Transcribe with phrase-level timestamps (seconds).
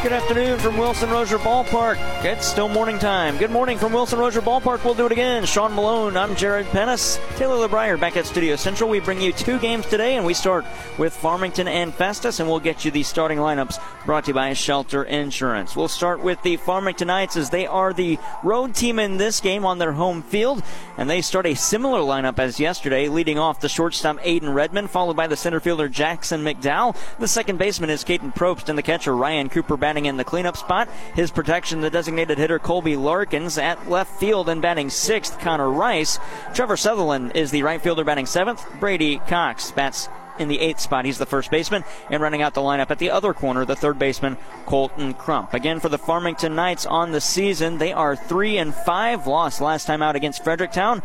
[0.00, 1.98] Good afternoon from Wilson Rozier Ballpark.
[2.24, 3.36] It's still morning time.
[3.36, 4.84] Good morning from Wilson Rozier Ballpark.
[4.84, 5.44] We'll do it again.
[5.44, 7.18] Sean Malone, I'm Jared Pennis.
[7.34, 8.88] Taylor LeBrier back at Studio Central.
[8.88, 10.64] We bring you two games today, and we start
[10.98, 14.52] with Farmington and Festus, and we'll get you the starting lineups brought to you by
[14.52, 15.74] Shelter Insurance.
[15.74, 19.66] We'll start with the Farmington Knights as they are the road team in this game
[19.66, 20.62] on their home field,
[20.96, 25.16] and they start a similar lineup as yesterday, leading off the shortstop Aiden Redmond, followed
[25.16, 26.96] by the center fielder Jackson McDowell.
[27.18, 30.54] The second baseman is Caden Probst, and the catcher Ryan Cooper batting in the cleanup
[30.54, 30.86] spot.
[31.14, 36.18] His protection, the designated hitter Colby Larkins at left field and batting sixth, Connor Rice.
[36.52, 38.62] Trevor Sutherland is the right fielder batting seventh.
[38.78, 41.06] Brady Cox bats in the eighth spot.
[41.06, 41.84] He's the first baseman.
[42.10, 45.54] And running out the lineup at the other corner, the third baseman, Colton Crump.
[45.54, 49.26] Again, for the Farmington Knights on the season, they are 3 and 5.
[49.26, 51.02] Lost last time out against Fredericktown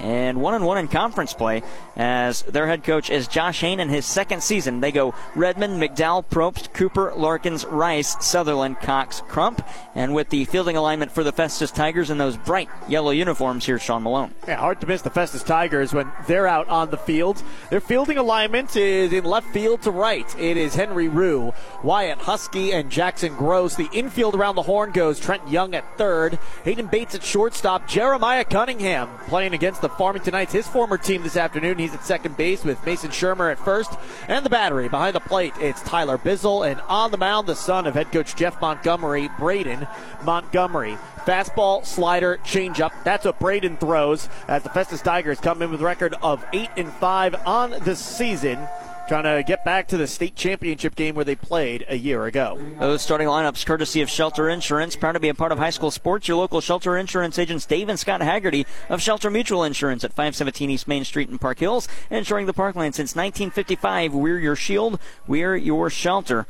[0.00, 1.62] and one and one in conference play
[1.96, 4.80] as their head coach is Josh Hain in his second season.
[4.80, 10.76] They go Redmond, McDowell, Probst, Cooper, Larkins, Rice, Sutherland, Cox, Crump, and with the fielding
[10.76, 14.34] alignment for the Festus Tigers in those bright yellow uniforms, here's Sean Malone.
[14.46, 17.42] Yeah, hard to miss the Festus Tigers when they're out on the field.
[17.70, 20.26] Their fielding alignment is in left field to right.
[20.38, 23.74] It is Henry Rue, Wyatt Husky, and Jackson Gross.
[23.74, 28.44] The infield around the horn goes Trent Young at third, Hayden Bates at shortstop, Jeremiah
[28.44, 31.78] Cunningham playing against the Farmington Knights, his former team this afternoon.
[31.78, 33.92] He's at second base with Mason Shermer at first.
[34.28, 36.70] And the battery behind the plate, it's Tyler Bizzle.
[36.70, 39.86] And on the mound, the son of head coach Jeff Montgomery, Braden
[40.24, 40.98] Montgomery.
[41.24, 42.92] Fastball, slider, changeup.
[43.02, 46.68] That's what Braden throws as the Festus Tigers come in with a record of 8
[46.76, 48.58] and 5 on the season
[49.06, 52.58] trying to get back to the state championship game where they played a year ago.
[52.80, 55.90] Those starting lineups, courtesy of Shelter Insurance, proud to be a part of high school
[55.90, 56.26] sports.
[56.26, 60.70] Your local Shelter Insurance agents, Dave and Scott Haggerty of Shelter Mutual Insurance at 517
[60.70, 64.14] East Main Street in Park Hills, insuring the parkland since 1955.
[64.14, 66.46] We're your shield, we're your shelter.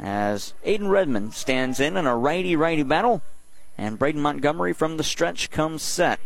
[0.00, 3.22] As Aiden Redmond stands in in a righty-righty battle,
[3.78, 6.20] and Braden Montgomery from the stretch comes set.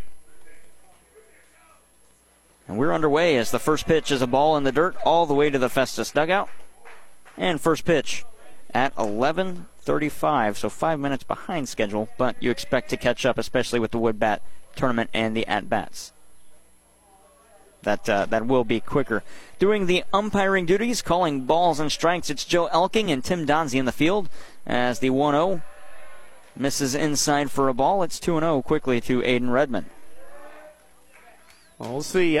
[2.71, 5.33] And we're underway as the first pitch is a ball in the dirt all the
[5.33, 6.47] way to the Festus dugout.
[7.35, 8.23] And first pitch
[8.73, 13.91] at 11:35, so 5 minutes behind schedule, but you expect to catch up especially with
[13.91, 14.41] the wood bat
[14.73, 16.13] tournament and the at bats.
[17.81, 19.21] That uh, that will be quicker.
[19.59, 23.85] Doing the umpiring duties, calling balls and strikes, it's Joe Elking and Tim Donzi in
[23.85, 24.29] the field
[24.65, 25.61] as the 1-0
[26.55, 28.01] misses inside for a ball.
[28.01, 29.87] It's 2-0 quickly to Aiden Redmond.
[31.77, 32.39] Well, see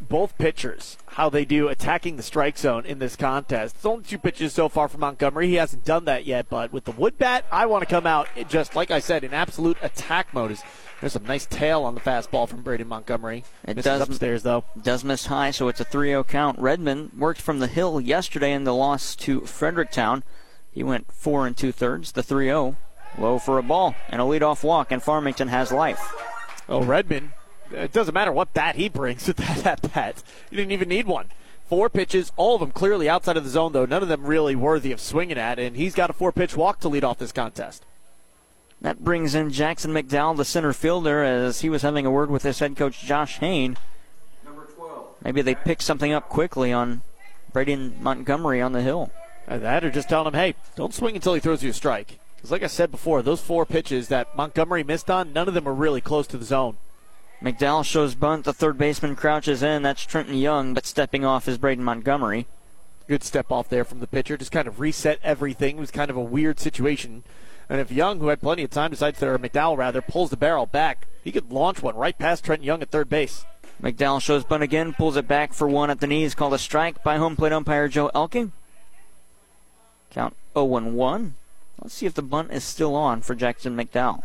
[0.00, 3.76] both pitchers how they do attacking the strike zone in this contest.
[3.76, 5.46] It's only two pitches so far for Montgomery.
[5.46, 8.28] He hasn't done that yet, but with the wood bat, I want to come out
[8.48, 10.58] just like I said in absolute attack mode.
[11.00, 13.44] There's a nice tail on the fastball from Brady Montgomery.
[13.62, 14.64] It Misses does upstairs though.
[14.80, 16.58] Does miss high, so it's a 3-0 count.
[16.58, 20.24] Redmond worked from the hill yesterday in the loss to Fredericktown.
[20.72, 22.12] He went four and two thirds.
[22.12, 22.76] The 3-0
[23.18, 26.12] low for a ball and a leadoff walk, and Farmington has life.
[26.68, 27.30] Oh, Redmond
[27.74, 30.22] it doesn't matter what bat he brings with that at bat.
[30.50, 31.26] You didn't even need one.
[31.66, 33.86] Four pitches, all of them clearly outside of the zone, though.
[33.86, 36.80] None of them really worthy of swinging at, and he's got a four pitch walk
[36.80, 37.84] to lead off this contest.
[38.80, 42.42] That brings in Jackson McDowell, the center fielder, as he was having a word with
[42.42, 43.78] his head coach, Josh Hain.
[44.44, 45.06] Number 12.
[45.24, 47.00] Maybe they pick something up quickly on
[47.52, 49.10] Brady Montgomery on the hill.
[49.48, 52.18] That or just telling him, hey, don't swing until he throws you a strike.
[52.36, 55.66] Because, like I said before, those four pitches that Montgomery missed on, none of them
[55.66, 56.76] are really close to the zone.
[57.44, 58.46] McDowell shows bunt.
[58.46, 59.82] The third baseman crouches in.
[59.82, 62.46] That's Trenton Young, but stepping off is Braden Montgomery.
[63.06, 64.38] Good step off there from the pitcher.
[64.38, 65.76] Just kind of reset everything.
[65.76, 67.22] It was kind of a weird situation.
[67.68, 70.38] And if Young, who had plenty of time, decides to, or McDowell rather, pulls the
[70.38, 73.44] barrel back, he could launch one right past Trenton Young at third base.
[73.82, 77.04] McDowell shows bunt again, pulls it back for one at the knees, called a strike
[77.04, 78.52] by home plate umpire Joe Elking.
[80.08, 80.94] Count 0 1.
[80.94, 81.34] 1.
[81.82, 84.22] Let's see if the bunt is still on for Jackson McDowell.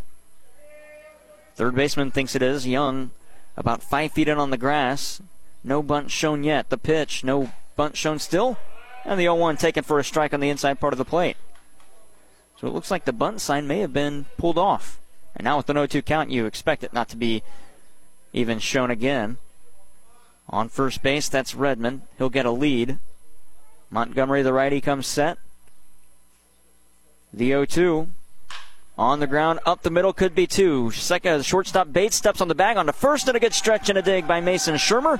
[1.59, 2.65] Third baseman thinks it is.
[2.65, 3.11] Young,
[3.57, 5.21] about five feet in on the grass.
[5.61, 6.69] No bunt shown yet.
[6.69, 8.57] The pitch, no bunt shown still.
[9.03, 11.35] And the 0 1 taken for a strike on the inside part of the plate.
[12.55, 15.01] So it looks like the bunt sign may have been pulled off.
[15.35, 17.43] And now with the 0 2 count, you expect it not to be
[18.31, 19.35] even shown again.
[20.47, 22.03] On first base, that's Redmond.
[22.17, 22.99] He'll get a lead.
[23.89, 25.37] Montgomery, the righty, comes set.
[27.33, 28.09] The 0 2
[28.99, 30.91] on the ground, up the middle, could be two.
[30.91, 33.97] Second, shortstop Bates steps on the bag on the first, and a good stretch and
[33.97, 35.19] a dig by Mason Shermer.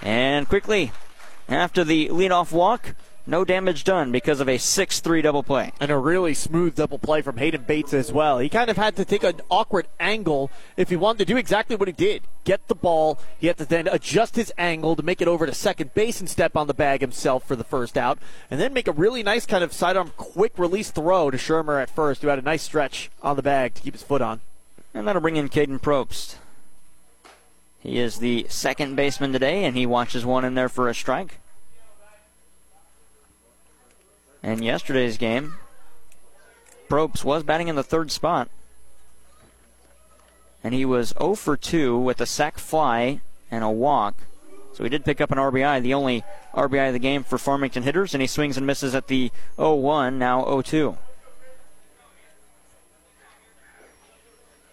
[0.00, 0.92] And quickly,
[1.48, 2.94] after the leadoff walk,
[3.26, 5.72] no damage done because of a 6 3 double play.
[5.80, 8.38] And a really smooth double play from Hayden Bates as well.
[8.38, 11.76] He kind of had to take an awkward angle if he wanted to do exactly
[11.76, 13.18] what he did get the ball.
[13.38, 16.28] He had to then adjust his angle to make it over to second base and
[16.28, 18.18] step on the bag himself for the first out.
[18.50, 21.90] And then make a really nice kind of sidearm quick release throw to Shermer at
[21.90, 24.40] first, who had a nice stretch on the bag to keep his foot on.
[24.94, 26.36] And that'll bring in Caden Probst.
[27.80, 31.38] He is the second baseman today, and he watches one in there for a strike.
[34.42, 35.54] And yesterday's game,
[36.88, 38.48] Probst was batting in the third spot.
[40.64, 44.14] And he was 0 for 2 with a sac fly and a walk.
[44.72, 46.24] So he did pick up an RBI, the only
[46.54, 49.74] RBI of the game for Farmington hitters, and he swings and misses at the 0
[49.74, 50.96] 1, now 0 2.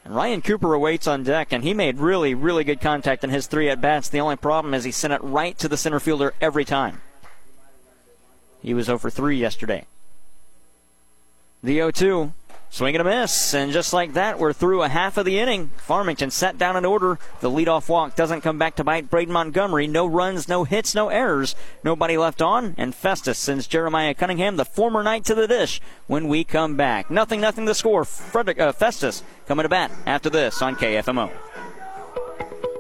[0.06, 3.48] And Ryan Cooper awaits on deck, and he made really, really good contact in his
[3.48, 4.10] three at bats.
[4.10, 7.02] The only problem is he sent it right to the center fielder every time.
[8.62, 9.86] He was over 3 yesterday.
[11.64, 12.34] The 0 2.
[12.72, 15.72] Swing and a miss, and just like that, we're through a half of the inning.
[15.78, 17.18] Farmington set down in order.
[17.40, 19.88] The leadoff walk doesn't come back to bite Braden Montgomery.
[19.88, 21.56] No runs, no hits, no errors.
[21.84, 26.28] Nobody left on, and Festus sends Jeremiah Cunningham, the former knight, to the dish when
[26.28, 27.10] we come back.
[27.10, 28.06] Nothing, nothing to score.
[28.06, 31.32] Frederick uh, Festus coming to bat after this on KFMO.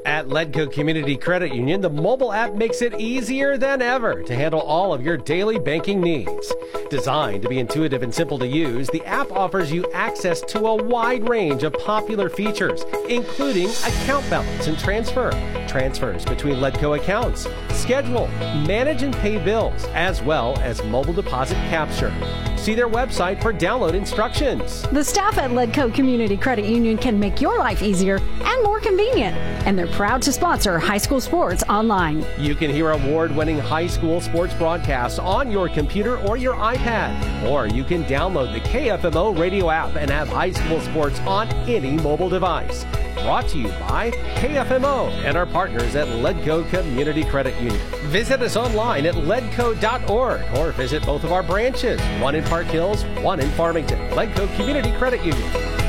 [0.09, 4.59] At Ledco Community Credit Union, the mobile app makes it easier than ever to handle
[4.59, 6.51] all of your daily banking needs.
[6.89, 10.83] Designed to be intuitive and simple to use, the app offers you access to a
[10.83, 15.29] wide range of popular features, including account balance and transfer,
[15.67, 18.27] transfers between Ledco accounts, schedule,
[18.65, 22.11] manage and pay bills, as well as mobile deposit capture.
[22.57, 24.81] See their website for download instructions.
[24.91, 29.37] The staff at Ledco Community Credit Union can make your life easier and more convenient,
[29.65, 32.25] and they're proud to sponsor high school sports online.
[32.37, 37.51] You can hear award winning high school sports broadcasts on your computer or your iPad,
[37.51, 41.97] or you can download the KFMO radio app and have high school sports on any
[41.97, 42.85] mobile device.
[43.15, 47.85] Brought to you by KFMO and our partners at Ledco Community Credit Union.
[48.03, 53.03] Visit us online at ledco.org or visit both of our branches, one in Park Hills,
[53.21, 53.99] one in Farmington.
[54.11, 55.88] Ledco Community Credit Union.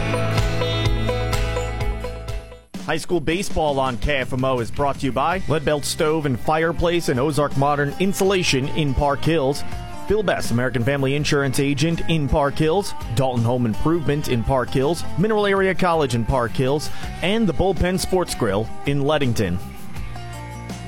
[2.90, 7.20] High school baseball on KFMO is brought to you by Leadbelt Stove and Fireplace and
[7.20, 9.62] Ozark Modern Insulation in Park Hills.
[10.08, 15.04] Phil Best, American Family Insurance Agent in Park Hills, Dalton Home Improvement in Park Hills,
[15.18, 16.90] Mineral Area College in Park Hills,
[17.22, 19.56] and the Bullpen Sports Grill in Leadington.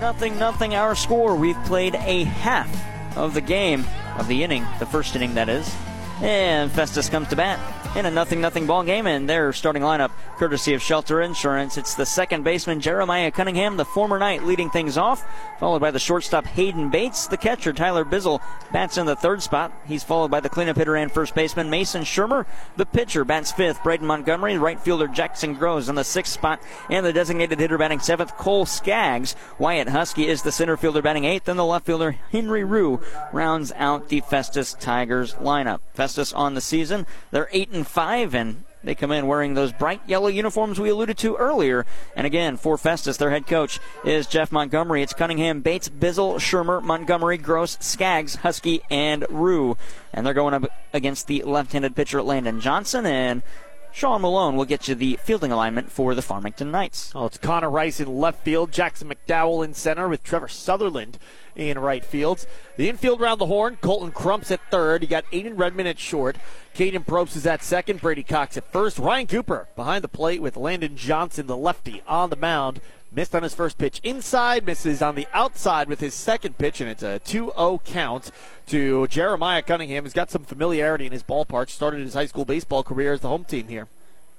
[0.01, 1.37] Nothing, nothing, our score.
[1.37, 2.69] We've played a half
[3.17, 3.85] of the game,
[4.19, 5.73] of the inning, the first inning, that is.
[6.21, 7.61] And Festus comes to bat
[7.95, 11.77] in a nothing nothing ball game and their starting lineup courtesy of Shelter Insurance.
[11.77, 15.25] It's the second baseman Jeremiah Cunningham, the former knight, leading things off,
[15.61, 17.27] followed by the shortstop Hayden Bates.
[17.27, 18.41] The catcher Tyler Bizzle
[18.73, 19.73] bats in the third spot.
[19.87, 22.47] He's followed by the cleanup hitter and first baseman Mason Shermer.
[22.77, 24.57] The pitcher bats fifth, Braden Montgomery.
[24.57, 28.65] Right fielder Jackson Groves in the sixth spot, and the designated hitter batting seventh, Cole
[28.65, 29.37] Skaggs.
[29.59, 33.01] Wyatt Husky is the center fielder batting eighth, and the left fielder Henry Rue
[33.33, 35.81] rounds out the Festus Tigers lineup.
[35.93, 40.01] Festus on the season, they're eight and five, and they come in wearing those bright
[40.07, 41.87] yellow uniforms we alluded to earlier.
[42.17, 45.03] And again, for Festus, their head coach is Jeff Montgomery.
[45.03, 49.77] It's Cunningham, Bates, Bizzle, Shermer, Montgomery, Gross, Skaggs, Husky, and Rue.
[50.13, 53.43] And they're going up against the left-handed pitcher Landon Johnson and
[53.93, 57.13] Sean Malone will get you the fielding alignment for the Farmington Knights.
[57.15, 61.19] Oh, it's Connor Rice in left field, Jackson McDowell in center with Trevor Sutherland
[61.55, 62.47] in right field.
[62.79, 65.03] The infield around the horn, Colton Crumps at third.
[65.03, 66.39] You got Aiden Redmond at short.
[66.75, 68.01] Caden Probst is at second.
[68.01, 68.99] Brady Cox at first.
[68.99, 72.81] Ryan Cooper behind the plate with Landon Johnson, the lefty, on the mound.
[73.15, 76.89] Missed on his first pitch inside, misses on the outside with his second pitch, and
[76.89, 78.31] it's a 2 0 count
[78.69, 81.69] to Jeremiah Cunningham, who's got some familiarity in his ballpark.
[81.69, 83.89] Started his high school baseball career as the home team here.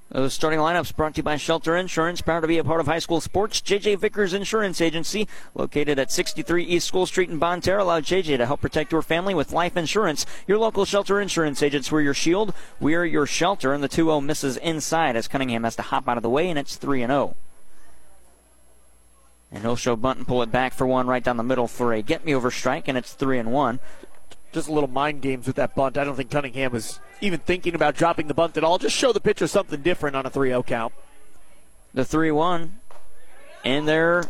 [0.10, 2.88] Those starting lineups brought to you by Shelter Insurance, proud to be a part of
[2.88, 3.62] high school sports.
[3.62, 8.38] JJ Vickers Insurance Agency, located at 63 East School Street in Bonne Terre, allow JJ
[8.38, 10.26] to help protect your family with life insurance.
[10.48, 14.22] Your local Shelter Insurance agents, we're your shield, we're your shelter, and the 2 0
[14.22, 17.36] misses inside as Cunningham has to hop out of the way, and it's 3 0.
[19.54, 21.94] And he'll show bunt and pull it back for one right down the middle for
[21.94, 23.80] a get me over strike, and it's 3 and 1.
[24.52, 25.98] Just a little mind games with that bunt.
[25.98, 28.80] I don't think Cunningham was even thinking about dropping the bunt at all.
[28.80, 30.94] Just show the pitcher something different on a 3 0 count.
[31.94, 32.80] The 3 1.
[33.64, 34.26] And there,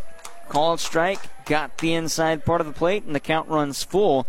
[0.50, 4.27] called strike, got the inside part of the plate, and the count runs full.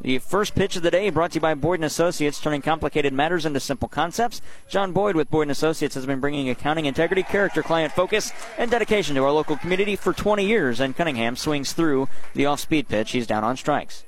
[0.00, 3.12] The first pitch of the day brought to you by Boyd & Associates, turning complicated
[3.12, 4.42] matters into simple concepts.
[4.68, 8.70] John Boyd with Boyd & Associates has been bringing accounting integrity, character, client focus, and
[8.70, 13.12] dedication to our local community for 20 years, and Cunningham swings through the off-speed pitch.
[13.12, 14.04] He's down on strikes.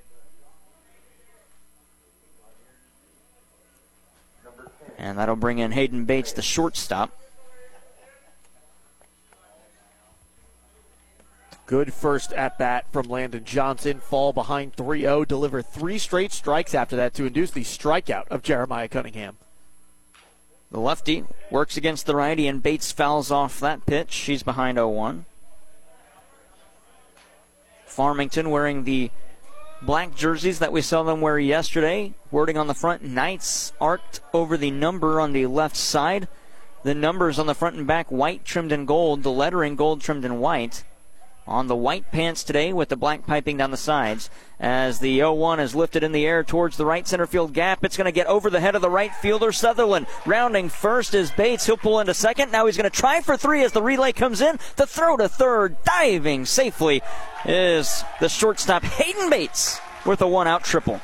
[4.99, 7.11] And that'll bring in Hayden Bates, the shortstop.
[11.67, 13.99] Good first at bat from Landon Johnson.
[13.99, 18.45] Fall behind 3 0, deliver three straight strikes after that to induce the strikeout of
[18.45, 19.37] Jeremiah Cunningham.
[20.71, 24.13] The lefty works against the righty, and Bates fouls off that pitch.
[24.13, 25.25] She's behind 0 1.
[27.85, 29.11] Farmington wearing the
[29.83, 32.15] black jerseys that we saw them wear yesterday.
[32.31, 36.29] Wording on the front, Knights arced over the number on the left side.
[36.85, 39.25] The numbers on the front and back, white trimmed in gold.
[39.25, 40.85] The lettering gold trimmed in white
[41.47, 44.29] on the white pants today with the black piping down the sides.
[44.59, 47.97] As the 0-1 is lifted in the air towards the right center field gap, it's
[47.97, 50.07] going to get over the head of the right fielder Sutherland.
[50.25, 51.67] Rounding first is Bates.
[51.67, 52.51] He'll pull into second.
[52.51, 54.59] Now he's going to try for three as the relay comes in.
[54.77, 57.03] The throw to third, diving safely,
[57.45, 61.01] is the shortstop Hayden Bates with a one-out triple.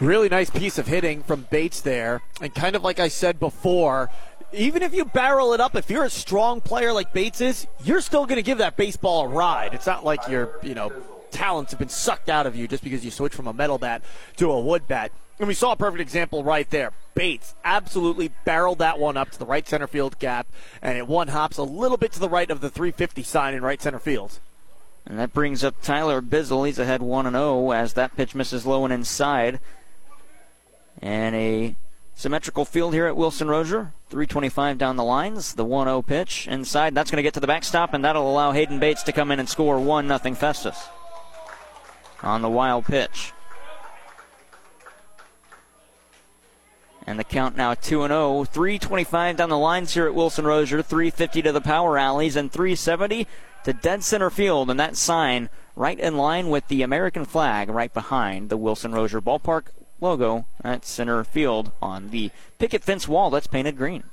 [0.00, 2.22] Really nice piece of hitting from Bates there.
[2.40, 4.10] And kind of like I said before,
[4.52, 8.00] even if you barrel it up, if you're a strong player like Bates is, you're
[8.00, 9.74] still going to give that baseball a ride.
[9.74, 10.92] It's not like your, you know,
[11.30, 14.02] talents have been sucked out of you just because you switch from a metal bat
[14.36, 15.10] to a wood bat.
[15.38, 16.92] And we saw a perfect example right there.
[17.14, 20.46] Bates absolutely barreled that one up to the right center field gap,
[20.80, 23.62] and it one hops a little bit to the right of the 350 sign in
[23.62, 24.38] right center field.
[25.04, 26.66] And that brings up Tyler Bizzle.
[26.66, 29.58] He's ahead 1 0 as that pitch misses low and inside.
[31.00, 31.74] And a
[32.22, 33.94] Symmetrical field here at Wilson Rozier.
[34.10, 35.54] 325 down the lines.
[35.54, 36.94] The 1 0 pitch inside.
[36.94, 39.40] That's going to get to the backstop, and that'll allow Hayden Bates to come in
[39.40, 40.86] and score 1 0 Festus
[42.22, 43.32] on the wild pitch.
[47.08, 48.44] And the count now 2 0.
[48.44, 50.80] 325 down the lines here at Wilson Rozier.
[50.80, 53.26] 350 to the power alleys, and 370
[53.64, 54.70] to dead center field.
[54.70, 59.20] And that sign right in line with the American flag right behind the Wilson Rozier
[59.20, 59.64] ballpark
[60.02, 64.04] logo at center field on the picket fence wall that's painted green.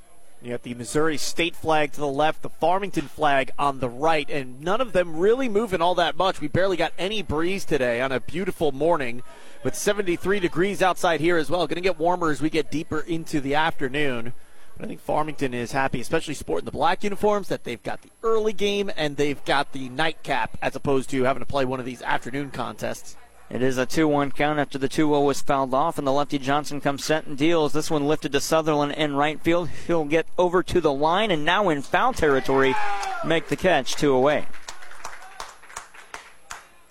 [0.42, 4.28] You got the Missouri state flag to the left, the Farmington flag on the right,
[4.30, 6.40] and none of them really moving all that much.
[6.40, 9.22] We barely got any breeze today on a beautiful morning
[9.62, 11.66] with 73 degrees outside here as well.
[11.66, 14.32] Going to get warmer as we get deeper into the afternoon.
[14.78, 18.10] But I think Farmington is happy, especially sporting the black uniforms, that they've got the
[18.22, 21.86] early game and they've got the nightcap as opposed to having to play one of
[21.86, 23.14] these afternoon contests.
[23.50, 26.12] It is a 2 1 count after the 2 0 was fouled off, and the
[26.12, 27.72] lefty Johnson comes set and deals.
[27.72, 29.68] This one lifted to Sutherland in right field.
[29.88, 32.76] He'll get over to the line, and now in foul territory,
[33.24, 34.46] make the catch, two away.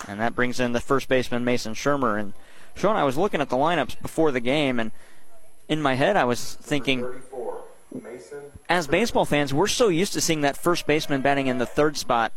[0.06, 2.20] And that brings in the first baseman, Mason Shermer.
[2.20, 2.34] And
[2.75, 4.92] Sean, I was looking at the lineups before the game, and
[5.70, 7.08] in my head, I was thinking,
[8.68, 11.96] as baseball fans, we're so used to seeing that first baseman batting in the third
[11.96, 12.34] spot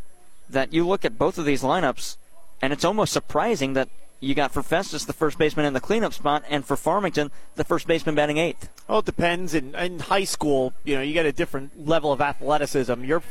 [0.48, 2.18] that you look at both of these lineups,
[2.60, 3.88] and it's almost surprising that
[4.22, 7.64] you got for Festus the first baseman in the cleanup spot, and for Farmington the
[7.64, 8.70] first baseman batting eighth.
[8.88, 9.52] Oh, it depends.
[9.52, 13.04] In, in high school, you know, you get a different level of athleticism.
[13.04, 13.22] You're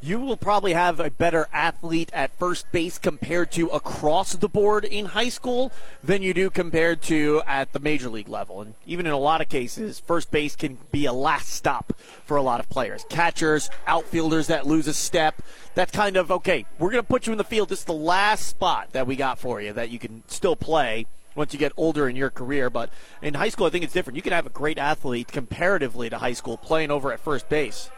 [0.00, 4.84] you will probably have a better athlete at first base compared to across the board
[4.84, 5.72] in high school
[6.04, 8.60] than you do compared to at the major league level.
[8.60, 11.92] And even in a lot of cases, first base can be a last stop
[12.24, 13.04] for a lot of players.
[13.08, 15.42] Catchers, outfielders that lose a step.
[15.74, 17.68] That's kind of okay, we're going to put you in the field.
[17.68, 21.06] This is the last spot that we got for you that you can still play
[21.34, 22.70] once you get older in your career.
[22.70, 22.90] But
[23.22, 24.16] in high school, I think it's different.
[24.16, 27.90] You can have a great athlete comparatively to high school playing over at first base.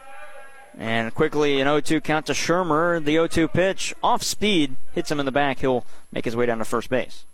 [0.79, 3.05] And quickly, an 0 2 count to Shermer.
[3.05, 5.59] The 0 2 pitch, off speed, hits him in the back.
[5.59, 7.25] He'll make his way down to first base.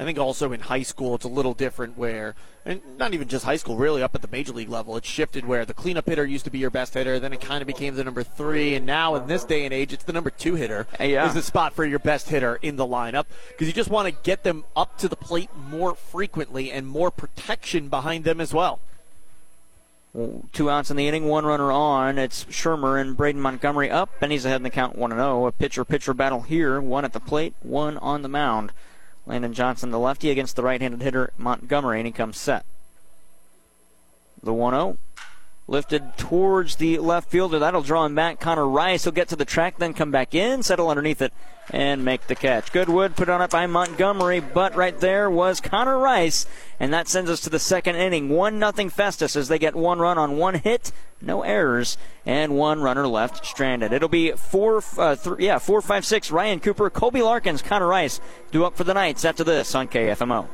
[0.00, 3.44] I think also in high school it's a little different where, and not even just
[3.44, 6.24] high school, really up at the major league level, it's shifted where the cleanup hitter
[6.24, 8.86] used to be your best hitter, then it kind of became the number three, and
[8.86, 11.28] now in this day and age, it's the number two hitter uh, yeah.
[11.28, 14.22] is the spot for your best hitter in the lineup because you just want to
[14.22, 18.80] get them up to the plate more frequently and more protection behind them as well.
[20.12, 22.18] Two outs in the inning, one runner on.
[22.18, 25.46] It's Shermer and Braden Montgomery up, and he's ahead in the count 1 0.
[25.46, 26.80] A pitcher pitcher battle here.
[26.80, 28.72] One at the plate, one on the mound.
[29.24, 32.64] Landon Johnson, the lefty, against the right handed hitter Montgomery, and he comes set.
[34.42, 34.98] The 1 0
[35.70, 37.60] lifted towards the left fielder.
[37.60, 38.40] That'll draw him back.
[38.40, 41.32] Connor Rice will get to the track, then come back in, settle underneath it,
[41.70, 42.72] and make the catch.
[42.72, 46.44] Goodwood put on it by Montgomery, but right there was Connor Rice,
[46.80, 48.28] and that sends us to the second inning.
[48.28, 50.90] One nothing Festus as they get one run on one hit,
[51.22, 51.96] no errors,
[52.26, 53.92] and one runner left stranded.
[53.92, 56.32] It'll be four, uh, th- yeah, four, five, six.
[56.32, 60.48] Ryan Cooper, Colby Larkins, Connor Rice do up for the Knights after this on KFMO.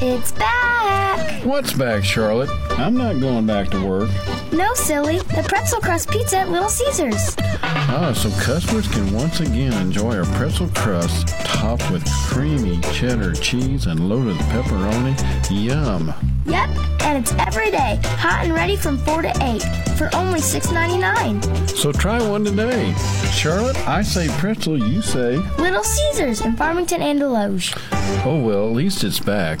[0.00, 1.44] It's back!
[1.44, 2.50] What's back, Charlotte?
[2.78, 4.10] I'm not going back to work.
[4.52, 5.18] No, silly.
[5.18, 7.36] The pretzel crust pizza at Little Caesars.
[7.62, 13.86] Ah, so customers can once again enjoy our pretzel crust topped with creamy cheddar cheese
[13.86, 15.16] and loaded pepperoni.
[15.50, 16.14] Yum!
[16.48, 16.68] Yep,
[17.02, 19.62] And it's every day, hot and ready from 4 to 8
[19.98, 21.68] for only $6.99.
[21.70, 22.94] So try one today.
[23.32, 25.36] Charlotte, I say pretzel, you say.
[25.58, 27.76] Little Caesars in Farmington and Desloge.
[28.24, 29.60] Oh well, at least it's back.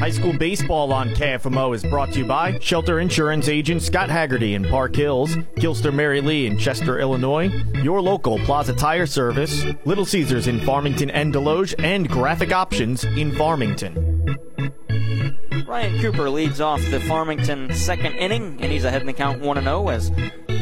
[0.00, 4.54] High school baseball on KFMO is brought to you by Shelter Insurance agent Scott Haggerty
[4.54, 7.48] in Park Hills, Gilster Mary Lee in Chester, Illinois,
[7.82, 13.30] your local Plaza Tire Service, Little Caesars in Farmington and Desloge, and Graphic Options in
[13.36, 14.38] Farmington.
[15.68, 19.62] Ryan Cooper leads off the Farmington second inning, and he's ahead in the count 1
[19.62, 20.10] 0 as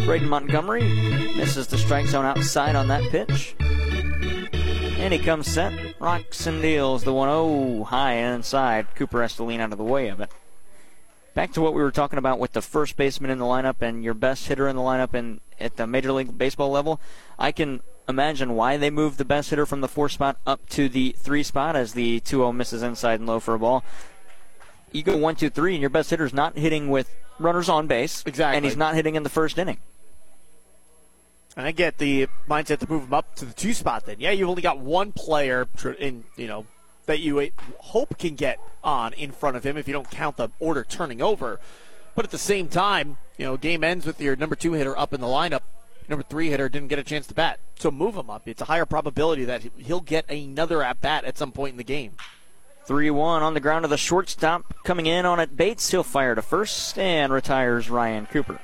[0.04, 0.82] Braden Montgomery
[1.36, 3.54] misses the strike zone outside on that pitch.
[3.60, 8.94] And he comes set, rocks and deals the 1 0 high inside.
[8.94, 10.30] Cooper has to lean out of the way of it.
[11.34, 14.02] Back to what we were talking about with the first baseman in the lineup and
[14.02, 17.00] your best hitter in the lineup and at the Major League Baseball level,
[17.38, 20.88] I can imagine why they moved the best hitter from the four spot up to
[20.88, 23.84] the three spot as the 2 0 misses inside and low for a ball.
[24.90, 28.22] You go 1 2 3, and your best hitter's not hitting with runners on base.
[28.26, 28.56] Exactly.
[28.56, 29.78] And he's not hitting in the first inning.
[31.58, 34.06] And I get the mindset to move him up to the two spot.
[34.06, 35.66] Then, yeah, you've only got one player
[35.98, 36.66] in you know
[37.06, 37.46] that you uh,
[37.78, 41.20] hope can get on in front of him if you don't count the order turning
[41.20, 41.58] over.
[42.14, 45.12] But at the same time, you know, game ends with your number two hitter up
[45.12, 45.62] in the lineup.
[46.08, 48.46] Number three hitter didn't get a chance to bat, so move him up.
[48.46, 51.84] It's a higher probability that he'll get another at bat at some point in the
[51.84, 52.12] game.
[52.84, 55.56] 3 1 on the ground of the shortstop coming in on it.
[55.56, 58.60] Bates, he'll fire to first and retires Ryan Cooper.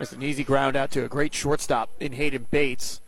[0.00, 3.00] It's an easy ground out to a great shortstop in Hayden Bates.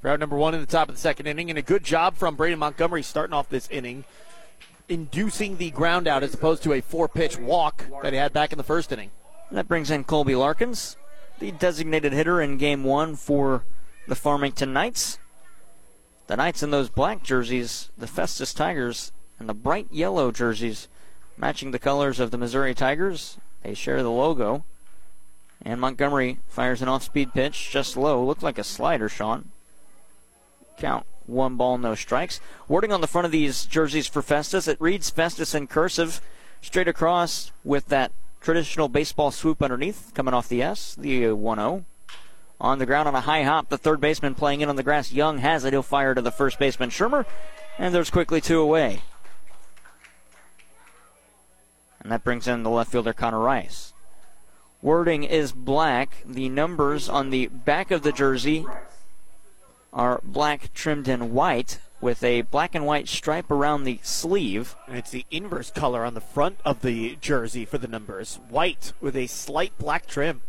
[0.00, 2.36] Ground number one in the top of the second inning, and a good job from
[2.36, 4.04] Braden Montgomery starting off this inning,
[4.88, 8.52] inducing the ground out as opposed to a four pitch walk that he had back
[8.52, 9.10] in the first inning.
[9.50, 10.96] That brings in Colby Larkins,
[11.40, 13.64] the designated hitter in game one for
[14.06, 15.18] the Farmington Knights.
[16.28, 20.86] The Knights in those black jerseys, the Festus Tigers, and the bright yellow jerseys
[21.36, 23.38] matching the colors of the Missouri Tigers.
[23.64, 24.64] They share the logo.
[25.66, 28.24] And Montgomery fires an off speed pitch just low.
[28.24, 29.50] Looked like a slider, Sean.
[30.78, 32.38] Count one ball, no strikes.
[32.68, 36.20] Wording on the front of these jerseys for Festus, it reads Festus in cursive,
[36.60, 41.58] straight across with that traditional baseball swoop underneath, coming off the S, the uh, 1
[41.58, 41.84] 0.
[42.60, 45.10] On the ground on a high hop, the third baseman playing in on the grass.
[45.10, 45.72] Young has it.
[45.72, 47.26] He'll fire to the first baseman, Shermer,
[47.76, 49.02] and there's quickly two away.
[52.00, 53.92] And that brings in the left fielder, Connor Rice.
[54.82, 56.18] Wording is black.
[56.24, 58.66] The numbers on the back of the jersey
[59.92, 64.76] are black trimmed in white with a black and white stripe around the sleeve.
[64.86, 68.92] And it's the inverse color on the front of the jersey for the numbers white
[69.00, 70.42] with a slight black trim.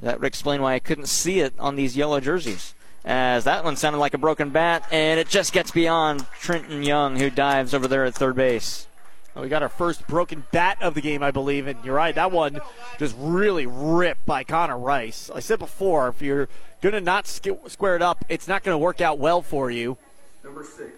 [0.00, 2.74] That would explain why I couldn't see it on these yellow jerseys.
[3.04, 7.16] As that one sounded like a broken bat, and it just gets beyond Trenton Young,
[7.16, 8.87] who dives over there at third base.
[9.34, 12.14] Well, we got our first broken bat of the game, I believe, and you're right.
[12.14, 12.60] That one
[12.98, 15.30] just really ripped by Connor Rice.
[15.32, 16.48] I said before, if you're
[16.80, 19.96] going to not square it up, it's not going to work out well for you.
[20.42, 20.92] Number six,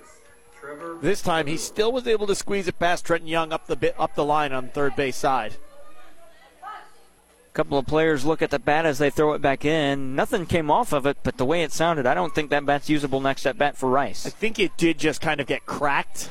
[0.59, 0.99] Trevor.
[1.03, 3.95] This time, he still was able to squeeze it past Trenton Young up the bit,
[3.99, 5.57] up the line on third base side.
[6.63, 10.15] A couple of players look at the bat as they throw it back in.
[10.15, 12.89] Nothing came off of it, but the way it sounded, I don't think that bat's
[12.89, 14.25] usable next at bat for Rice.
[14.25, 16.31] I think it did just kind of get cracked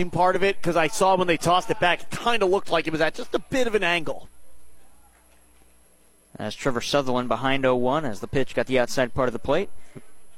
[0.00, 2.50] in part of it because I saw when they tossed it back, it kind of
[2.50, 4.28] looked like it was at just a bit of an angle.
[6.38, 9.68] As Trevor Sutherland behind 0-1 as the pitch got the outside part of the plate.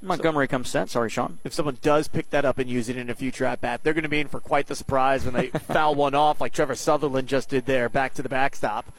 [0.00, 0.90] Montgomery comes set.
[0.90, 1.38] Sorry, Sean.
[1.44, 3.94] If someone does pick that up and use it in a future at bat, they're
[3.94, 6.74] going to be in for quite the surprise when they foul one off, like Trevor
[6.74, 8.92] Sutherland just did there, back to the backstop.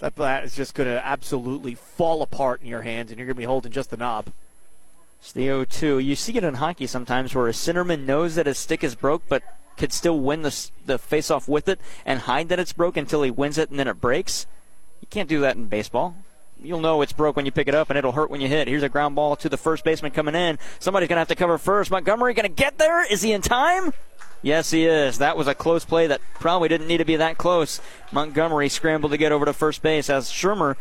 [0.00, 3.36] That bat is just going to absolutely fall apart in your hands, and you're going
[3.36, 4.26] to be holding just the knob.
[5.20, 6.04] It's the 0-2.
[6.04, 9.22] You see it in hockey sometimes where a centerman knows that his stick is broke,
[9.28, 9.42] but
[9.76, 13.30] could still win the the face-off with it and hide that it's broke until he
[13.30, 14.46] wins it and then it breaks.
[15.00, 16.16] You can't do that in baseball
[16.64, 18.68] you'll know it's broke when you pick it up, and it'll hurt when you hit.
[18.68, 20.58] Here's a ground ball to the first baseman coming in.
[20.78, 21.90] Somebody's going to have to cover first.
[21.90, 23.04] Montgomery going to get there.
[23.10, 23.92] Is he in time?
[24.42, 25.18] Yes, he is.
[25.18, 27.80] That was a close play that probably didn't need to be that close.
[28.10, 30.76] Montgomery scrambled to get over to first base as Shermer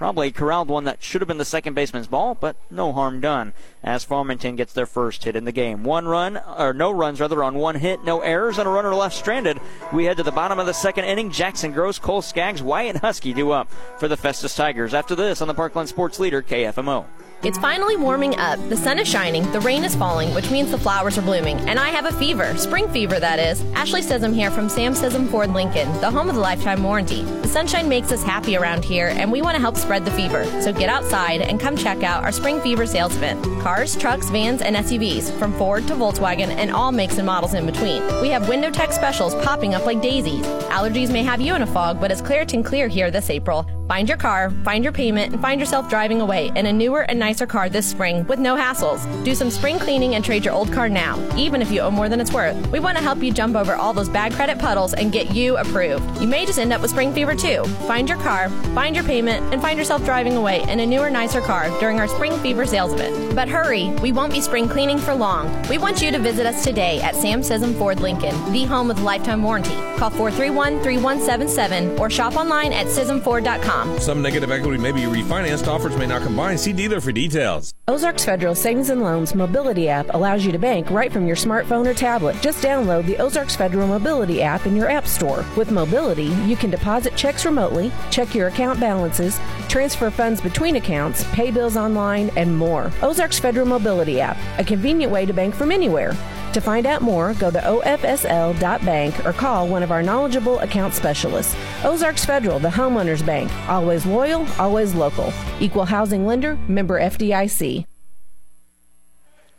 [0.00, 3.52] Probably corralled one that should have been the second baseman's ball, but no harm done.
[3.84, 5.84] As Farmington gets their first hit in the game.
[5.84, 9.14] One run, or no runs rather, on one hit, no errors, and a runner left
[9.14, 9.60] stranded.
[9.92, 11.30] We head to the bottom of the second inning.
[11.30, 14.94] Jackson Gross, Cole Skaggs, Wyatt Husky do up for the Festus Tigers.
[14.94, 17.04] After this on the Parkland Sports Leader, KFMO.
[17.42, 18.58] It's finally warming up.
[18.68, 21.80] The sun is shining, the rain is falling, which means the flowers are blooming, and
[21.80, 22.54] I have a fever.
[22.58, 23.64] Spring fever, that is.
[23.72, 27.22] Ashley Sism here from Sam Sism Ford Lincoln, the home of the lifetime warranty.
[27.22, 30.44] The sunshine makes us happy around here, and we want to help spread the fever.
[30.60, 33.42] So get outside and come check out our spring fever sales event.
[33.62, 37.64] Cars, trucks, vans, and SUVs, from Ford to Volkswagen, and all makes and models in
[37.64, 38.02] between.
[38.20, 40.44] We have window tech specials popping up like daisies.
[40.68, 43.66] Allergies may have you in a fog, but it's Claritin Clear here this April.
[43.90, 47.18] Find your car, find your payment, and find yourself driving away in a newer and
[47.18, 49.02] nicer car this spring with no hassles.
[49.24, 52.08] Do some spring cleaning and trade your old car now, even if you owe more
[52.08, 52.54] than it's worth.
[52.68, 55.56] We want to help you jump over all those bad credit puddles and get you
[55.56, 56.20] approved.
[56.20, 57.64] You may just end up with spring fever too.
[57.88, 61.40] Find your car, find your payment, and find yourself driving away in a newer, nicer
[61.40, 63.34] car during our spring fever sales event.
[63.34, 65.50] But hurry, we won't be spring cleaning for long.
[65.68, 69.00] We want you to visit us today at Sam Sism Ford Lincoln, the home with
[69.00, 69.74] lifetime warranty.
[69.96, 73.79] Call 431 3177 or shop online at SismFord.com.
[73.98, 75.66] Some negative equity may be refinanced.
[75.66, 76.58] Offers may not combine.
[76.58, 77.74] See dealer for details.
[77.88, 81.86] Ozarks Federal Savings and Loans Mobility app allows you to bank right from your smartphone
[81.86, 82.40] or tablet.
[82.40, 85.44] Just download the Ozarks Federal Mobility app in your app store.
[85.56, 91.24] With Mobility, you can deposit checks remotely, check your account balances, transfer funds between accounts,
[91.32, 92.92] pay bills online, and more.
[93.02, 96.16] Ozarks Federal Mobility app, a convenient way to bank from anywhere.
[96.54, 101.54] To find out more, go to ofsl.bank or call one of our knowledgeable account specialists.
[101.84, 103.52] Ozarks Federal, the homeowners bank.
[103.68, 105.32] Always loyal, always local.
[105.60, 107.86] Equal housing lender, member FDIC.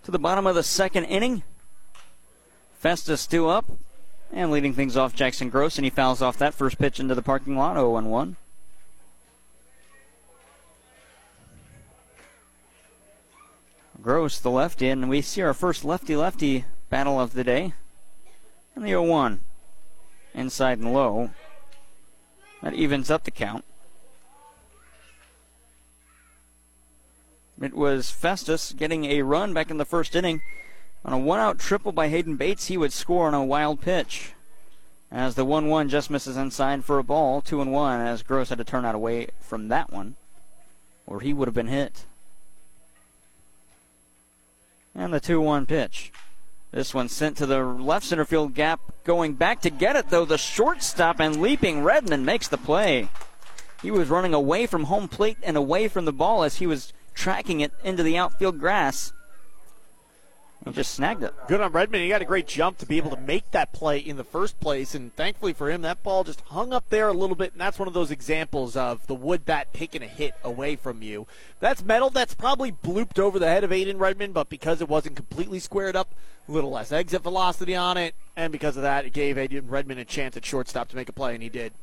[0.04, 1.44] To the bottom of the second inning.
[2.78, 3.66] Festus two up
[4.34, 7.22] and leading things off Jackson Gross, and he fouls off that first pitch into the
[7.22, 8.36] parking lot 0 1.
[14.02, 17.74] Gross, the lefty, and we see our first lefty lefty battle of the day.
[18.76, 19.40] And the 0 1.
[20.36, 21.32] Inside and low.
[22.62, 23.66] That evens up the count.
[27.60, 30.42] It was Festus getting a run back in the first inning.
[31.04, 34.34] On a one out triple by Hayden Bates, he would score on a wild pitch.
[35.12, 38.50] As the 1 1 just misses inside for a ball, 2 and 1, as Gross
[38.50, 40.16] had to turn out away from that one,
[41.06, 42.06] or he would have been hit.
[44.96, 46.12] And the 2 1 pitch.
[46.72, 48.80] This one sent to the left center field gap.
[49.04, 53.10] Going back to get it, though, the shortstop and leaping Redmond makes the play.
[53.82, 56.94] He was running away from home plate and away from the ball as he was
[57.14, 59.12] tracking it into the outfield grass.
[60.66, 61.34] He just snagged it.
[61.48, 62.04] Good on Redmond.
[62.04, 64.60] He got a great jump to be able to make that play in the first
[64.60, 67.62] place, and thankfully for him, that ball just hung up there a little bit, and
[67.62, 71.26] that's one of those examples of the wood bat taking a hit away from you.
[71.60, 72.12] That's metal.
[72.12, 75.96] That's probably blooped over the head of Aiden Redmond, but because it wasn't completely squared
[75.96, 76.14] up,
[76.48, 80.00] a little less exit velocity on it, and because of that, it gave Aiden Redmond
[80.00, 81.74] a chance at shortstop to make a play, and he did.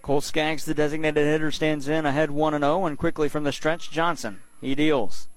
[0.00, 3.90] Cole Skaggs, the designated hitter, stands in ahead 1 0, and quickly from the stretch,
[3.90, 4.40] Johnson.
[4.62, 5.28] He deals.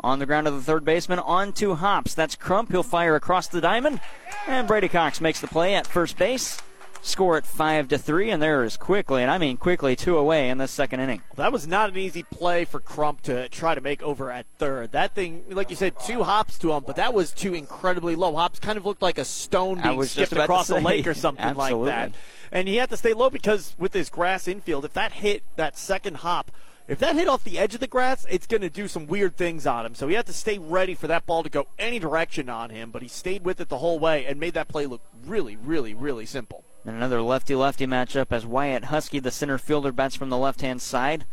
[0.00, 2.14] On the ground of the third baseman, on two Hops.
[2.14, 2.70] That's Crump.
[2.70, 4.00] He'll fire across the diamond.
[4.46, 6.58] And Brady Cox makes the play at first base.
[7.00, 10.50] Score at 5 to 3, and there is quickly, and I mean quickly, two away
[10.50, 11.22] in the second inning.
[11.36, 14.92] That was not an easy play for Crump to try to make over at third.
[14.92, 18.34] That thing, like you said, two hops to him, but that was too incredibly low.
[18.34, 21.90] Hops kind of looked like a stone being skipped across a lake or something Absolutely.
[21.90, 22.18] like that.
[22.50, 25.78] And he had to stay low because with his grass infield, if that hit that
[25.78, 26.50] second hop,
[26.88, 29.36] if that hit off the edge of the grass, it's going to do some weird
[29.36, 29.94] things on him.
[29.94, 32.90] So he had to stay ready for that ball to go any direction on him,
[32.90, 35.92] but he stayed with it the whole way and made that play look really, really,
[35.92, 36.64] really simple.
[36.86, 40.62] And another lefty lefty matchup as Wyatt Husky, the center fielder, bats from the left
[40.62, 41.26] hand side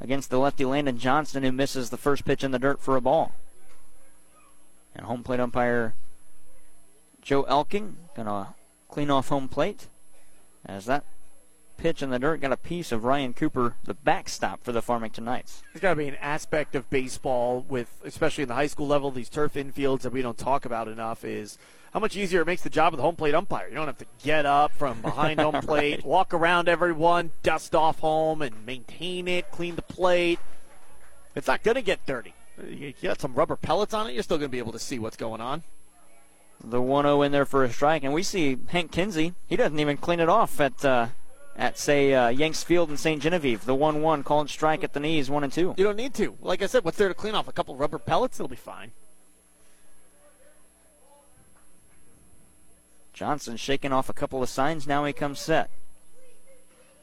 [0.00, 3.00] against the lefty Landon Johnston, who misses the first pitch in the dirt for a
[3.00, 3.32] ball.
[4.94, 5.94] And home plate umpire
[7.20, 8.54] Joe Elking going to
[8.88, 9.88] clean off home plate
[10.64, 11.04] as that
[11.80, 15.24] pitch in the dirt got a piece of Ryan Cooper, the backstop for the Farmington
[15.24, 15.62] Knights.
[15.72, 19.10] There's got to be an aspect of baseball with, especially in the high school level,
[19.10, 21.56] these turf infields that we don't talk about enough is
[21.94, 23.66] how much easier it makes the job of the home plate umpire.
[23.68, 26.04] You don't have to get up from behind home plate, right.
[26.04, 30.38] walk around everyone, dust off home, and maintain it, clean the plate.
[31.34, 32.34] It's not going to get dirty.
[32.62, 34.98] You got some rubber pellets on it, you're still going to be able to see
[34.98, 35.62] what's going on.
[36.62, 39.32] The 1 0 in there for a strike, and we see Hank Kinsey.
[39.48, 40.84] He doesn't even clean it off at.
[40.84, 41.06] Uh,
[41.60, 43.22] at say uh, Yanks Field in St.
[43.22, 45.74] Genevieve, the one-one called strike at the knees, one and two.
[45.76, 46.34] You don't need to.
[46.40, 47.48] Like I said, what's there to clean off?
[47.48, 48.92] A couple rubber pellets, it'll be fine.
[53.12, 54.86] Johnson shaking off a couple of signs.
[54.86, 55.70] Now he comes set.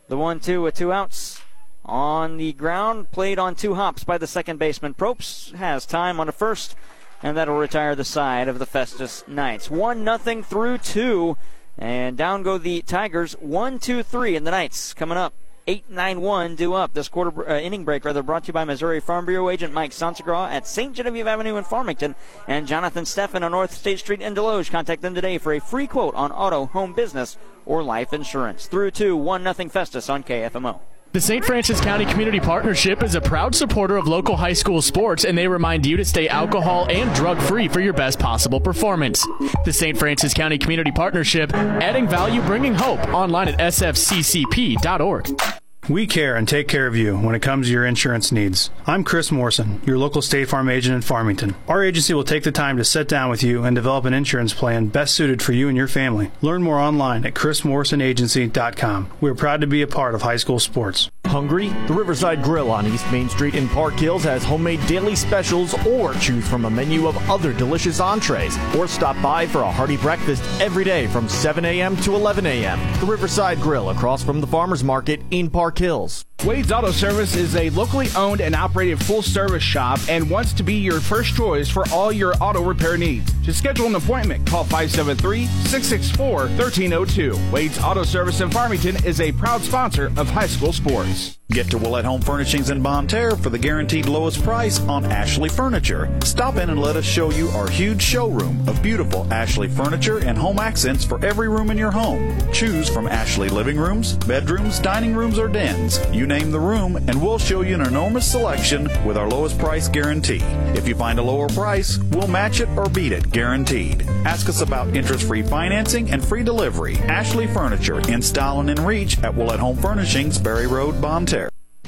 [0.07, 1.39] The one-two with two outs
[1.85, 4.95] on the ground, played on two hops by the second baseman.
[4.95, 6.75] Probst has time on the first,
[7.21, 9.69] and that'll retire the side of the Festus Knights.
[9.69, 11.37] One nothing through two,
[11.77, 13.33] and down go the Tigers.
[13.33, 15.33] One, two, three, and the Knights coming up.
[15.67, 16.93] 891 due up.
[16.93, 19.91] This quarter uh, inning break, rather, brought to you by Missouri Farm Bureau agent Mike
[19.91, 20.93] Sansagraw at St.
[20.93, 22.15] Genevieve Avenue in Farmington
[22.47, 24.71] and Jonathan Steffen on North State Street in Desloge.
[24.71, 28.67] Contact them today for a free quote on auto, home business, or life insurance.
[28.67, 30.79] Through to 1 0 Festus on KFMO.
[31.17, 31.43] The St.
[31.43, 35.47] Francis County Community Partnership is a proud supporter of local high school sports, and they
[35.47, 39.25] remind you to stay alcohol and drug free for your best possible performance.
[39.65, 39.97] The St.
[39.97, 45.41] Francis County Community Partnership, adding value, bringing hope, online at sfccp.org.
[45.89, 48.69] We care and take care of you when it comes to your insurance needs.
[48.85, 51.55] I'm Chris Morrison, your local State Farm agent in Farmington.
[51.69, 54.53] Our agency will take the time to sit down with you and develop an insurance
[54.53, 56.31] plan best suited for you and your family.
[56.41, 59.11] Learn more online at chrismorrisonagency.com.
[59.21, 61.09] We are proud to be a part of high school sports.
[61.27, 61.69] Hungry?
[61.87, 66.13] The Riverside Grill on East Main Street in Park Hills has homemade daily specials or
[66.15, 70.43] choose from a menu of other delicious entrees or stop by for a hearty breakfast
[70.61, 71.95] every day from 7 a.m.
[71.97, 72.79] to 11 a.m.
[72.99, 76.25] The Riverside Grill across from the Farmers Market in Park Hills.
[76.45, 80.63] Wade's Auto Service is a locally owned and operated full service shop and wants to
[80.63, 83.33] be your first choice for all your auto repair needs.
[83.45, 87.51] To schedule an appointment, call 573 664 1302.
[87.51, 91.16] Wade's Auto Service in Farmington is a proud sponsor of high school sports.
[91.17, 91.36] Jones.
[91.49, 95.47] Get to Willett Home Furnishings in Bonne Terre for the guaranteed lowest price on Ashley
[95.47, 96.13] Furniture.
[96.25, 100.37] Stop in and let us show you our huge showroom of beautiful Ashley furniture and
[100.37, 102.37] home accents for every room in your home.
[102.51, 106.01] Choose from Ashley living rooms, bedrooms, dining rooms, or dens.
[106.11, 109.87] You name the room, and we'll show you an enormous selection with our lowest price
[109.87, 110.41] guarantee.
[110.75, 114.01] If you find a lower price, we'll match it or beat it, guaranteed.
[114.25, 116.97] Ask us about interest free financing and free delivery.
[116.97, 121.36] Ashley Furniture in style and in reach at Willett Home Furnishings, Berry Road, Bonne Terre.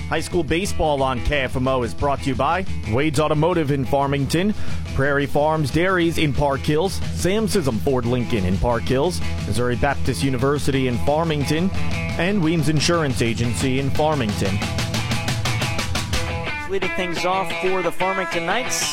[0.07, 4.53] High school baseball on KFMO is brought to you by Wade's Automotive in Farmington,
[4.95, 10.23] Prairie Farms Dairies in Park Hills, Sam Sism Ford Lincoln in Park Hills, Missouri Baptist
[10.23, 14.57] University in Farmington, and Weems Insurance Agency in Farmington.
[16.69, 18.83] Leading things off for the Farmington Knights.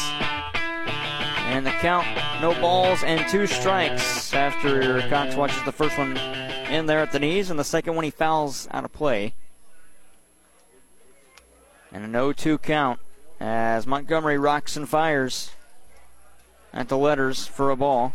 [1.48, 2.06] And the count,
[2.40, 6.16] no balls and two strikes after Cox watches the first one
[6.70, 9.34] in there at the knees, and the second one he fouls out of play.
[11.96, 13.00] And an 0 2 count
[13.40, 15.52] as Montgomery rocks and fires
[16.70, 18.12] at the letters for a ball.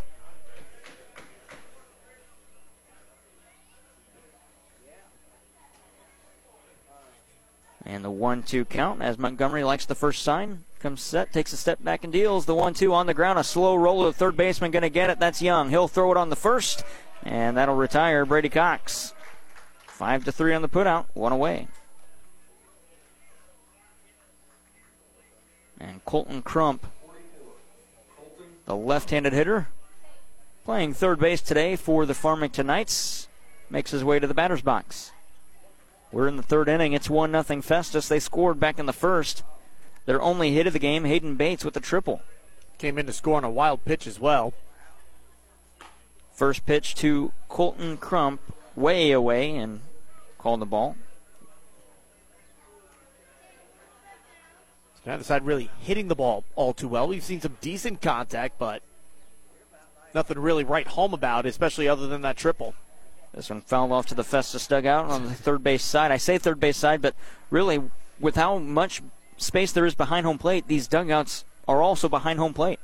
[7.83, 10.63] And the 1 2 count as Montgomery likes the first sign.
[10.79, 12.45] Comes set, takes a step back and deals.
[12.45, 13.39] The 1 2 on the ground.
[13.39, 15.17] A slow roll of the third baseman going to get it.
[15.17, 15.71] That's Young.
[15.71, 16.83] He'll throw it on the first,
[17.23, 19.15] and that'll retire Brady Cox.
[19.87, 21.05] 5 to 3 on the putout.
[21.15, 21.67] One away.
[25.81, 26.85] And Colton Crump,
[28.65, 29.69] the left handed hitter,
[30.63, 33.27] playing third base today for the Farmington Knights,
[33.67, 35.11] makes his way to the batter's box.
[36.11, 36.93] We're in the third inning.
[36.93, 38.07] It's 1 0 Festus.
[38.07, 39.43] They scored back in the first.
[40.05, 42.21] Their only hit of the game, Hayden Bates with a triple.
[42.77, 44.53] Came in to score on a wild pitch as well.
[46.33, 48.41] First pitch to Colton Crump,
[48.75, 49.81] way away, and
[50.37, 50.95] called the ball.
[55.05, 57.07] Neither side really hitting the ball all too well.
[57.07, 58.83] We've seen some decent contact, but
[60.13, 62.75] nothing really right home about, especially other than that triple.
[63.33, 66.11] This one fouled off to the Festus dugout on the third base side.
[66.11, 67.15] I say third base side, but
[67.49, 67.81] really,
[68.19, 69.01] with how much
[69.37, 72.79] space there is behind home plate, these dugouts are also behind home plate.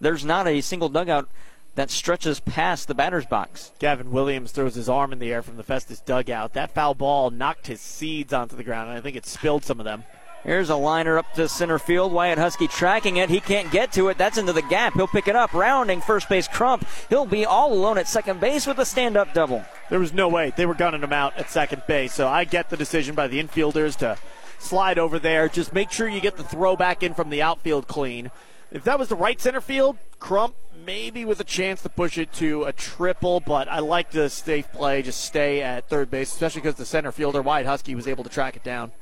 [0.00, 1.28] There's not a single dugout
[1.74, 3.72] that stretches past the batter's box.
[3.78, 6.54] Gavin Williams throws his arm in the air from the Festus dugout.
[6.54, 9.78] That foul ball knocked his seeds onto the ground, and I think it spilled some
[9.78, 10.04] of them.
[10.46, 12.12] Here's a liner up to center field.
[12.12, 13.28] Wyatt Husky tracking it.
[13.28, 14.16] He can't get to it.
[14.16, 14.94] That's into the gap.
[14.94, 15.52] He'll pick it up.
[15.52, 16.86] Rounding first base Crump.
[17.08, 19.64] He'll be all alone at second base with a stand up double.
[19.90, 20.52] There was no way.
[20.56, 22.12] They were gunning him out at second base.
[22.12, 24.18] So I get the decision by the infielders to
[24.60, 25.48] slide over there.
[25.48, 28.30] Just make sure you get the throw back in from the outfield clean.
[28.70, 30.54] If that was the right center field, Crump
[30.84, 34.70] maybe with a chance to push it to a triple, but I like the safe
[34.70, 35.02] play.
[35.02, 38.30] Just stay at third base, especially because the center fielder, Wyatt Husky, was able to
[38.30, 38.92] track it down.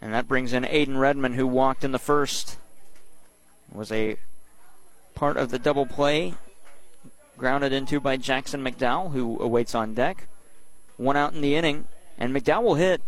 [0.00, 2.56] And that brings in Aiden Redmond, who walked in the first.
[3.72, 4.16] Was a
[5.14, 6.34] part of the double play.
[7.36, 10.28] Grounded into by Jackson McDowell, who awaits on deck.
[10.96, 11.86] One out in the inning.
[12.16, 13.02] And McDowell will hit,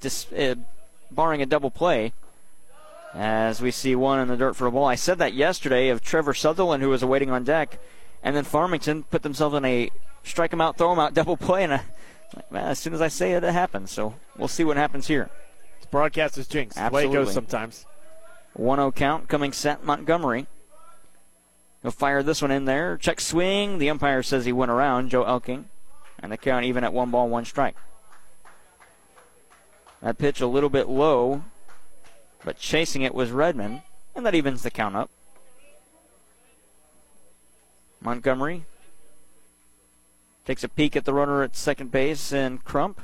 [0.00, 0.56] dis, uh,
[1.10, 2.12] barring a double play,
[3.12, 4.84] as we see one in the dirt for a ball.
[4.84, 7.80] I said that yesterday of Trevor Sutherland, who was awaiting on deck.
[8.22, 9.90] And then Farmington put themselves in a
[10.22, 11.64] strike him out, throw him out double play.
[11.64, 11.80] And
[12.52, 13.90] as soon as I say it, it happens.
[13.90, 15.30] So we'll see what happens here
[15.90, 16.76] broadcaster's jinx.
[16.76, 17.08] Absolutely.
[17.08, 17.86] The way it goes sometimes.
[18.54, 20.46] 1 0 count coming set Montgomery.
[21.82, 22.96] He'll fire this one in there.
[22.96, 23.78] Check swing.
[23.78, 25.66] The umpire says he went around Joe Elking.
[26.18, 27.76] And the count even at one ball, one strike.
[30.02, 31.44] That pitch a little bit low,
[32.44, 33.82] but chasing it was Redmond.
[34.14, 35.10] And that evens the count up.
[38.02, 38.64] Montgomery
[40.46, 43.00] takes a peek at the runner at second base and Crump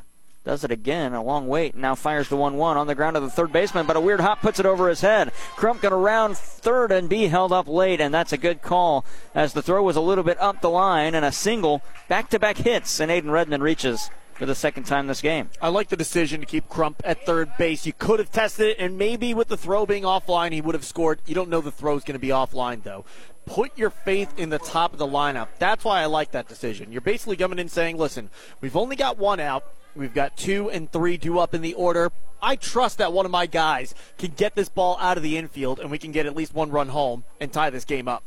[0.47, 1.13] does it again.
[1.13, 1.75] A long wait.
[1.75, 4.21] Now fires the 1 1 on the ground of the third baseman, but a weird
[4.21, 5.33] hop puts it over his head.
[5.57, 9.05] Crump going to round third and be held up late, and that's a good call
[9.35, 12.39] as the throw was a little bit up the line and a single back to
[12.39, 15.51] back hits, and Aiden Redmond reaches for the second time this game.
[15.61, 17.85] I like the decision to keep Crump at third base.
[17.85, 20.85] You could have tested it, and maybe with the throw being offline, he would have
[20.85, 21.21] scored.
[21.27, 23.05] You don't know the throw is going to be offline, though.
[23.47, 25.49] Put your faith in the top of the lineup.
[25.59, 26.93] That's why I like that decision.
[26.93, 28.31] You're basically coming in saying, listen,
[28.61, 29.65] we've only got one out.
[29.95, 32.13] We've got two and three due up in the order.
[32.43, 35.81] I trust that one of my guys can get this ball out of the infield
[35.81, 38.23] and we can get at least one run home and tie this game up.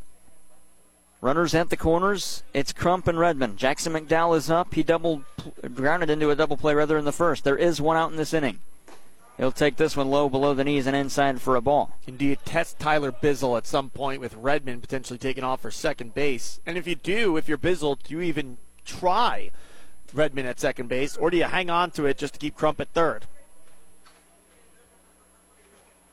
[1.22, 2.44] Runners at the corners.
[2.54, 3.58] It's Crump and Redmond.
[3.58, 4.74] Jackson McDowell is up.
[4.74, 5.24] He doubled,
[5.76, 7.44] grounded into a double play rather in the first.
[7.44, 8.60] There is one out in this inning.
[9.40, 11.96] He'll take this one low below the knees and inside for a ball.
[12.06, 15.72] And do you test Tyler Bizzle at some point with Redmond potentially taking off for
[15.72, 16.60] second base?
[16.66, 19.52] And if you do, if you're Bizzle, do you even try
[20.14, 22.82] Redmond at second base, or do you hang on to it just to keep Crump
[22.82, 23.28] at third?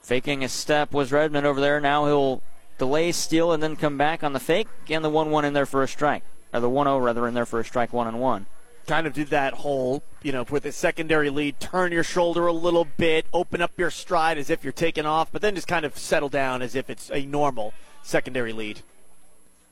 [0.03, 1.81] Faking a step was Redmond over there.
[1.81, 2.43] Now he'll
[2.79, 4.69] delay, steal, and then come back on the fake.
[4.89, 6.23] And the 1 1 in there for a strike.
[6.55, 8.47] Or the 1 0 rather in there for a strike, 1 and 1.
[8.87, 12.53] Kind of did that whole, you know, with a secondary lead, turn your shoulder a
[12.53, 15.85] little bit, open up your stride as if you're taking off, but then just kind
[15.85, 18.83] of settle down as if it's a normal secondary lead.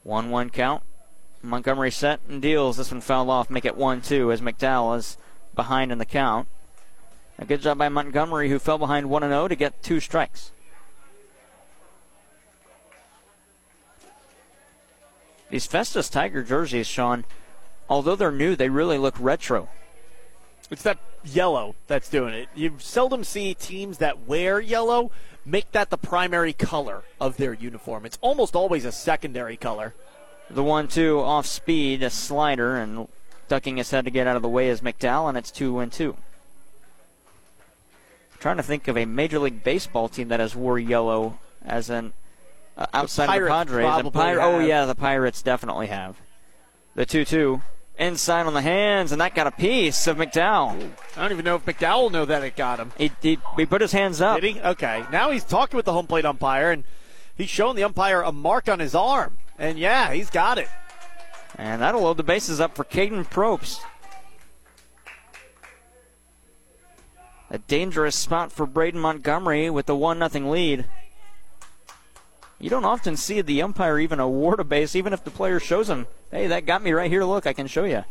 [0.03, 0.83] 1 1 count.
[1.43, 2.77] Montgomery set and deals.
[2.77, 5.17] This one fouled off, make it 1 2 as McDowell is
[5.55, 6.49] behind in the count.
[7.39, 10.51] A good job by Montgomery, who fell behind 1 0 to get two strikes.
[15.51, 17.25] These Festus Tiger jerseys, Sean,
[17.89, 19.69] although they're new, they really look retro.
[20.71, 22.49] It's that yellow that's doing it.
[22.55, 25.11] You seldom see teams that wear yellow
[25.45, 28.07] make that the primary color of their uniform.
[28.07, 29.95] It's almost always a secondary color.
[30.51, 33.09] The one two off speed, a slider, and
[33.49, 35.93] ducking his head to get out of the way is McDowell, and it's two and
[35.93, 36.17] two.
[38.39, 42.13] trying to think of a Major League Baseball team that has wore yellow as an
[42.77, 44.03] uh, outside the of the Padres.
[44.05, 46.17] The Pir- oh yeah, the Pirates definitely have.
[46.95, 47.61] The two two
[47.99, 50.91] inside on the hands, and that got a piece of McDowell.
[51.17, 52.93] I don't even know if McDowell will know that it got him.
[52.99, 54.41] He, he, he put his hands up.
[54.41, 54.61] Did he?
[54.61, 55.05] Okay.
[55.13, 56.85] Now he's talking with the home plate umpire, and
[57.37, 59.39] he's showing the umpire a mark on his arm.
[59.59, 60.69] And yeah, he's got it.
[61.57, 63.81] And that'll load the bases up for Caden Probst.
[67.51, 70.87] A dangerous spot for Braden Montgomery with the 1 0 lead.
[72.65, 75.91] You don't often see the umpire even award a base, even if the player shows
[75.91, 77.23] him, hey, that got me right here.
[77.23, 78.05] Look, I can show you.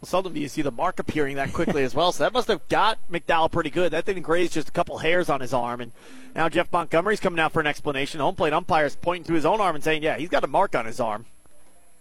[0.00, 2.10] Well, seldom do you see the mark appearing that quickly as well.
[2.10, 3.92] So that must have got McDowell pretty good.
[3.92, 5.80] That thing grazed just a couple hairs on his arm.
[5.80, 5.92] And
[6.34, 8.18] now Jeff Montgomery's coming out for an explanation.
[8.18, 10.74] Home plate umpire's pointing to his own arm and saying, yeah, he's got a mark
[10.74, 11.26] on his arm.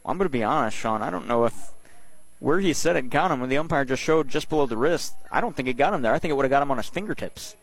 [0.03, 1.03] Well, I'm going to be honest, Sean.
[1.03, 1.71] I don't know if
[2.39, 5.13] where he said it got him when the umpire just showed just below the wrist.
[5.31, 6.15] I don't think it got him there.
[6.15, 7.55] I think it would have got him on his fingertips.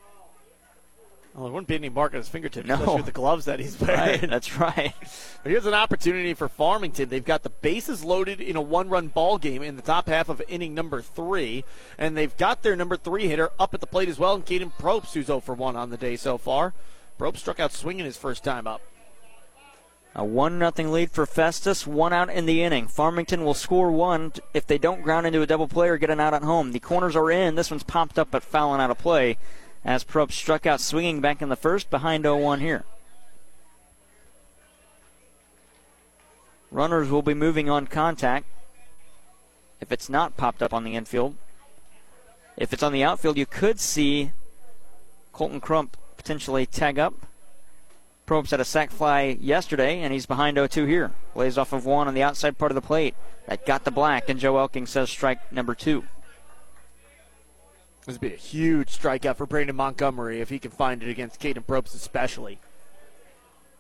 [1.35, 2.75] Well, there wouldn't be any mark on his fingertips, no.
[2.75, 4.21] especially with the gloves that he's wearing.
[4.21, 4.95] Right, that's right.
[5.43, 7.09] But here's an opportunity for Farmington.
[7.09, 10.43] They've got the bases loaded in a one-run ball game in the top half of
[10.49, 11.65] inning number three,
[11.97, 14.73] and they've got their number three hitter up at the plate as well, and Caden
[14.73, 16.75] Probst, who's 0 for 1 on the day so far.
[17.17, 18.81] Probst struck out swinging his first time up.
[20.17, 22.89] A 1 0 lead for Festus, one out in the inning.
[22.89, 26.19] Farmington will score one if they don't ground into a double play or get an
[26.19, 26.73] out at home.
[26.73, 27.55] The corners are in.
[27.55, 29.39] This one's popped up but fouling out of play
[29.85, 32.85] as Probst struck out swinging back in the first, behind 0 1 here.
[36.71, 38.47] Runners will be moving on contact
[39.81, 41.37] if it's not popped up on the infield.
[42.57, 44.33] If it's on the outfield, you could see
[45.33, 47.15] Colton Crump potentially tag up.
[48.27, 51.13] Probst had a sac fly yesterday, and he's behind 0 2 here.
[51.35, 53.15] Lays off of one on the outside part of the plate.
[53.49, 56.05] That got the black, and Joe Elking says strike number two.
[58.11, 61.41] This would be a huge strikeout for Brandon Montgomery if he can find it against
[61.41, 62.59] Caden Probst, especially.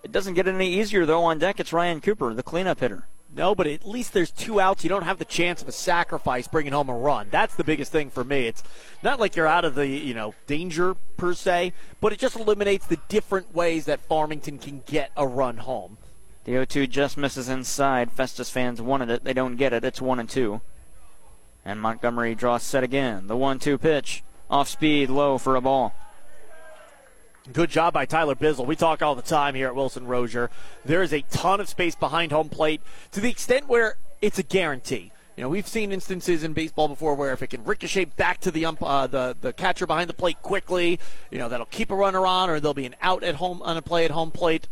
[0.05, 1.25] It doesn't get any easier, though.
[1.25, 3.09] On deck, it's Ryan Cooper, the cleanup hitter.
[3.35, 4.85] No, but at least there's two outs.
[4.85, 7.27] You don't have the chance of a sacrifice bringing home a run.
[7.33, 8.47] That's the biggest thing for me.
[8.47, 8.63] It's
[9.03, 12.87] not like you're out of the you know danger per se, but it just eliminates
[12.87, 15.99] the different ways that Farmington can get a run home.
[16.45, 18.13] The 0-2 just misses inside.
[18.13, 19.25] Festus fans wanted it.
[19.25, 19.85] They don't get it.
[19.85, 20.61] It's one and two.
[21.65, 23.27] And Montgomery draws set again.
[23.27, 25.95] The 1-2 pitch, off speed, low for a ball.
[27.53, 28.67] Good job by Tyler Bizzle.
[28.67, 30.51] We talk all the time here at Wilson Rozier.
[30.85, 32.81] There is a ton of space behind home plate
[33.13, 35.11] to the extent where it's a guarantee.
[35.37, 38.51] You know, we've seen instances in baseball before where if it can ricochet back to
[38.51, 41.01] the ump, uh, the the catcher behind the plate quickly,
[41.31, 43.77] you know, that'll keep a runner on, or there'll be an out at home on
[43.77, 44.69] a play at home plate.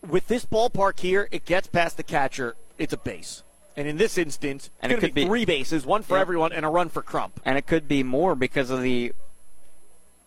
[0.00, 2.56] With this ballpark here, it gets past the catcher.
[2.78, 3.42] It's a base.
[3.76, 6.22] And in this instance, and it could be, be three bases, one for yeah.
[6.22, 7.40] everyone, and a run for Crump.
[7.44, 9.12] And it could be more because of the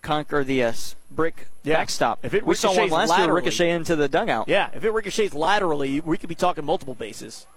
[0.01, 0.73] conquer the uh,
[1.11, 1.75] brick yeah.
[1.75, 2.19] backstop.
[2.23, 4.47] If it we saw one last laterally, year ricochet into the dugout.
[4.47, 7.47] Yeah, if it ricochets laterally, we could be talking multiple bases.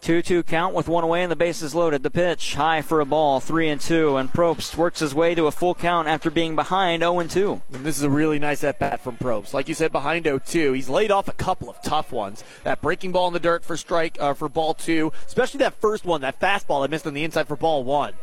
[0.00, 2.02] 2 2 count with one away and the bases loaded.
[2.02, 4.16] The pitch high for a ball, 3 and 2.
[4.16, 7.60] And Probst works his way to a full count after being behind 0 and 2.
[7.72, 9.52] And this is a really nice at bat from Probst.
[9.52, 10.72] Like you said, behind 0 2.
[10.72, 12.44] He's laid off a couple of tough ones.
[12.62, 16.04] That breaking ball in the dirt for strike, uh, for ball two, especially that first
[16.04, 18.14] one, that fastball that missed on the inside for ball one.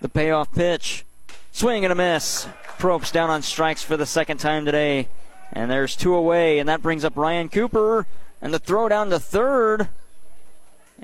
[0.00, 1.04] The payoff pitch.
[1.50, 2.46] Swing and a miss.
[2.78, 5.08] Probst down on strikes for the second time today.
[5.52, 8.06] And there's two away, and that brings up Ryan Cooper.
[8.40, 9.88] And the throw down to third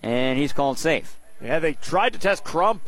[0.00, 1.18] and he's called safe.
[1.42, 2.82] Yeah, they tried to test Crump,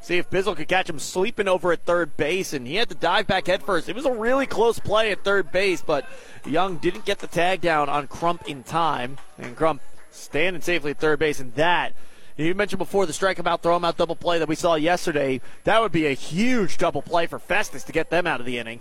[0.00, 2.94] see if Bizzle could catch him sleeping over at third base, and he had to
[2.94, 3.88] dive back head first.
[3.88, 6.06] It was a really close play at third base, but
[6.46, 10.98] Young didn't get the tag down on Crump in time, and Crump standing safely at
[10.98, 11.94] third base, and that.
[12.36, 14.74] You mentioned before the strike him out, throw him out double play that we saw
[14.74, 15.42] yesterday.
[15.64, 18.56] That would be a huge double play for Festus to get them out of the
[18.56, 18.80] inning.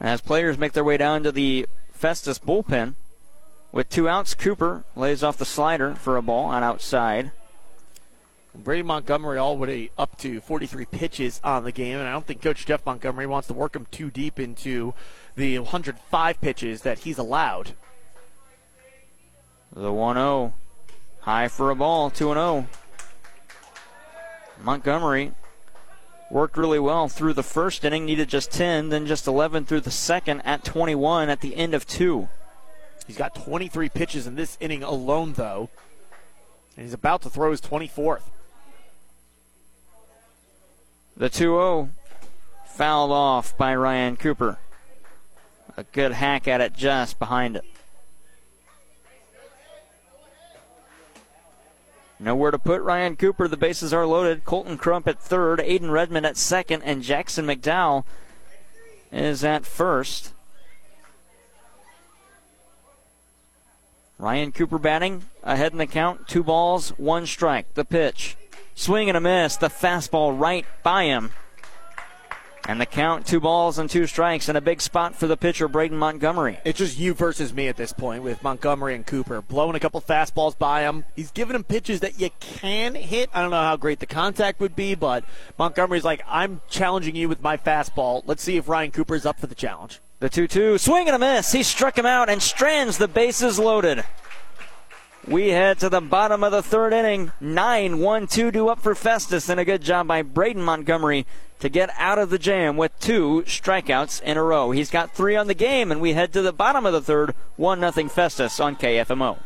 [0.00, 2.94] As players make their way down to the Festus bullpen,
[3.74, 7.32] with two outs, Cooper lays off the slider for a ball on outside.
[8.54, 12.66] Brady Montgomery already up to 43 pitches on the game, and I don't think Coach
[12.66, 14.94] Jeff Montgomery wants to work him too deep into
[15.34, 17.72] the 105 pitches that he's allowed.
[19.72, 20.54] The 1 0.
[21.22, 22.68] High for a ball, 2 0.
[24.62, 25.32] Montgomery
[26.30, 29.90] worked really well through the first inning, needed just 10, then just 11 through the
[29.90, 32.28] second at 21 at the end of two.
[33.06, 35.68] He's got 23 pitches in this inning alone, though.
[36.76, 38.22] And he's about to throw his 24th.
[41.16, 41.90] The 2 0
[42.66, 44.58] fouled off by Ryan Cooper.
[45.76, 47.64] A good hack at it just behind it.
[52.18, 53.48] Nowhere to put Ryan Cooper.
[53.48, 54.44] The bases are loaded.
[54.44, 58.04] Colton Crump at third, Aiden Redmond at second, and Jackson McDowell
[59.12, 60.32] is at first.
[64.24, 66.26] Ryan Cooper batting ahead in the count.
[66.26, 67.74] Two balls, one strike.
[67.74, 68.38] The pitch.
[68.74, 69.58] Swing and a miss.
[69.58, 71.30] The fastball right by him.
[72.66, 75.68] And the count, two balls and two strikes, and a big spot for the pitcher,
[75.68, 76.58] Braden Montgomery.
[76.64, 79.42] It's just you versus me at this point with Montgomery and Cooper.
[79.42, 81.04] Blowing a couple fastballs by him.
[81.14, 83.28] He's giving him pitches that you can hit.
[83.34, 85.26] I don't know how great the contact would be, but
[85.58, 88.22] Montgomery's like, I'm challenging you with my fastball.
[88.24, 90.00] Let's see if Ryan Cooper's up for the challenge.
[90.20, 90.78] The 2 2.
[90.78, 91.52] Swing and a miss.
[91.52, 94.04] He struck him out and strands the bases loaded.
[95.26, 97.32] We head to the bottom of the third inning.
[97.40, 101.26] 9 1 2 2 up for Festus, and a good job by Braden Montgomery
[101.60, 104.70] to get out of the jam with two strikeouts in a row.
[104.70, 107.34] He's got three on the game, and we head to the bottom of the third.
[107.56, 109.38] 1 0 Festus on KFMO.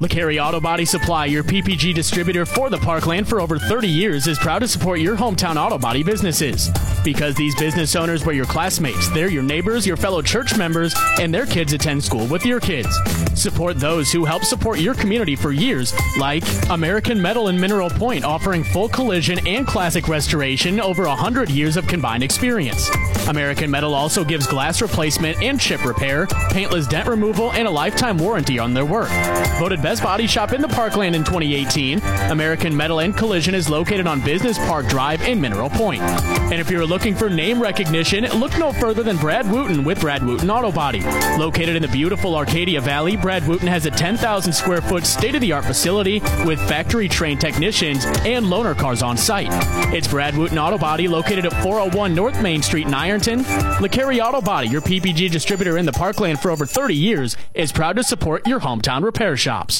[0.00, 4.38] LeCarry Auto Body Supply, your PPG distributor for the Parkland for over 30 years, is
[4.38, 6.70] proud to support your hometown auto body businesses.
[7.04, 11.34] Because these business owners were your classmates, they're your neighbors, your fellow church members, and
[11.34, 12.88] their kids attend school with your kids.
[13.34, 18.24] Support those who help support your community for years, like American Metal and Mineral Point,
[18.24, 22.88] offering full collision and classic restoration over 100 years of combined experience.
[23.28, 28.16] American Metal also gives glass replacement and chip repair, paintless dent removal, and a lifetime
[28.16, 29.10] warranty on their work.
[29.58, 32.00] Voted best body shop in the Parkland in 2018.
[32.30, 36.00] American Metal and Collision is located on Business Park Drive in Mineral Point.
[36.00, 40.22] And if you're looking for name recognition, look no further than Brad Wooten with Brad
[40.22, 41.00] Wooten Auto Body.
[41.40, 45.40] Located in the beautiful Arcadia Valley, Brad Wooten has a 10,000 square foot state of
[45.40, 49.48] the art facility with factory trained technicians and loaner cars on site.
[49.92, 53.40] It's Brad Wooten Auto Body located at 401 North Main Street in Ironton.
[53.80, 57.96] LeCarry Auto Body, your PPG distributor in the Parkland for over 30 years, is proud
[57.96, 59.79] to support your hometown repair shops.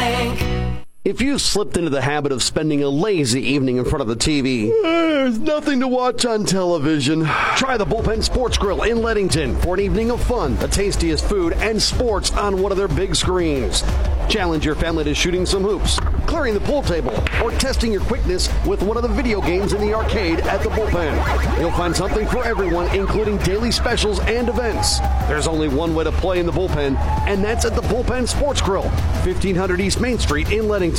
[1.03, 4.15] If you've slipped into the habit of spending a lazy evening in front of the
[4.15, 7.25] TV, there's nothing to watch on television.
[7.55, 11.53] Try the Bullpen Sports Grill in Leadington for an evening of fun, the tastiest food,
[11.53, 13.81] and sports on one of their big screens.
[14.29, 18.47] Challenge your family to shooting some hoops, clearing the pool table, or testing your quickness
[18.67, 21.59] with one of the video games in the arcade at the Bullpen.
[21.59, 24.99] You'll find something for everyone, including daily specials and events.
[25.27, 26.95] There's only one way to play in the Bullpen,
[27.27, 28.87] and that's at the Bullpen Sports Grill,
[29.23, 30.90] 1500 East Main Street in Leadington.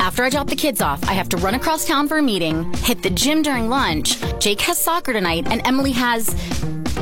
[0.00, 2.72] After I drop the kids off, I have to run across town for a meeting,
[2.74, 4.20] hit the gym during lunch.
[4.40, 6.34] Jake has soccer tonight, and Emily has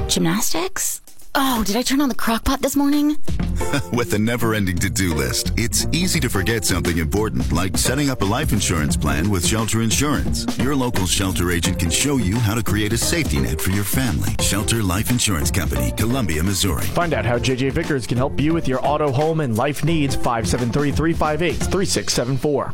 [0.06, 1.00] gymnastics.
[1.34, 3.16] Oh, did I turn on the crock pot this morning?
[3.92, 8.10] With a never ending to do list, it's easy to forget something important like setting
[8.10, 10.46] up a life insurance plan with Shelter Insurance.
[10.58, 13.84] Your local shelter agent can show you how to create a safety net for your
[13.84, 14.30] family.
[14.40, 16.84] Shelter Life Insurance Company, Columbia, Missouri.
[16.84, 20.16] Find out how JJ Vickers can help you with your auto, home, and life needs.
[20.16, 22.72] 573 358 3674.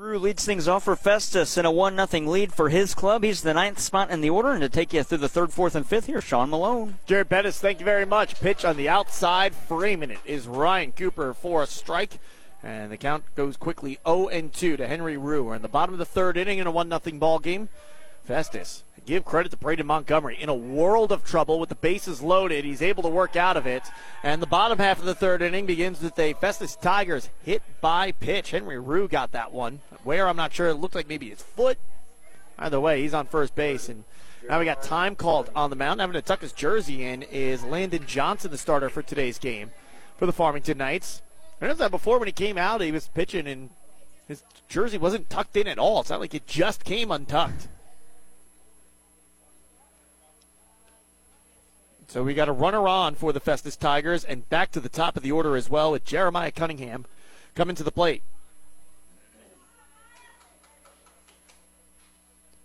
[0.00, 3.22] Rue leads things off for Festus in a 1 0 lead for his club.
[3.22, 5.74] He's the ninth spot in the order, and to take you through the third, fourth,
[5.74, 6.94] and fifth here, Sean Malone.
[7.04, 8.40] Jared Pettis, thank you very much.
[8.40, 12.18] Pitch on the outside, framing it is Ryan Cooper for a strike.
[12.62, 15.44] And the count goes quickly 0 and 2 to Henry Rue.
[15.44, 17.68] We're in the bottom of the third inning in a 1 0 ball game.
[18.24, 20.36] Festus, give credit to Braden Montgomery.
[20.40, 23.66] In a world of trouble with the bases loaded, he's able to work out of
[23.66, 23.82] it.
[24.22, 28.12] And the bottom half of the third inning begins with a Festus Tigers hit by
[28.12, 28.50] pitch.
[28.50, 29.80] Henry Rue got that one.
[30.04, 30.68] Where, I'm not sure.
[30.68, 31.78] It looked like maybe his foot.
[32.58, 33.88] Either way, he's on first base.
[33.88, 34.04] And
[34.48, 36.00] now we got time called on the mound.
[36.00, 39.70] Having to tuck his jersey in is Landon Johnson, the starter for today's game
[40.16, 41.22] for the Farmington Knights.
[41.60, 43.70] I noticed that before when he came out, he was pitching and
[44.28, 46.00] his jersey wasn't tucked in at all.
[46.00, 47.68] It's not like it just came untucked.
[52.10, 55.16] So we got a runner on for the Festus Tigers and back to the top
[55.16, 57.04] of the order as well with Jeremiah Cunningham
[57.54, 58.24] coming to the plate.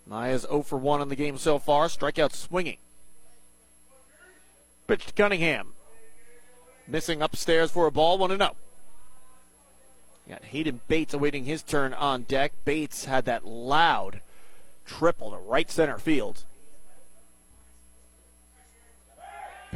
[0.08, 2.78] Maya's 0 for 1 on the game so far, strikeout swinging.
[4.88, 5.74] Pitch to Cunningham.
[6.88, 8.56] Missing upstairs for a ball, 1 0.
[10.28, 12.52] Got Hayden Bates awaiting his turn on deck.
[12.66, 14.22] Bates had that loud
[14.88, 16.46] triple to right center field.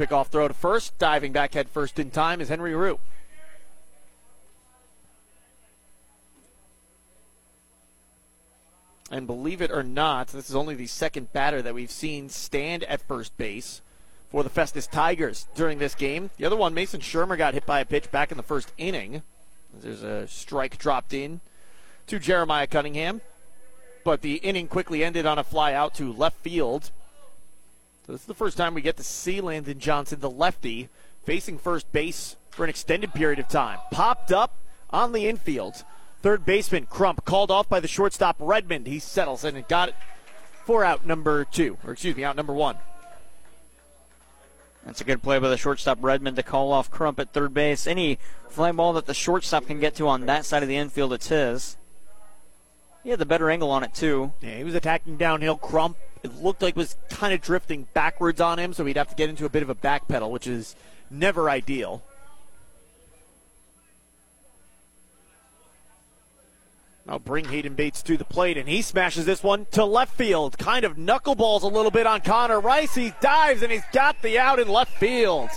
[0.00, 0.98] Pickoff throw to first.
[0.98, 2.98] Diving back head first in time is Henry Rue.
[9.10, 12.84] And believe it or not, this is only the second batter that we've seen stand
[12.84, 13.82] at first base
[14.30, 16.30] for the Festus Tigers during this game.
[16.38, 19.22] The other one, Mason Shermer, got hit by a pitch back in the first inning.
[19.82, 21.40] There's a strike dropped in
[22.06, 23.20] to Jeremiah Cunningham.
[24.02, 26.90] But the inning quickly ended on a fly out to left field.
[28.10, 30.88] So this is the first time we get to see Landon Johnson, the lefty,
[31.22, 33.78] facing first base for an extended period of time.
[33.92, 34.56] Popped up
[34.90, 35.84] on the infield.
[36.20, 38.88] Third baseman Crump called off by the shortstop Redmond.
[38.88, 39.94] He settles in and got it
[40.64, 42.78] for out number two, or excuse me, out number one.
[44.84, 47.86] That's a good play by the shortstop Redmond to call off Crump at third base.
[47.86, 51.12] Any fly ball that the shortstop can get to on that side of the infield,
[51.12, 51.76] it's his.
[53.04, 54.32] He had the better angle on it too.
[54.40, 55.56] Yeah, he was attacking downhill.
[55.56, 59.08] Crump, it looked like it was kind of drifting backwards on him, so he'd have
[59.08, 60.76] to get into a bit of a back pedal, which is
[61.10, 62.02] never ideal.
[67.08, 70.56] I'll bring Hayden Bates to the plate, and he smashes this one to left field.
[70.58, 72.94] Kind of knuckleballs a little bit on Connor Rice.
[72.94, 75.48] He dives, and he's got the out in left field.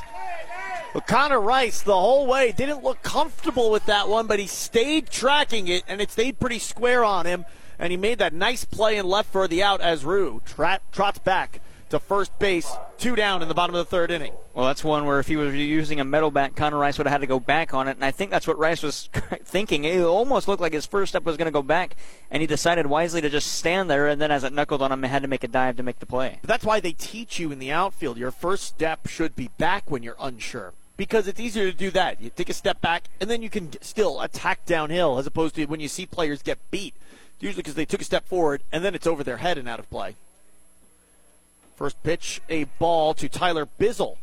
[0.96, 5.10] But Connor Rice, the whole way, didn't look comfortable with that one, but he stayed
[5.10, 7.46] tracking it, and it stayed pretty square on him.
[7.84, 11.20] And he made that nice play and left for the out as Rue trot, trots
[11.20, 11.60] back
[11.90, 14.32] to first base, two down in the bottom of the third inning.
[14.54, 17.12] Well, that's one where if he was using a metal bat, Connor Rice would have
[17.12, 19.10] had to go back on it, and I think that's what Rice was
[19.44, 19.84] thinking.
[19.84, 21.98] It almost looked like his first step was going to go back,
[22.32, 25.04] and he decided wisely to just stand there, and then as it knuckled on him,
[25.04, 26.38] he had to make a dive to make the play.
[26.42, 29.92] But that's why they teach you in the outfield your first step should be back
[29.92, 30.72] when you're unsure.
[30.96, 32.22] because it's easier to do that.
[32.22, 35.66] You take a step back, and then you can still attack downhill as opposed to
[35.66, 36.96] when you see players get beat.
[37.44, 39.78] Usually because they took a step forward, and then it's over their head and out
[39.78, 40.16] of play.
[41.76, 44.16] First pitch, a ball to Tyler Bizzle.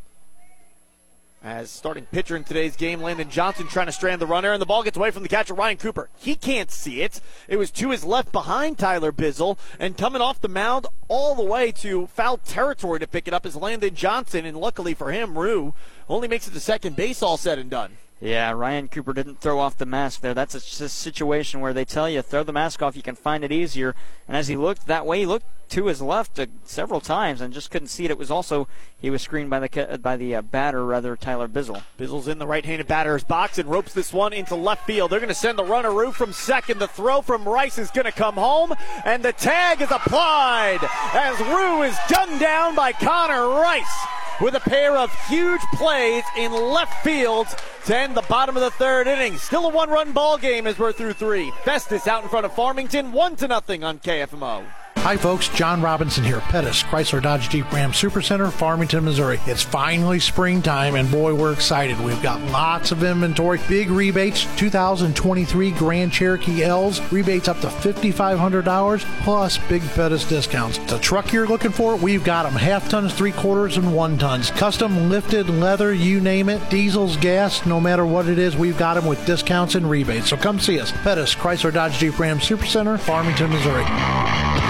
[1.44, 4.64] As starting pitcher in today's game, Landon Johnson trying to strand the runner, and the
[4.64, 6.08] ball gets away from the catcher, Ryan Cooper.
[6.16, 7.20] He can't see it.
[7.46, 11.44] It was to his left behind Tyler Bizzle, and coming off the mound all the
[11.44, 15.36] way to foul territory to pick it up is Landon Johnson, and luckily for him,
[15.36, 15.74] Rue
[16.08, 17.98] only makes it to second base all said and done.
[18.20, 20.34] Yeah, Ryan Cooper didn't throw off the mask there.
[20.34, 23.50] That's a, situation where they tell you throw the mask off, you can find it
[23.50, 23.94] easier.
[24.28, 27.54] And as he looked that way, he looked to his left uh, several times and
[27.54, 28.10] just couldn't see it.
[28.10, 28.68] It was also
[28.98, 31.82] he was screened by the by the uh, batter, rather Tyler Bizzle.
[31.98, 35.10] Bizzle's in the right-handed batter's box and ropes this one into left field.
[35.10, 36.78] They're going to send the runner Rue from second.
[36.78, 40.80] The throw from Rice is going to come home, and the tag is applied
[41.14, 44.06] as Rue is done down by Connor Rice
[44.40, 47.46] with a pair of huge plays in left field
[47.87, 49.37] to end the bottom of the third inning.
[49.37, 51.53] Still a one-run ball game as we're through three.
[51.64, 54.64] Festus out in front of Farmington, one to nothing on KFMO.
[55.03, 55.48] Hi, folks.
[55.48, 56.40] John Robinson here.
[56.40, 59.40] Pettis, Chrysler Dodge Jeep Ram Supercenter, Farmington, Missouri.
[59.46, 61.98] It's finally springtime, and boy, we're excited.
[61.98, 69.01] We've got lots of inventory, big rebates, 2023 Grand Cherokee L's, rebates up to $5,500,
[69.22, 70.76] plus big Pettis discounts.
[70.90, 74.51] The truck you're looking for, we've got them half tons, three quarters, and one tons.
[74.51, 78.94] Custom lifted leather, you name it, diesels, gas, no matter what it is, we've got
[78.94, 80.28] them with discounts and rebates.
[80.28, 80.92] So come see us.
[80.92, 84.69] Pettis, Chrysler Dodge Jeep Ram Supercenter, Farmington, Missouri.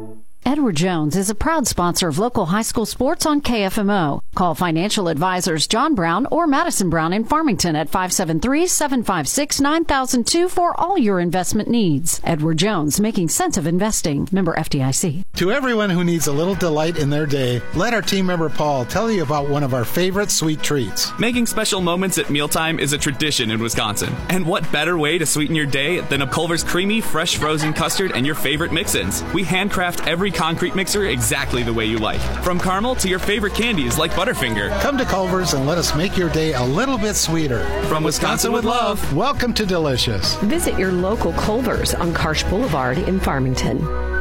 [0.43, 4.23] Edward Jones is a proud sponsor of local high school sports on KFMO.
[4.33, 11.19] Call financial advisors John Brown or Madison Brown in Farmington at 573-756-9002 for all your
[11.19, 12.19] investment needs.
[12.23, 14.27] Edward Jones, making sense of investing.
[14.31, 15.25] Member FDIC.
[15.35, 18.85] To everyone who needs a little delight in their day, let our team member Paul
[18.85, 21.11] tell you about one of our favorite sweet treats.
[21.19, 24.11] Making special moments at mealtime is a tradition in Wisconsin.
[24.29, 28.13] And what better way to sweeten your day than a Culver's creamy, fresh frozen custard
[28.13, 29.21] and your favorite mix-ins?
[29.35, 32.19] We handcraft every concrete mixer exactly the way you like.
[32.43, 34.79] From caramel to your favorite candies like Butterfinger.
[34.81, 37.63] Come to Culver's and let us make your day a little bit sweeter.
[37.87, 39.13] From Wisconsin with love.
[39.13, 40.35] Welcome to Delicious.
[40.37, 44.11] Visit your local Culver's on Karsch Boulevard in Farmington.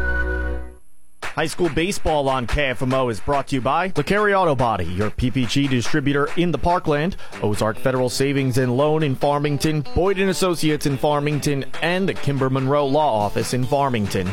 [1.40, 5.70] High school baseball on KFMO is brought to you by LeCarry Auto Body, your PPG
[5.70, 10.98] distributor in the Parkland, Ozark Federal Savings and Loan in Farmington, Boyd and Associates in
[10.98, 14.28] Farmington, and the Kimber Monroe Law Office in Farmington.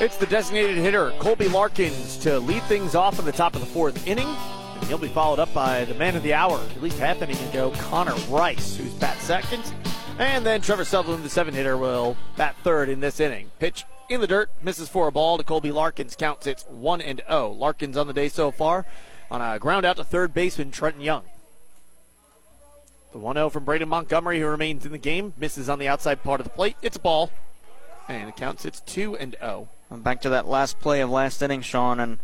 [0.00, 3.66] It's the designated hitter, Colby Larkins, to lead things off in the top of the
[3.66, 4.26] fourth inning.
[4.26, 7.38] And he'll be followed up by the man of the hour, at least half inning
[7.48, 9.62] ago, Connor Rice, who's bat second.
[10.18, 13.52] And then Trevor Sutherland, the seven hitter, will bat third in this inning.
[13.60, 17.22] Pitch in the dirt, misses for a ball to Colby Larkins, counts it's 1 and
[17.28, 17.52] 0.
[17.52, 18.86] Larkins on the day so far
[19.30, 21.22] on a ground out to third baseman Trenton Young.
[23.12, 26.24] The 1 0 from Braden Montgomery, who remains in the game, misses on the outside
[26.24, 26.76] part of the plate.
[26.82, 27.30] It's a ball.
[28.08, 29.68] And it counts it's 2 and 0.
[30.02, 32.18] Back to that last play of last inning, Sean, and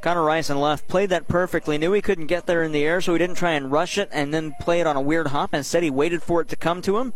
[0.00, 1.76] Connor Rice and left played that perfectly.
[1.76, 4.08] Knew he couldn't get there in the air, so he didn't try and rush it
[4.12, 5.52] and then play it on a weird hop.
[5.52, 7.12] Instead, he waited for it to come to him.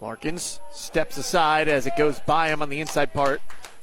[0.00, 3.40] Larkins steps aside as it goes by him on the inside part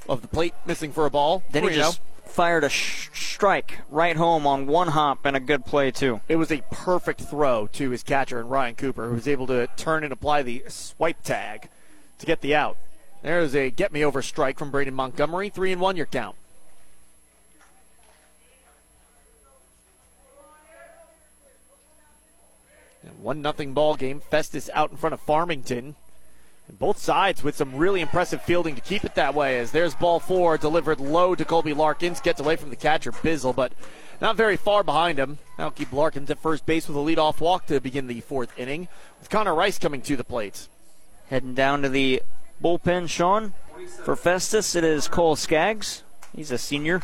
[0.07, 1.43] of the plate, missing for a ball.
[1.51, 2.29] Then he just oh.
[2.29, 6.21] fired a sh- strike right home on one hop and a good play too.
[6.27, 9.67] It was a perfect throw to his catcher and Ryan Cooper, who was able to
[9.75, 11.69] turn and apply the swipe tag
[12.19, 12.77] to get the out.
[13.23, 15.49] There's a get me over strike from Braden Montgomery.
[15.49, 16.35] Three and one, your count.
[23.21, 24.19] One nothing ball game.
[24.19, 25.95] Festus out in front of Farmington.
[26.67, 29.57] And both sides with some really impressive fielding to keep it that way.
[29.59, 33.55] As there's ball four delivered low to Colby Larkins, gets away from the catcher Bizzle,
[33.55, 33.71] but
[34.19, 35.37] not very far behind him.
[35.57, 38.89] That'll keep Larkins at first base with a leadoff walk to begin the fourth inning.
[39.19, 40.67] With Connor Rice coming to the plate.
[41.29, 42.21] Heading down to the
[42.61, 43.53] bullpen, Sean.
[44.03, 46.03] For Festus, it is Cole Skaggs.
[46.35, 47.01] He's a senior.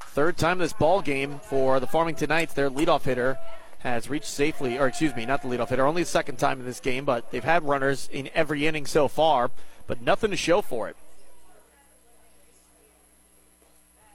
[0.00, 2.54] Third time this ball game for the Farmington Knights.
[2.54, 3.38] Their leadoff hitter
[3.80, 6.66] has reached safely, or excuse me, not the leadoff hitter, only the second time in
[6.66, 9.50] this game, but they've had runners in every inning so far,
[9.86, 10.96] but nothing to show for it.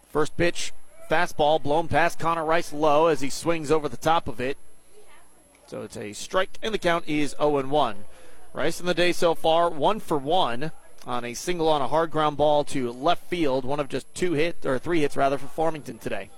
[0.09, 0.71] First pitch,
[1.09, 4.57] fastball blown past Connor Rice low as he swings over the top of it.
[5.67, 7.95] So it's a strike, and the count is 0 1.
[8.55, 10.71] Rice in the day so far, one for one
[11.05, 13.65] on a single on a hard ground ball to left field.
[13.65, 16.29] One of just two hits, or three hits rather, for Farmington today.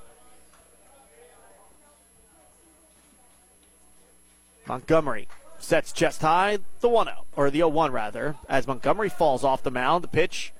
[4.67, 5.27] Montgomery
[5.59, 9.61] sets chest high, the 1 0, or the 0 1 rather, as Montgomery falls off
[9.61, 10.03] the mound.
[10.03, 10.53] The pitch.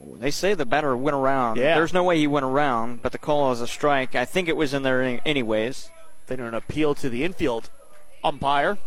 [0.00, 1.56] They say the batter went around.
[1.56, 1.74] Yeah.
[1.74, 4.14] There's no way he went around, but the call is a strike.
[4.14, 5.90] I think it was in there any- anyways.
[6.28, 7.68] Then an appeal to the infield
[8.22, 8.78] umpire.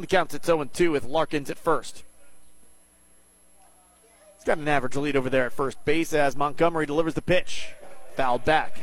[0.00, 2.04] The count's at 0 2 with Larkins at first.
[4.36, 7.70] He's got an average lead over there at first base as Montgomery delivers the pitch.
[8.14, 8.80] Fouled back.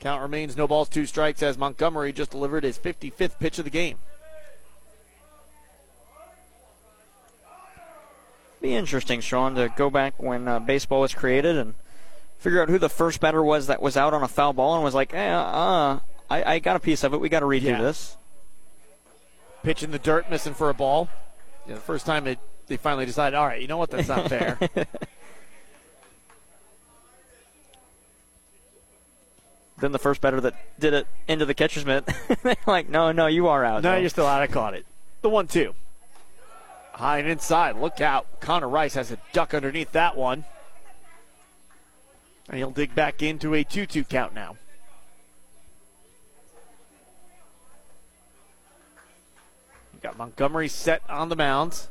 [0.00, 3.70] Count remains no balls, two strikes as Montgomery just delivered his 55th pitch of the
[3.70, 3.98] game.
[8.60, 11.74] Be interesting, Sean, to go back when uh, baseball was created and
[12.38, 14.84] figure out who the first batter was that was out on a foul ball and
[14.84, 15.98] was like, eh, uh,
[16.30, 17.20] I, I got a piece of it.
[17.20, 17.82] We got to redo Yeah.
[17.82, 18.16] this.
[19.62, 21.08] Pitch in the dirt, missing for a ball.
[21.66, 24.28] Yeah, the first time it, they finally decided, all right, you know what, that's not
[24.28, 24.58] fair.
[29.82, 32.08] Then the first batter that did it into the catcher's mitt,
[32.44, 33.82] they're like, no, no, you are out.
[33.82, 34.40] no, though." you're still out.
[34.40, 34.86] I caught it.
[35.22, 35.74] The 1 2.
[36.92, 37.74] High and inside.
[37.74, 38.40] Look out.
[38.40, 40.44] Connor Rice has a duck underneath that one.
[42.48, 44.56] And he'll dig back into a 2 2 count now.
[50.02, 51.86] Got Montgomery set on the mound.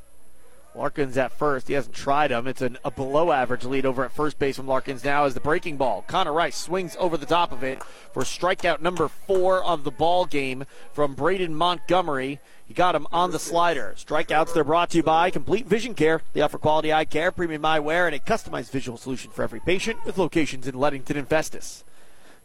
[0.75, 1.69] Larkins at first.
[1.69, 2.45] He hasn't tried him.
[2.45, 5.39] It's an, a below average lead over at first base from Larkins now as the
[5.39, 6.03] breaking ball.
[6.07, 7.81] Connor Rice swings over the top of it
[8.13, 12.39] for strikeout number four of the ball game from Braden Montgomery.
[12.65, 13.95] He got him on the slider.
[13.97, 16.21] Strikeouts, they're brought to you by Complete Vision Care.
[16.33, 20.05] They offer quality eye care, premium eyewear, and a customized visual solution for every patient
[20.05, 21.85] with locations in Leadington and Festus.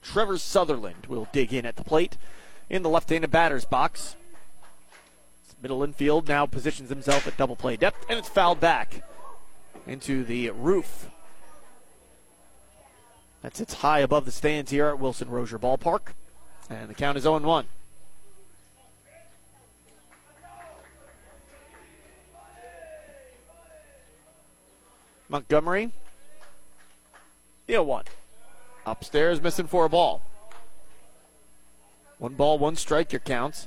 [0.02, 2.16] Trevor Sutherland will dig in at the plate
[2.70, 4.16] in the left handed batter's box.
[5.66, 9.02] Middle infield now positions himself at double play depth, and it's fouled back
[9.84, 11.10] into the roof.
[13.42, 16.12] That sits high above the stands here at Wilson Rozier Ballpark,
[16.70, 17.66] and the count is 0 1.
[25.28, 25.90] Montgomery,
[27.66, 28.04] the 0 1.
[28.86, 30.22] Upstairs, missing for a ball.
[32.18, 33.66] One ball, one strike, your counts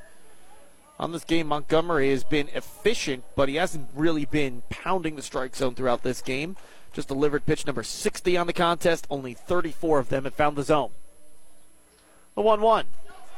[0.99, 5.55] on this game, Montgomery has been efficient, but he hasn't really been pounding the strike
[5.55, 6.57] zone throughout this game.
[6.91, 9.07] Just delivered pitch number 60 on the contest.
[9.09, 10.91] Only 34 of them have found the zone.
[12.35, 12.85] The 1 1.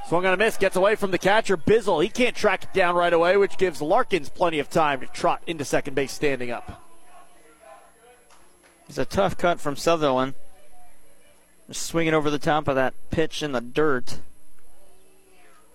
[0.07, 2.01] Swung on a miss, gets away from the catcher, Bizzle.
[2.01, 5.43] He can't track it down right away, which gives Larkins plenty of time to trot
[5.45, 6.83] into second base standing up.
[8.89, 10.33] It's a tough cut from Sutherland.
[11.67, 14.19] Just swinging over the top of that pitch in the dirt.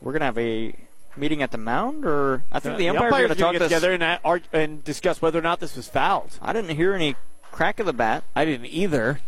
[0.01, 0.74] We're going to have a
[1.17, 4.03] meeting at the mound, or I think the, umpires, are going to talk together and,
[4.03, 6.39] uh, and discuss whether or not this was fouled.
[6.43, 7.17] I didn't hear any
[7.53, 8.25] crack of the bat.
[8.35, 9.21] I didn't either.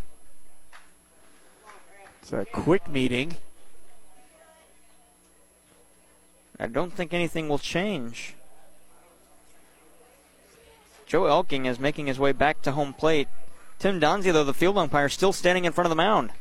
[2.23, 3.37] It's a quick meeting.
[6.61, 8.35] I don't think anything will change.
[11.07, 13.29] Joe Elking is making his way back to home plate.
[13.79, 16.33] Tim Donzie, though, the field umpire, still standing in front of the mound.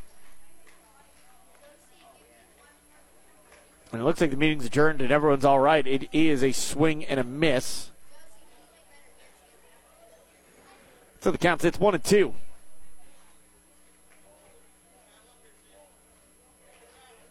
[3.92, 5.86] And it looks like the meeting's adjourned and everyone's all right.
[5.86, 7.90] It is a swing and a miss.
[11.20, 12.34] So the count sits one and two.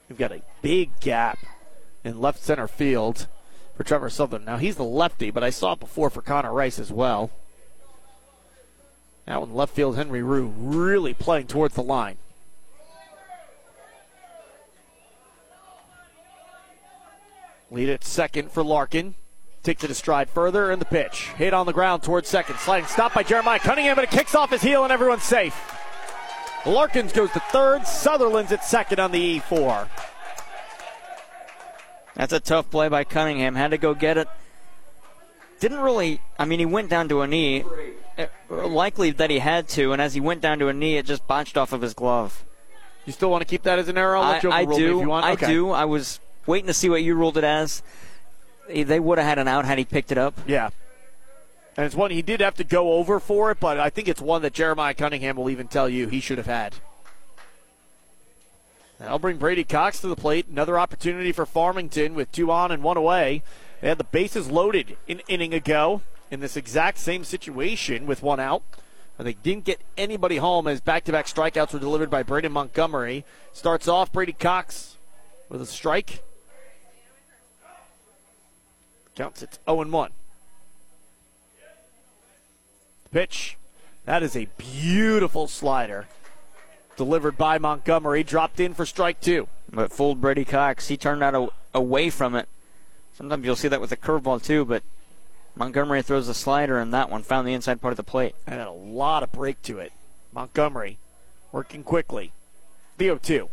[0.09, 1.37] We've got a big gap
[2.03, 3.27] in left center field
[3.75, 4.45] for Trevor Sutherland.
[4.45, 7.29] Now he's the lefty, but I saw it before for Connor Rice as well.
[9.27, 12.17] Now in left field, Henry Rue really playing towards the line.
[17.71, 19.15] Lead at second for Larkin.
[19.63, 21.29] Takes it a stride further, and the pitch.
[21.37, 22.57] Hit on the ground towards second.
[22.59, 25.55] Sliding stop by Jeremiah Cunningham, but it kicks off his heel, and everyone's safe.
[26.65, 27.85] Larkins goes to third.
[27.85, 29.87] Sutherland's at second on the E4.
[32.15, 33.55] That's a tough play by Cunningham.
[33.55, 34.27] Had to go get it.
[35.59, 37.63] Didn't really, I mean, he went down to a knee.
[38.17, 41.05] Eh, Likely that he had to, and as he went down to a knee, it
[41.05, 42.43] just botched off of his glove.
[43.05, 44.15] You still want to keep that as an error?
[44.17, 44.71] I'll I, you I do.
[44.97, 45.25] if you want.
[45.25, 45.47] I Okay.
[45.47, 45.71] do.
[45.71, 47.83] I was waiting to see what you ruled it as.
[48.69, 50.39] Eh, They would have had an out had he picked it up.
[50.47, 50.69] Yeah.
[51.75, 54.21] And it's one he did have to go over for it, but I think it's
[54.21, 56.73] one that Jeremiah Cunningham will even tell you he should have had.
[58.97, 60.47] That'll bring Brady Cox to the plate.
[60.47, 63.43] Another opportunity for Farmington with two on and one away.
[63.79, 68.39] They had the bases loaded an inning ago in this exact same situation with one
[68.39, 68.63] out.
[69.19, 72.51] And they didn't get anybody home as back to back strikeouts were delivered by Braden
[72.51, 73.23] Montgomery.
[73.53, 74.97] Starts off Brady Cox
[75.47, 76.23] with a strike.
[79.17, 80.11] Counts it 0 1.
[83.11, 83.57] Pitch.
[84.05, 86.07] That is a beautiful slider.
[86.97, 88.21] Delivered by Montgomery.
[88.23, 89.47] Dropped in for strike two.
[89.71, 90.89] But fooled Brady Cox.
[90.89, 92.47] He turned out a, away from it.
[93.15, 94.83] Sometimes you'll see that with a curveball too, but
[95.55, 98.35] Montgomery throws a slider, and that one found the inside part of the plate.
[98.45, 99.93] And had a lot of break to it.
[100.31, 100.99] Montgomery
[101.51, 102.33] working quickly.
[102.99, 103.49] The 0 2.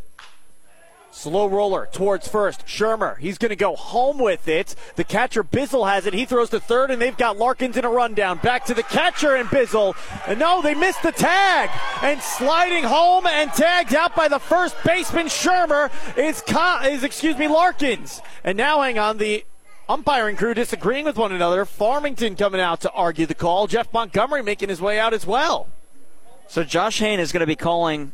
[1.14, 2.66] Slow roller towards first.
[2.66, 4.74] Shermer, he's going to go home with it.
[4.96, 6.12] The catcher Bizzle has it.
[6.12, 8.38] He throws to third, and they've got Larkins in a rundown.
[8.38, 9.94] Back to the catcher and Bizzle.
[10.26, 11.70] And no, they missed the tag.
[12.02, 15.88] And sliding home and tagged out by the first baseman Shermer
[16.18, 16.42] is,
[16.92, 18.20] is excuse me, Larkins.
[18.42, 19.44] And now, hang on, the
[19.88, 21.64] umpiring crew disagreeing with one another.
[21.64, 23.68] Farmington coming out to argue the call.
[23.68, 25.68] Jeff Montgomery making his way out as well.
[26.48, 28.12] So Josh Hain is going to be calling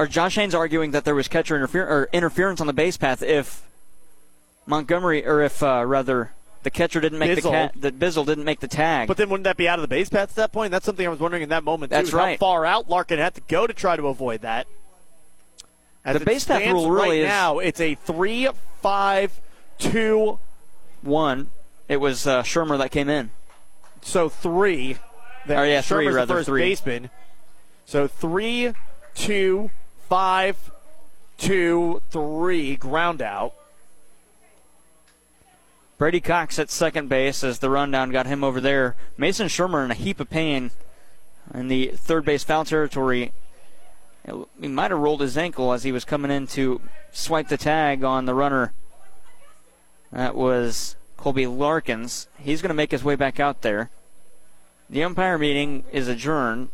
[0.00, 3.22] or Josh Hain's arguing that there was catcher interfer- or interference on the base path
[3.22, 3.62] if
[4.66, 6.32] Montgomery, or if uh, rather
[6.62, 7.42] the catcher didn't make Bizzle.
[7.42, 9.08] the cat, that Bizzle didn't make the tag.
[9.08, 10.70] But then wouldn't that be out of the base path at that point?
[10.70, 11.90] That's something I was wondering in that moment.
[11.90, 12.38] Too, That's is How right.
[12.38, 14.66] far out Larkin had to go to try to avoid that.
[16.02, 18.48] As The base path rule really right is- now it's a three,
[18.80, 19.38] five,
[19.78, 20.38] two,
[21.02, 21.48] one.
[21.88, 23.30] It was uh, Shermer that came in.
[24.00, 24.96] So three.
[25.46, 26.62] Oh, yeah, Shermer's three, the rather, first three.
[26.62, 27.10] baseman.
[27.84, 28.72] So three,
[29.14, 29.70] two,
[30.10, 30.72] five,
[31.38, 32.76] two, three.
[32.76, 33.54] Ground out.
[35.96, 38.96] Brady Cox at second base as the rundown got him over there.
[39.16, 40.72] Mason Shermer in a heap of pain
[41.54, 43.32] in the third base foul territory.
[44.60, 46.80] He might have rolled his ankle as he was coming in to
[47.12, 48.72] swipe the tag on the runner.
[50.10, 52.26] That was Colby Larkins.
[52.38, 53.90] He's going to make his way back out there.
[54.88, 56.70] The umpire meeting is adjourned.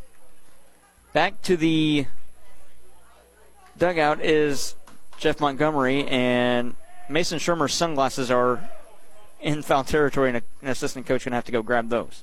[1.13, 2.07] Back to the
[3.79, 4.75] dugout is
[5.19, 6.75] Jeff Montgomery, and
[7.09, 8.69] Mason Shermer's sunglasses are
[9.41, 12.23] in foul territory, and an assistant coach going to have to go grab those.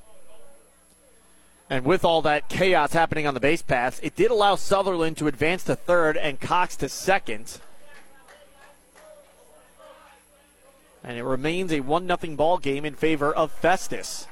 [1.70, 5.28] And with all that chaos happening on the base paths, it did allow Sutherland to
[5.28, 7.60] advance to third and Cox to second.
[11.04, 14.28] And it remains a 1 0 ball game in favor of Festus.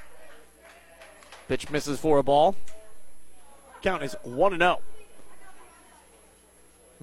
[1.48, 2.56] Pitch misses for a ball.
[3.82, 4.80] Count is 1 0.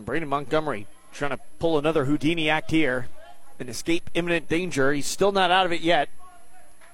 [0.05, 3.09] Brandon Montgomery trying to pull another Houdini act here
[3.59, 4.93] and escape imminent danger.
[4.93, 6.09] He's still not out of it yet.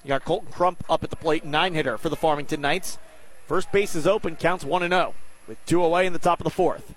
[0.03, 2.99] You got Colton Crump up at the plate, nine hitter for the Farmington Knights.
[3.47, 5.15] First base is open, counts 1 0
[5.47, 6.95] with two away in the top of the fourth.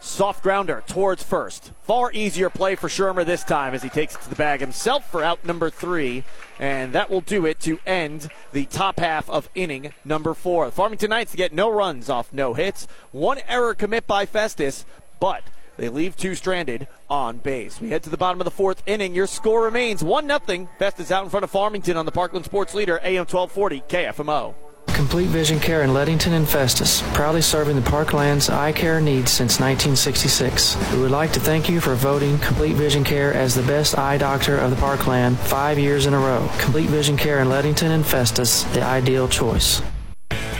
[0.00, 1.72] Soft grounder towards first.
[1.82, 5.10] Far easier play for Shermer this time as he takes it to the bag himself
[5.10, 6.22] for out number three.
[6.60, 10.70] And that will do it to end the top half of inning number four.
[10.70, 12.86] Farmington Knights get no runs off no hits.
[13.10, 14.84] One error commit by Festus,
[15.20, 15.42] but
[15.76, 17.80] they leave two stranded on base.
[17.80, 19.14] We head to the bottom of the fourth inning.
[19.14, 20.68] Your score remains 1 0.
[20.78, 24.54] Festus out in front of Farmington on the Parkland Sports Leader, AM 1240 KFMO.
[24.88, 29.60] Complete Vision Care in Leadington and Festus, proudly serving the Parkland's eye care needs since
[29.60, 30.76] 1966.
[30.92, 34.18] We would like to thank you for voting Complete Vision Care as the best eye
[34.18, 36.50] doctor of the Parkland five years in a row.
[36.58, 39.80] Complete Vision Care in Leadington and Festus, the ideal choice.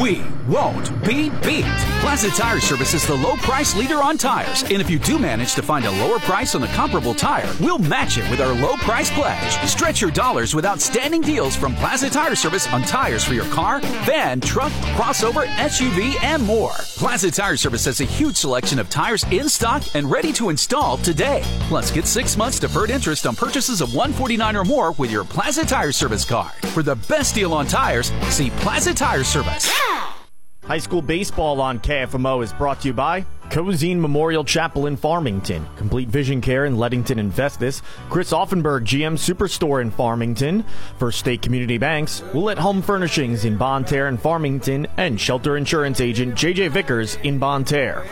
[0.00, 1.99] We won't be beat.
[2.00, 4.62] Plaza Tire Service is the low price leader on tires.
[4.62, 7.78] And if you do manage to find a lower price on a comparable tire, we'll
[7.78, 9.68] match it with our low price pledge.
[9.68, 13.80] Stretch your dollars with outstanding deals from Plaza Tire Service on tires for your car,
[14.06, 16.72] van, truck, crossover, SUV, and more.
[16.96, 20.96] Plaza Tire Service has a huge selection of tires in stock and ready to install
[20.98, 21.42] today.
[21.68, 25.66] Plus, get six months deferred interest on purchases of 149 or more with your Plaza
[25.66, 26.52] Tire Service card.
[26.68, 29.70] For the best deal on tires, see Plaza Tire Service.
[30.64, 35.66] High school baseball on KFMO is brought to you by Cozine Memorial Chapel in Farmington,
[35.76, 40.64] Complete Vision Care in Leadington and Festus, Chris Auffenberg GM Superstore in Farmington,
[40.98, 46.00] First State Community Banks, Willett Home Furnishings in Bonne Terre and Farmington, and Shelter Insurance
[46.00, 48.06] Agent JJ Vickers in Bonne Terre.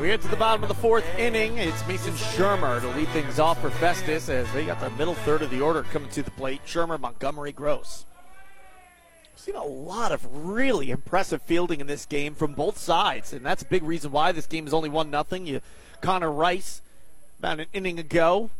[0.00, 1.58] We head to the bottom of the fourth inning.
[1.58, 5.42] It's Mason Shermer to lead things off for Festus as they got the middle third
[5.42, 6.60] of the order coming to the plate.
[6.64, 8.06] Shermer, Montgomery, Gross.
[9.48, 13.62] Seen a lot of really impressive fielding in this game from both sides, and that's
[13.62, 15.46] a big reason why this game is only one nothing.
[15.46, 15.62] You
[16.02, 16.82] Connor Rice
[17.38, 18.50] about an inning ago,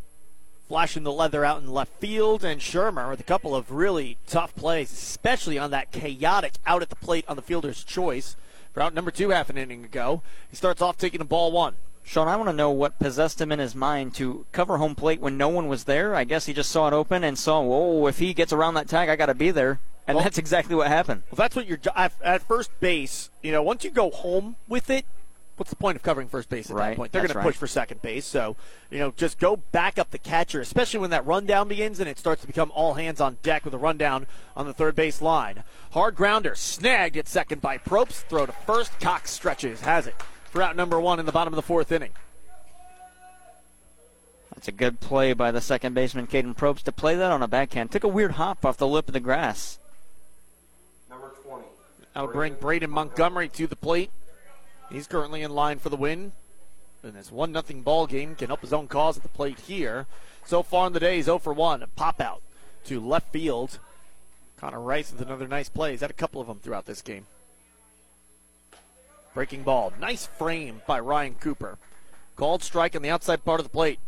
[0.67, 4.55] flashing the leather out in left field, and Shermer with a couple of really tough
[4.55, 8.35] plays, especially on that chaotic out at the plate on the fielder's choice
[8.73, 10.23] for out number two half an inning ago.
[10.49, 11.75] He starts off taking a ball one.
[12.03, 15.21] Sean, I want to know what possessed him in his mind to cover home plate
[15.21, 16.15] when no one was there.
[16.15, 18.89] I guess he just saw it open and saw, oh, if he gets around that
[18.89, 19.79] tag, I got to be there.
[20.09, 21.21] And Well- that's exactly what happened.
[21.29, 23.29] Well, that's what you're at, at first base.
[23.43, 25.05] You know, once you go home with it,
[25.55, 27.11] what's the point of covering first base at Right, that point?
[27.11, 28.25] They're going to push for second base.
[28.25, 28.55] So,
[28.89, 32.17] you know, just go back up the catcher, especially when that rundown begins and it
[32.17, 34.25] starts to become all hands on deck with a rundown
[34.57, 35.63] on the third base line.
[35.91, 38.27] Hard grounder snagged at second by Probst.
[38.29, 38.99] Throw to first.
[38.99, 42.13] Cox stretches, has it for out number one in the bottom of the fourth inning.
[44.55, 47.47] That's a good play by the second baseman, Caden Probst, to play that on a
[47.47, 47.91] backhand.
[47.91, 49.77] Took a weird hop off the lip of the grass.
[52.15, 52.37] Number 20.
[52.37, 54.11] I'll bring Braden Montgomery to the plate.
[54.91, 56.31] He's currently in line for the win.
[57.03, 60.05] And this one nothing ball game can help his own cause at the plate here.
[60.45, 61.83] So far in the day, he's 0 for 1.
[61.83, 62.41] A pop out
[62.85, 63.79] to left field.
[64.57, 65.91] Connor Rice with another nice play.
[65.91, 67.25] He's had a couple of them throughout this game.
[69.33, 69.93] Breaking ball.
[69.99, 71.77] Nice frame by Ryan Cooper.
[72.35, 73.99] Called strike on the outside part of the plate.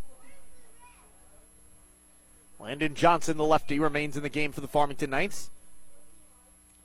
[2.60, 5.50] Landon Johnson, the lefty, remains in the game for the Farmington Knights.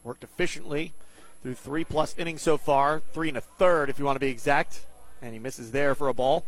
[0.05, 0.93] Worked efficiently
[1.43, 4.31] through three plus innings so far, three and a third if you want to be
[4.31, 4.81] exact.
[5.23, 6.45] And he misses there for a ball.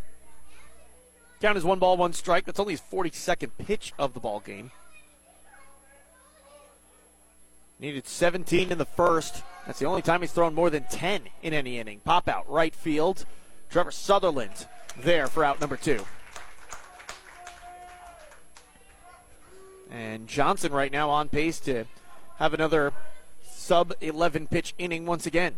[1.41, 2.45] Count is one ball, one strike.
[2.45, 4.71] That's only his 42nd pitch of the ball game.
[7.79, 9.45] Needed 17 in the first.
[9.65, 12.01] That's the only time he's thrown more than 10 in any inning.
[12.05, 13.25] Pop out, right field.
[13.71, 14.67] Trevor Sutherland
[14.97, 16.05] there for out number two.
[19.91, 21.85] And Johnson right now on pace to
[22.39, 22.93] have another
[23.69, 25.53] sub 11 pitch inning once again.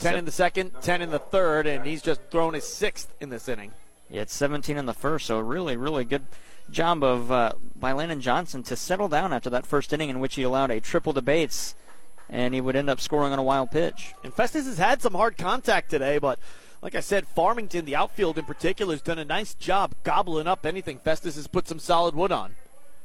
[0.00, 3.30] 10 in the second, 10 in the third, and he's just thrown his sixth in
[3.30, 3.70] this inning.
[4.10, 6.26] Yeah, it's 17 in the first, so really, really good
[6.72, 10.34] job of uh, by Landon Johnson to settle down after that first inning in which
[10.34, 11.76] he allowed a triple to Bates,
[12.28, 14.12] and he would end up scoring on a wild pitch.
[14.24, 16.40] And Festus has had some hard contact today, but
[16.82, 20.66] like I said, Farmington, the outfield in particular, has done a nice job gobbling up
[20.66, 22.56] anything Festus has put some solid wood on.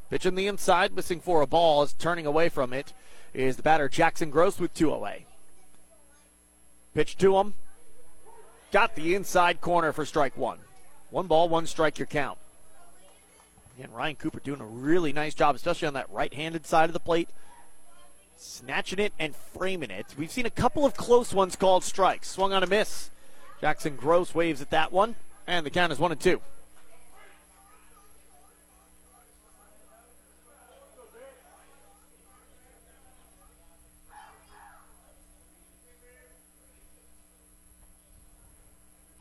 [0.09, 2.91] Pitch on the inside, missing for a ball, is turning away from it,
[3.33, 5.25] is the batter Jackson Gross with two away.
[6.93, 7.53] Pitch to him.
[8.71, 10.59] Got the inside corner for strike one.
[11.09, 12.37] One ball, one strike, your count.
[13.77, 16.93] Again, Ryan Cooper doing a really nice job, especially on that right handed side of
[16.93, 17.29] the plate.
[18.37, 20.07] Snatching it and framing it.
[20.17, 22.29] We've seen a couple of close ones called strikes.
[22.29, 23.09] Swung on a miss.
[23.59, 25.15] Jackson Gross waves at that one,
[25.45, 26.41] and the count is one and two.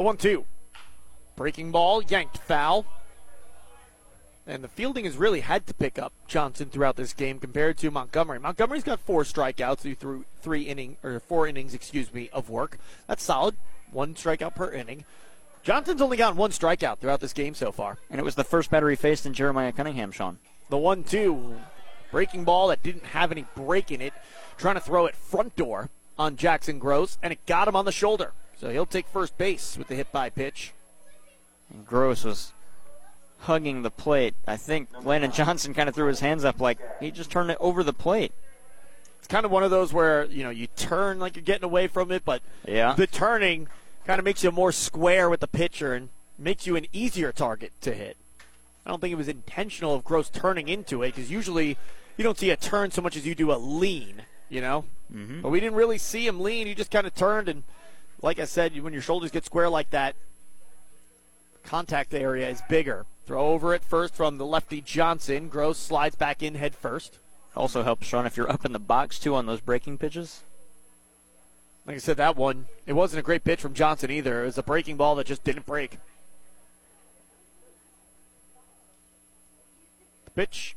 [0.01, 0.47] A one two.
[1.37, 2.87] Breaking ball, yanked foul.
[4.47, 7.91] And the fielding has really had to pick up Johnson throughout this game compared to
[7.91, 8.39] Montgomery.
[8.39, 12.79] Montgomery's got four strikeouts through through three inning or four innings, excuse me, of work.
[13.09, 13.57] That's solid.
[13.93, 15.05] One strikeout per inning.
[15.63, 17.99] Johnson's only gotten one strikeout throughout this game so far.
[18.09, 20.39] And it was the first batter he faced in Jeremiah Cunningham, Sean.
[20.71, 21.57] The one two.
[22.11, 24.15] Breaking ball that didn't have any break in it.
[24.57, 27.93] Trying to throw it front door on Jackson Gross, and it got him on the
[27.93, 28.33] shoulder.
[28.61, 30.73] So he'll take first base with the hit by pitch.
[31.73, 32.53] And Gross was
[33.41, 34.35] hugging the plate.
[34.47, 37.57] I think Landon Johnson kind of threw his hands up like he just turned it
[37.59, 38.33] over the plate.
[39.19, 41.87] It's kind of one of those where, you know, you turn like you're getting away
[41.87, 42.93] from it, but Yeah.
[42.93, 43.69] the turning
[44.07, 47.73] kind of makes you more square with the pitcher and makes you an easier target
[47.81, 48.19] to hit.
[48.85, 51.79] I don't think it was intentional of Gross turning into it because usually
[52.19, 54.85] you don't see a turn so much as you do a lean, you know?
[55.15, 55.41] Mhm.
[55.43, 56.67] But we didn't really see him lean.
[56.67, 57.63] He just kind of turned and,
[58.23, 60.15] like I said, when your shoulders get square like that,
[61.65, 63.07] contact area is bigger.
[63.27, 65.49] Throw over it first from the lefty Johnson.
[65.49, 67.19] Gross slides back in head first.
[67.57, 70.43] Also helps, Sean, if you're up in the box too on those breaking pitches.
[71.87, 74.43] Like I said, that one, it wasn't a great pitch from Johnson either.
[74.43, 75.99] It was a breaking ball that just didn't break.
[80.27, 80.77] The pitch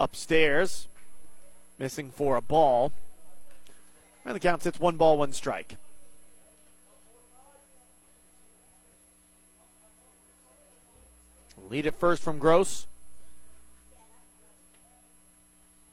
[0.00, 0.88] upstairs,
[1.78, 2.92] missing for a ball.
[4.24, 5.76] And the count sits one ball, one strike.
[11.68, 12.86] Lead it first from Gross.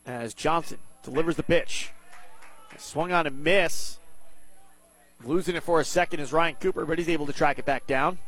[0.05, 1.91] As Johnson delivers the pitch.
[2.77, 3.97] Swung on a miss.
[5.23, 7.87] Losing it for a second is Ryan Cooper, but he's able to track it back
[7.87, 8.19] down.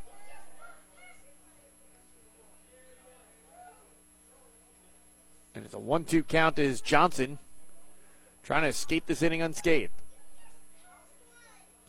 [5.54, 7.40] And it's a 1 2 count as Johnson
[8.44, 9.92] trying to escape this inning unscathed.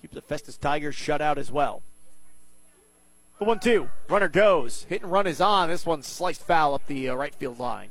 [0.03, 1.83] Keep the Festus Tigers shut out as well.
[3.39, 3.89] The one two.
[4.09, 4.85] Runner goes.
[4.89, 5.69] Hit and run is on.
[5.69, 7.91] This one sliced foul up the uh, right field line.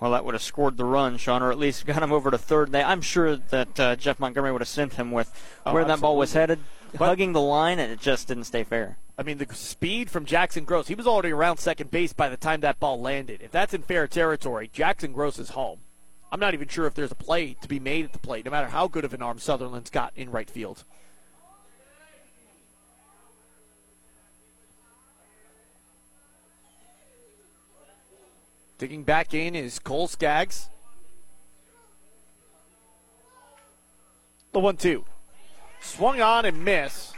[0.00, 2.38] Well, that would have scored the run, Sean, or at least got him over to
[2.38, 2.70] third.
[2.70, 5.32] They, I'm sure that uh, Jeff Montgomery would have sent him with
[5.66, 6.60] Oh, where that ball was headed,
[6.92, 8.96] But- hugging the line, and it just didn't stay fair.
[9.16, 12.36] I mean, the speed from Jackson Gross, he was already around second base by the
[12.36, 13.42] time that ball landed.
[13.42, 15.80] If that's in fair territory, Jackson Gross is home.
[16.30, 18.52] I'm not even sure if there's a play to be made at the plate, no
[18.52, 20.84] matter how good of an arm Sutherland's got in right field.
[28.78, 30.68] Digging back in is Cole Skaggs.
[34.52, 35.04] The one two.
[35.80, 37.12] Swung on and miss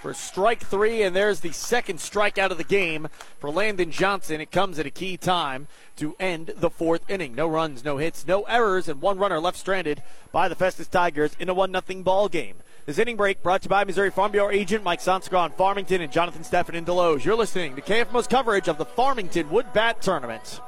[0.00, 3.08] for strike three, and there's the second strikeout of the game
[3.38, 4.40] for Landon Johnson.
[4.40, 7.34] It comes at a key time to end the fourth inning.
[7.34, 11.36] No runs, no hits, no errors, and one runner left stranded by the Festus Tigers
[11.40, 12.56] in a 1 0 ball game.
[12.86, 16.00] This inning break brought to you by Missouri Farm Bureau agent Mike Sonskra on Farmington
[16.00, 17.24] and Jonathan Steffen in Desloge.
[17.24, 20.60] You're listening to KFMO's coverage of the Farmington Wood Bat Tournament.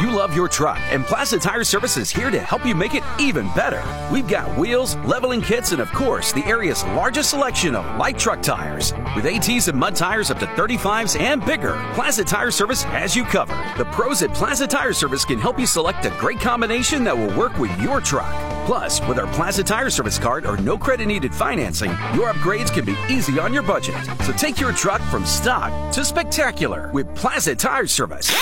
[0.00, 3.04] You love your truck, and Plaza Tire Service is here to help you make it
[3.20, 3.82] even better.
[4.12, 8.42] We've got wheels, leveling kits, and of course, the area's largest selection of light truck
[8.42, 8.92] tires.
[9.14, 13.22] With ATs and mud tires up to 35s and bigger, Plaza Tire Service has you
[13.24, 13.56] covered.
[13.78, 17.36] The pros at Plaza Tire Service can help you select a great combination that will
[17.38, 18.34] work with your truck.
[18.66, 22.84] Plus, with our Plaza Tire Service card or no credit needed financing, your upgrades can
[22.84, 23.94] be easy on your budget.
[24.24, 28.34] So take your truck from stock to spectacular with Plaza Tire Service.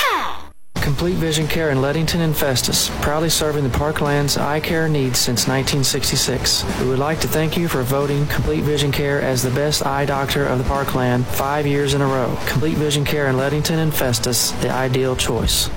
[0.93, 5.49] Complete Vision Care in Leadington and Festus, proudly serving the Parkland's eye care needs since
[5.49, 6.65] 1966.
[6.81, 10.05] We would like to thank you for voting Complete Vision Care as the best eye
[10.05, 12.39] doctor of the Parkland five years in a row.
[12.47, 15.71] Complete Vision Care in Leadington and Festus, the ideal choice.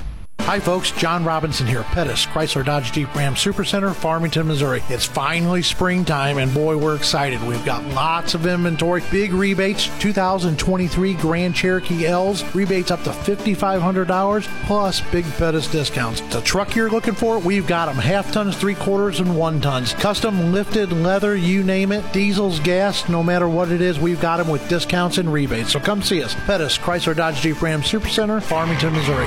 [0.46, 0.92] Hi, folks.
[0.92, 1.82] John Robinson here.
[1.82, 4.80] Pettis, Chrysler Dodge Jeep Ram Supercenter, Farmington, Missouri.
[4.88, 7.42] It's finally springtime, and boy, we're excited.
[7.42, 14.44] We've got lots of inventory, big rebates, 2023 Grand Cherokee L's, rebates up to $5,500,
[14.66, 16.20] plus big Pettis discounts.
[16.32, 19.94] The truck you're looking for, we've got them half tons, three quarters, and one tons.
[19.94, 22.12] Custom lifted leather, you name it.
[22.12, 25.72] Diesels, gas, no matter what it is, we've got them with discounts and rebates.
[25.72, 26.36] So come see us.
[26.46, 29.26] Pettis, Chrysler Dodge Jeep Ram Supercenter, Farmington, Missouri.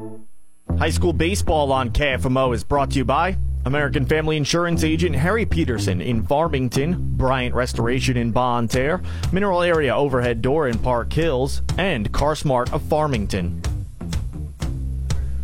[0.81, 5.45] High school baseball on KFMO is brought to you by American Family Insurance agent Harry
[5.45, 8.99] Peterson in Farmington, Bryant Restoration in Bonne Terre,
[9.31, 13.61] Mineral Area Overhead Door in Park Hills, and CarSmart of Farmington.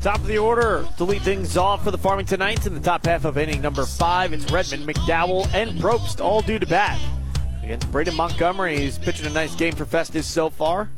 [0.02, 3.06] Top of the order to lead things off for the Farmington Knights in the top
[3.06, 4.34] half of inning number five.
[4.34, 7.00] It's Redmond, McDowell, and Probst all due to bat.
[7.62, 10.90] Against Braden Montgomery, he's pitching a nice game for Festus so far.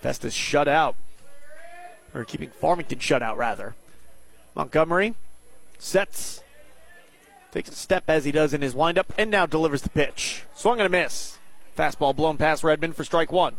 [0.00, 0.94] Festus shut out.
[2.14, 3.74] Or keeping Farmington shut out, rather.
[4.54, 5.14] Montgomery
[5.78, 6.42] sets,
[7.50, 10.44] takes a step as he does in his windup, and now delivers the pitch.
[10.54, 11.38] Swung and a miss.
[11.76, 13.56] Fastball blown past Redmond for strike one.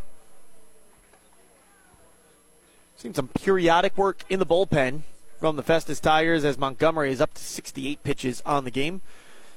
[2.95, 5.01] Seen some periodic work in the bullpen
[5.39, 9.01] from the Festus Tigers as Montgomery is up to 68 pitches on the game.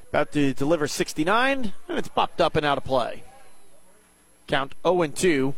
[0.09, 3.22] About to deliver 69, and it's popped up and out of play.
[4.47, 5.55] Count 0 2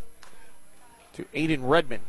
[1.14, 2.02] to Aiden Redmond.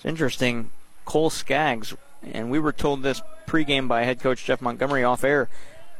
[0.00, 0.70] It's interesting.
[1.04, 5.50] Cole Skaggs, and we were told this pregame by head coach Jeff Montgomery off air.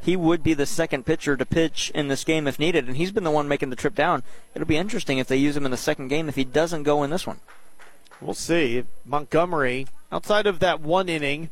[0.01, 3.11] He would be the second pitcher to pitch in this game if needed, and he's
[3.11, 4.23] been the one making the trip down.
[4.55, 7.03] It'll be interesting if they use him in the second game if he doesn't go
[7.03, 7.41] in this one.
[8.19, 8.85] We'll see.
[9.05, 11.51] Montgomery, outside of that one inning,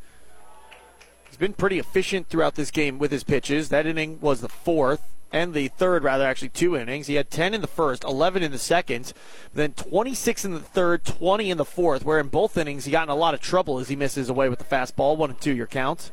[1.28, 3.70] he's been pretty efficient throughout this game with his pitches.
[3.70, 7.08] That inning was the fourth, and the third, rather, actually two innings.
[7.08, 9.14] He had 10 in the first, 11 in the second,
[9.54, 13.04] then 26 in the third, 20 in the fourth, where in both innings he got
[13.04, 15.18] in a lot of trouble as he misses away with the fastball.
[15.18, 16.12] One and two, your count.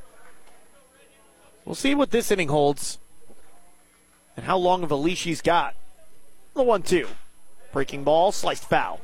[1.64, 2.98] We'll see what this inning holds
[4.36, 5.74] and how long of a leash he's got.
[6.54, 7.08] The one two.
[7.72, 9.00] Breaking ball, sliced foul.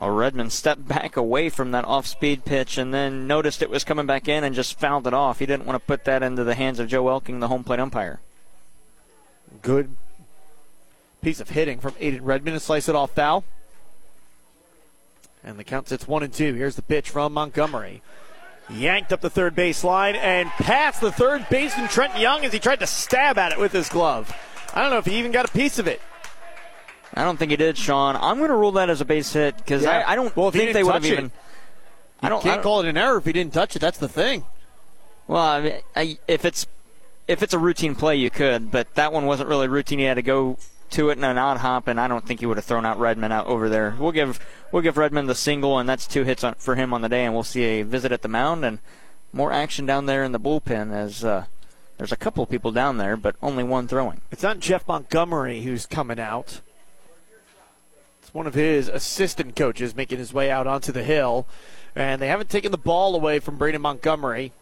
[0.00, 3.82] Well, Redmond stepped back away from that off speed pitch and then noticed it was
[3.82, 5.40] coming back in and just fouled it off.
[5.40, 7.80] He didn't want to put that into the hands of Joe Elking, the home plate
[7.80, 8.20] umpire.
[9.62, 9.90] Good
[11.22, 13.44] piece of hitting from Aiden Redmond to slice it off foul.
[15.44, 16.54] And the count sits one and two.
[16.54, 18.02] Here's the pitch from Montgomery.
[18.70, 22.58] Yanked up the third base line and past the third baseman Trent Young as he
[22.58, 24.32] tried to stab at it with his glove.
[24.74, 26.02] I don't know if he even got a piece of it.
[27.14, 28.14] I don't think he did, Sean.
[28.16, 30.04] I'm going to rule that as a base hit because Yeah.
[30.06, 31.24] I, I don't Well, think they would have even.
[31.26, 31.30] You
[32.22, 32.40] I don't.
[32.40, 33.78] I can't don't- call it an error if he didn't touch it.
[33.78, 34.44] That's the thing.
[35.26, 36.66] Well, I mean, I, if it's
[37.28, 39.98] if it's a routine play, you could, but that one wasn't really routine.
[39.98, 40.58] He had to go
[40.90, 42.98] to it in an odd hop, and I don't think he would have thrown out
[42.98, 43.94] Redmond out over there.
[43.98, 44.40] We'll give
[44.72, 47.24] we'll give Redmond the single, and that's two hits on, for him on the day,
[47.24, 48.78] and we'll see a visit at the mound and
[49.32, 51.44] more action down there in the bullpen as uh,
[51.98, 54.22] there's a couple of people down there, but only one throwing.
[54.30, 56.62] It's not Jeff Montgomery who's coming out.
[58.22, 61.46] It's one of his assistant coaches making his way out onto the hill.
[61.96, 64.52] And they haven't taken the ball away from Braden Montgomery.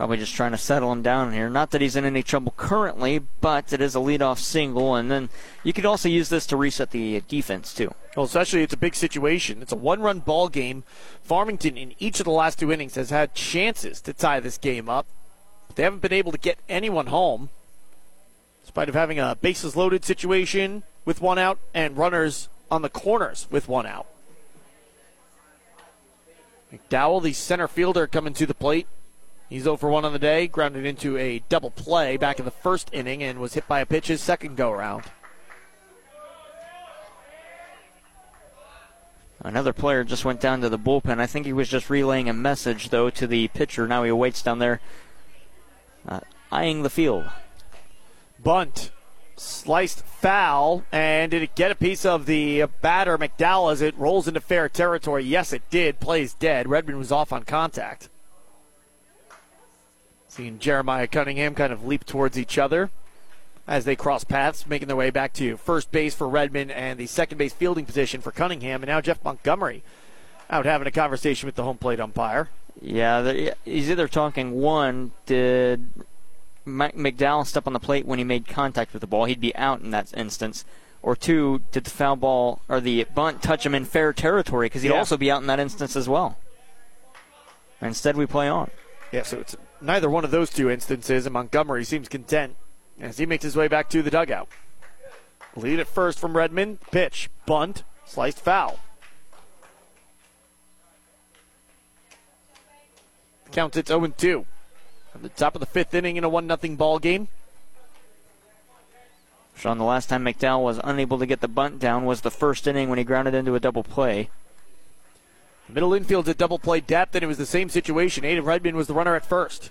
[0.00, 1.50] Probably just trying to settle him down here.
[1.50, 5.28] Not that he's in any trouble currently, but it is a leadoff single, and then
[5.62, 7.92] you could also use this to reset the defense too.
[8.16, 9.60] Well, especially it's a big situation.
[9.60, 10.84] It's a one-run ball game.
[11.22, 14.88] Farmington in each of the last two innings has had chances to tie this game
[14.88, 15.04] up,
[15.66, 17.50] but they haven't been able to get anyone home.
[18.62, 22.88] In spite of having a bases loaded situation with one out and runners on the
[22.88, 24.06] corners with one out.
[26.72, 28.86] McDowell, the center fielder, coming to the plate.
[29.50, 32.52] He's 0 for 1 on the day, grounded into a double play back in the
[32.52, 35.02] first inning and was hit by a pitch his second go around.
[39.42, 41.18] Another player just went down to the bullpen.
[41.18, 43.88] I think he was just relaying a message, though, to the pitcher.
[43.88, 44.80] Now he waits down there,
[46.06, 46.20] uh,
[46.52, 47.24] eyeing the field.
[48.40, 48.92] Bunt.
[49.36, 50.84] Sliced foul.
[50.92, 54.68] And did it get a piece of the batter McDowell as it rolls into fair
[54.68, 55.24] territory?
[55.24, 55.98] Yes, it did.
[55.98, 56.68] Plays dead.
[56.68, 58.10] Redmond was off on contact.
[60.30, 62.90] Seeing Jeremiah Cunningham kind of leap towards each other
[63.66, 67.06] as they cross paths, making their way back to first base for Redmond and the
[67.06, 68.82] second base fielding position for Cunningham.
[68.82, 69.82] And now Jeff Montgomery
[70.48, 72.48] out having a conversation with the home plate umpire.
[72.80, 75.90] Yeah, he's either talking one, did
[76.64, 79.24] McDowell step on the plate when he made contact with the ball?
[79.24, 80.64] He'd be out in that instance.
[81.02, 84.66] Or two, did the foul ball or the bunt touch him in fair territory?
[84.66, 84.98] Because he'd Yeah.
[84.98, 86.38] also be out in that instance as well.
[87.80, 88.70] Instead, we play on.
[89.10, 92.56] Yeah, so it's neither one of those two instances, and Montgomery seems content
[93.00, 94.48] as he makes his way back to the dugout.
[95.56, 96.80] Lead at first from Redmond.
[96.90, 98.78] Pitch, bunt, sliced foul.
[103.50, 104.46] Count it's 0 2.
[105.14, 107.28] At the top of the fifth inning in a 1 0 ball game.
[109.56, 112.66] Sean, the last time McDowell was unable to get the bunt down was the first
[112.66, 114.30] inning when he grounded into a double play.
[115.72, 118.24] Middle infield's at double play depth, and it was the same situation.
[118.24, 119.70] Aiden Redmond was the runner at first.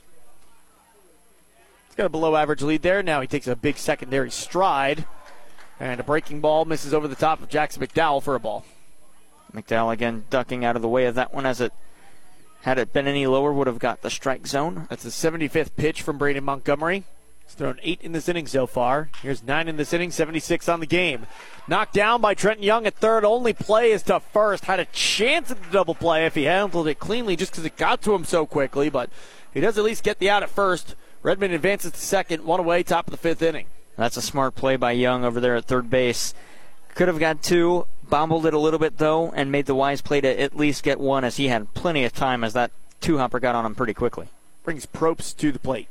[1.87, 3.03] He's got a below average lead there.
[3.03, 5.05] Now he takes a big secondary stride.
[5.79, 8.65] And a breaking ball misses over the top of Jackson McDowell for a ball.
[9.53, 11.73] McDowell again ducking out of the way of that one as it
[12.61, 14.85] had it been any lower would have got the strike zone.
[14.89, 17.05] That's the 75th pitch from Braden Montgomery.
[17.49, 19.09] He's thrown eight in this inning so far.
[19.23, 21.25] Here's nine in this inning, 76 on the game.
[21.67, 23.25] Knocked down by Trenton Young at third.
[23.25, 24.65] Only play is to first.
[24.65, 27.75] Had a chance at the double play if he handled it cleanly just because it
[27.75, 29.09] got to him so quickly, but
[29.51, 30.93] he does at least get the out at first.
[31.23, 33.65] Redmond advances to second, one away, top of the fifth inning.
[33.97, 36.35] That's a smart play by Young over there at third base.
[36.93, 40.21] Could have got two, bobbled it a little bit though, and made the wise play
[40.21, 42.69] to at least get one as he had plenty of time as that
[43.01, 44.27] two hopper got on him pretty quickly.
[44.63, 45.87] Brings Probst to the plate.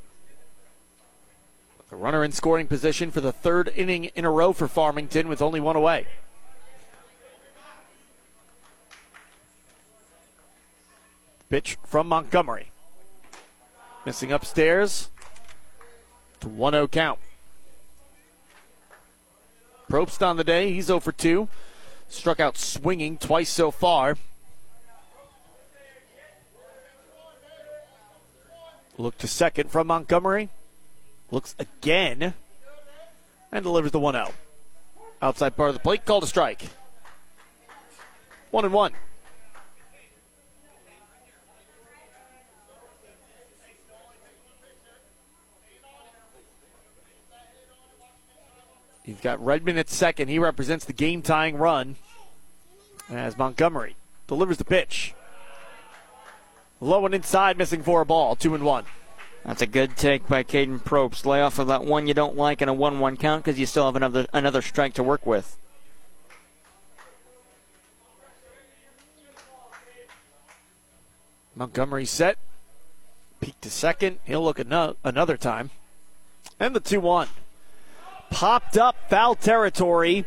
[1.90, 5.40] The runner in scoring position for the third inning in a row for Farmington with
[5.40, 6.06] only one away.
[11.48, 12.70] Pitch from Montgomery.
[14.04, 15.08] Missing upstairs.
[16.40, 17.18] To 1 0 count.
[19.90, 20.72] Probst on the day.
[20.72, 21.48] He's 0 for 2.
[22.10, 24.18] Struck out swinging twice so far.
[28.98, 30.50] Look to second from Montgomery.
[31.30, 32.34] Looks again.
[33.50, 34.32] And delivers the 1 0.
[35.22, 36.62] Outside part of the plate, called a strike.
[38.50, 38.92] 1 and 1.
[49.04, 50.28] You've got Redmond at second.
[50.28, 51.96] He represents the game tying run
[53.08, 53.96] as Montgomery
[54.26, 55.14] delivers the pitch.
[56.78, 58.36] Low and inside, missing for a ball.
[58.36, 58.84] Two and one.
[59.44, 61.24] That's a good take by Caden Probst.
[61.24, 63.66] Lay off of that one you don't like in a 1 1 count because you
[63.66, 65.56] still have another, another strike to work with.
[71.54, 72.38] Montgomery set.
[73.40, 74.18] Peek to second.
[74.24, 75.70] He'll look ano- another time.
[76.60, 77.28] And the 2 1.
[78.30, 80.24] Popped up foul territory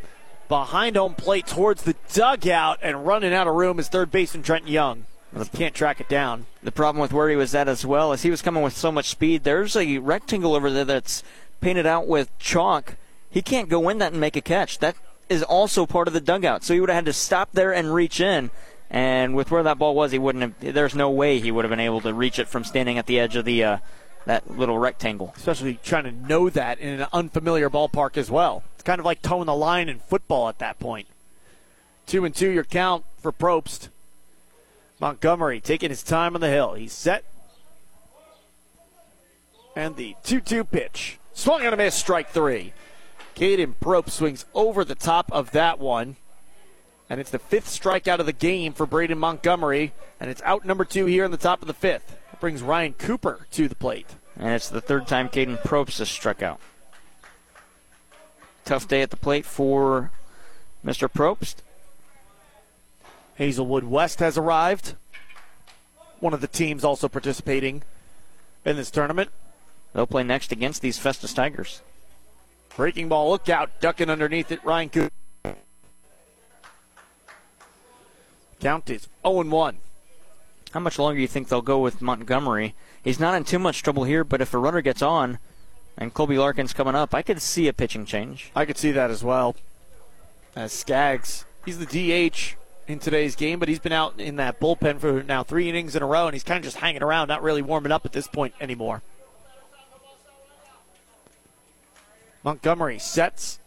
[0.50, 4.68] behind home plate towards the dugout and running out of room is third baseman Trent
[4.68, 5.06] Young.
[5.38, 6.45] You can't track it down.
[6.62, 8.91] The problem with where he was at as well is he was coming with so
[8.91, 9.44] much speed.
[9.44, 11.24] There's a rectangle over there that's
[11.62, 12.95] painted out with chalk.
[13.30, 14.80] He can't go in that and make a catch.
[14.80, 14.95] That
[15.30, 16.64] is also part of the dugout.
[16.64, 18.52] So he would have had to stop there and reach in.
[18.90, 20.74] And with where that ball was, he wouldn't have.
[20.74, 23.22] There's no way he would have been able to reach it from standing at the
[23.22, 23.78] edge of the uh,
[24.26, 25.34] that little rectangle.
[25.38, 28.64] Especially trying to know that in an unfamiliar ballpark as well.
[28.74, 31.08] It's kind of like toeing the line in football at that point.
[32.06, 33.88] Two and two, your count for Probst.
[35.02, 36.76] Montgomery taking his time on the hill.
[36.76, 37.26] He's set.
[39.76, 41.18] And the 2 2 pitch.
[41.34, 42.73] Swung and a miss, strike three.
[43.36, 46.18] Caden Probst swings over the top of that one.
[47.10, 49.94] And it's the fifth strikeout of the game for Braden Montgomery.
[50.19, 52.15] And it's out number two here in the top of the fifth.
[52.30, 54.15] That brings Ryan Cooper to the plate.
[54.38, 56.60] And it's the third time Caden Probst has struck out.
[58.65, 60.11] Tough day at the plate for
[60.86, 61.11] Mr.
[61.11, 61.56] Probst.
[63.42, 64.94] Hazelwood West has arrived.
[66.20, 67.82] One of the teams also participating
[68.64, 69.32] in this tournament.
[69.94, 71.82] They'll play next against these Festus Tigers.
[72.76, 75.56] Breaking ball, look out, ducking underneath it, Ryan Cooper.
[78.60, 79.78] Count is 0 1.
[80.74, 82.76] How much longer do you think they'll go with Montgomery?
[83.04, 85.40] He's not in too much trouble here, but if a runner gets on
[85.98, 88.52] and Colby Larkins coming up, I could see a pitching change.
[88.56, 89.56] I could see that as well.
[90.56, 94.99] As Skaggs, he's the DH in today's game, but he's been out in that bullpen
[94.99, 97.44] for now three innings in a row, and he's kind of just hanging around, not
[97.44, 99.02] really warming up at this point anymore.
[102.44, 103.60] Montgomery sets.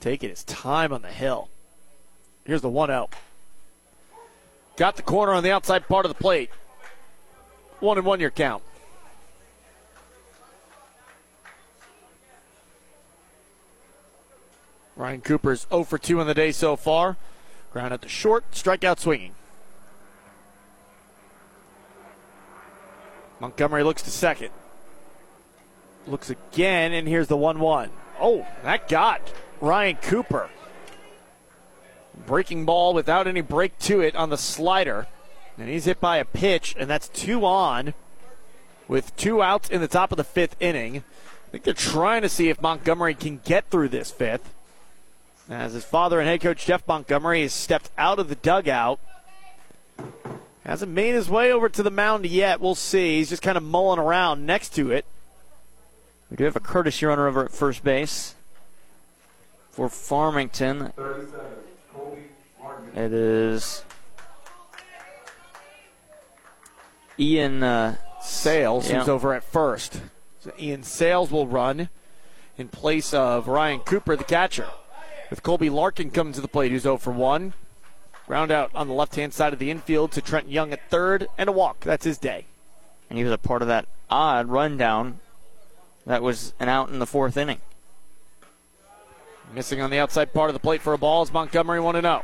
[0.00, 1.48] Taking his time on the hill.
[2.44, 3.08] Here's the 1 0.
[4.76, 6.50] Got the corner on the outside part of the plate.
[7.80, 8.62] One and one your count.
[14.96, 17.16] Ryan Cooper's 0 for 2 on the day so far.
[17.72, 19.34] Ground at the short, strikeout swinging.
[23.40, 24.50] Montgomery looks to second.
[26.06, 27.90] Looks again, and here's the 1 1.
[28.20, 29.20] Oh, that got
[29.60, 30.50] Ryan Cooper.
[32.26, 35.08] Breaking ball without any break to it on the slider.
[35.58, 37.94] And he's hit by a pitch, and that's two on
[38.86, 40.98] with two outs in the top of the fifth inning.
[41.48, 44.52] I think they're trying to see if Montgomery can get through this fifth.
[45.48, 48.98] As his father and head coach Jeff Montgomery has stepped out of the dugout.
[50.64, 52.60] Hasn't made his way over to the mound yet.
[52.60, 53.18] We'll see.
[53.18, 55.04] He's just kind of mulling around next to it.
[56.30, 58.34] We do have a courtesy runner over at first base
[59.70, 60.92] for Farmington.
[62.96, 63.84] It is
[67.18, 69.00] Ian uh, Sales, yeah.
[69.00, 70.00] who's over at first.
[70.40, 71.90] So Ian Sales will run
[72.56, 74.68] in place of Ryan Cooper, the catcher.
[75.34, 77.54] With Colby Larkin coming to the plate, who's 0 for 1.
[78.28, 81.26] Ground out on the left hand side of the infield to Trent Young at third,
[81.36, 81.80] and a walk.
[81.80, 82.46] That's his day.
[83.10, 85.18] And he was a part of that odd rundown
[86.06, 87.58] that was an out in the fourth inning.
[89.52, 92.06] Missing on the outside part of the plate for a ball is Montgomery 1 0.
[92.06, 92.22] I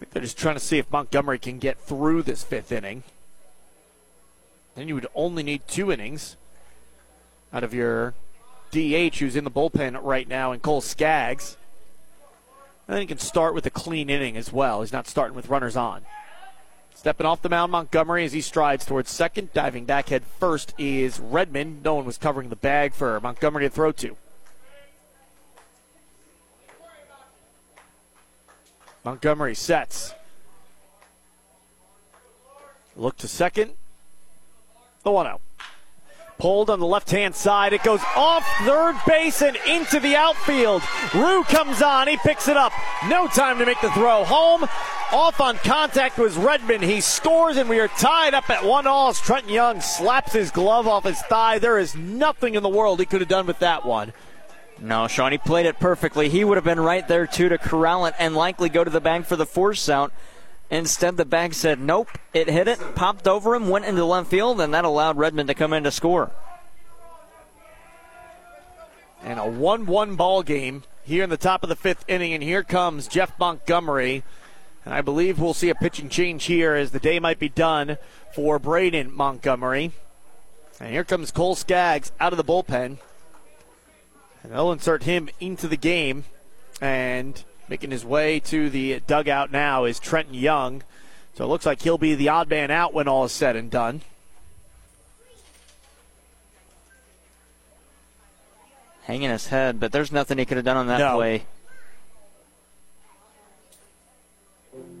[0.00, 3.04] think they're just trying to see if Montgomery can get through this fifth inning.
[4.74, 6.36] Then you would only need two innings
[7.52, 8.14] out of your
[8.70, 11.56] DH, who's in the bullpen right now, and Cole Skaggs.
[12.86, 14.80] And then he can start with a clean inning as well.
[14.80, 16.02] He's not starting with runners on.
[16.94, 19.52] Stepping off the mound, Montgomery as he strides towards second.
[19.52, 21.82] Diving back head first is Redmond.
[21.84, 24.16] No one was covering the bag for Montgomery to throw to.
[29.04, 30.12] Montgomery sets.
[32.96, 33.72] Look to second.
[35.04, 35.40] The 1 0.
[36.38, 37.72] Pulled on the left hand side.
[37.72, 40.82] It goes off third base and into the outfield.
[41.12, 42.06] Rue comes on.
[42.06, 42.72] He picks it up.
[43.08, 44.22] No time to make the throw.
[44.22, 44.62] Home.
[45.10, 46.84] Off on contact was Redmond.
[46.84, 50.52] He scores, and we are tied up at one all as Trent Young slaps his
[50.52, 51.58] glove off his thigh.
[51.58, 54.12] There is nothing in the world he could have done with that one.
[54.80, 56.28] No, Sean, he played it perfectly.
[56.28, 59.00] He would have been right there, too, to corral it and likely go to the
[59.00, 60.12] bag for the force out.
[60.70, 62.08] Instead, the bag said nope.
[62.34, 65.54] It hit it, popped over him, went into left field, and that allowed Redmond to
[65.54, 66.30] come in to score.
[69.22, 72.32] And a 1 1 ball game here in the top of the fifth inning.
[72.32, 74.22] And here comes Jeff Montgomery.
[74.84, 77.98] And I believe we'll see a pitching change here as the day might be done
[78.34, 79.92] for Braden Montgomery.
[80.80, 82.98] And here comes Cole Skaggs out of the bullpen.
[84.42, 86.24] And they'll insert him into the game.
[86.80, 90.82] And making his way to the dugout now is Trenton Young.
[91.34, 93.70] So it looks like he'll be the odd man out when all is said and
[93.70, 94.02] done.
[99.02, 101.16] Hanging his head, but there's nothing he could have done on that No.
[101.16, 101.44] play.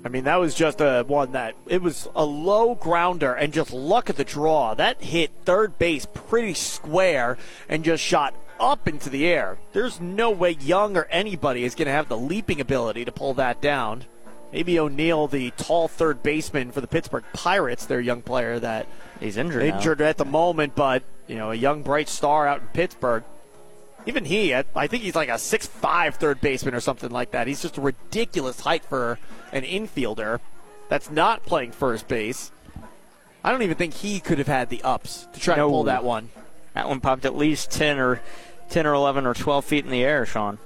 [0.04, 3.72] I mean, that was just a one that it was a low grounder and just
[3.72, 4.74] luck at the draw.
[4.74, 7.36] That hit third base pretty square
[7.68, 9.58] and just shot up into the air.
[9.72, 13.34] There's no way Young or anybody is going to have the leaping ability to pull
[13.34, 14.04] that down.
[14.52, 18.86] Maybe Oneil, the tall third baseman for the Pittsburgh Pirates, their young player that
[19.20, 19.62] he's injured.
[19.62, 20.06] Injured now.
[20.06, 23.24] at the moment, but you know, a young bright star out in Pittsburgh.
[24.06, 27.46] Even he, I think he's like a six-five third baseman or something like that.
[27.46, 29.18] He's just a ridiculous height for
[29.52, 30.40] an infielder
[30.88, 32.50] that's not playing first base.
[33.44, 35.66] I don't even think he could have had the ups to try no.
[35.66, 36.30] to pull that one.
[36.72, 38.22] That one popped at least ten or
[38.68, 40.58] ten or eleven or twelve feet in the air, Sean.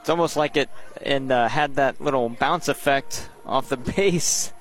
[0.00, 0.70] It's almost like it
[1.02, 4.52] and uh, had that little bounce effect off the base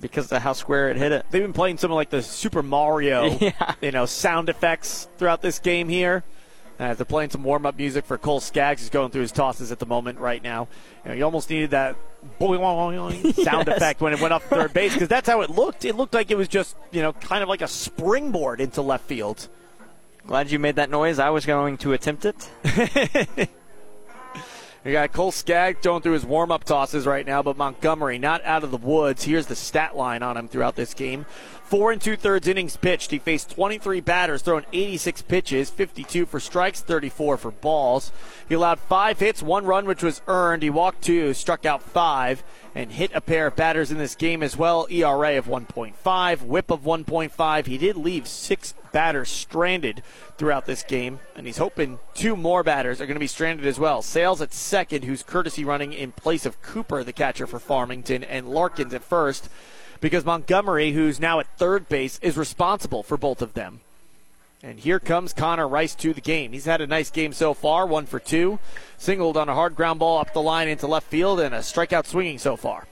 [0.00, 1.26] because of how square it hit it.
[1.30, 3.74] They've been playing some of like the Super Mario, yeah.
[3.80, 6.24] you know, sound effects throughout this game here.
[6.78, 8.80] Uh, they're playing some warm-up music for Cole Skaggs.
[8.80, 10.66] He's going through his tosses at the moment right now.
[11.04, 11.94] You know, you almost needed that
[12.40, 13.76] boing sound yes.
[13.76, 15.84] effect when it went up third base because that's how it looked.
[15.84, 19.04] It looked like it was just, you know, kind of like a springboard into left
[19.04, 19.46] field.
[20.30, 21.18] Glad you made that noise.
[21.18, 23.50] I was going to attempt it.
[24.82, 28.42] You got Cole Skaggs going through his warm up tosses right now, but Montgomery not
[28.46, 29.24] out of the woods.
[29.24, 31.26] Here's the stat line on him throughout this game.
[31.70, 33.12] Four and two thirds innings pitched.
[33.12, 38.10] He faced 23 batters, throwing 86 pitches, 52 for strikes, 34 for balls.
[38.48, 40.64] He allowed five hits, one run, which was earned.
[40.64, 42.42] He walked two, struck out five,
[42.74, 44.88] and hit a pair of batters in this game as well.
[44.90, 47.66] ERA of 1.5, whip of 1.5.
[47.66, 50.02] He did leave six batters stranded
[50.38, 53.78] throughout this game, and he's hoping two more batters are going to be stranded as
[53.78, 54.02] well.
[54.02, 58.48] Sales at second, who's courtesy running in place of Cooper, the catcher for Farmington, and
[58.48, 59.48] Larkins at first,
[60.00, 63.80] because Montgomery, who's now at third base, is responsible for both of them.
[64.62, 66.52] And here comes Connor Rice to the game.
[66.52, 68.58] He's had a nice game so far, one for two.
[68.98, 72.06] Singled on a hard ground ball up the line into left field and a strikeout
[72.06, 72.86] swinging so far.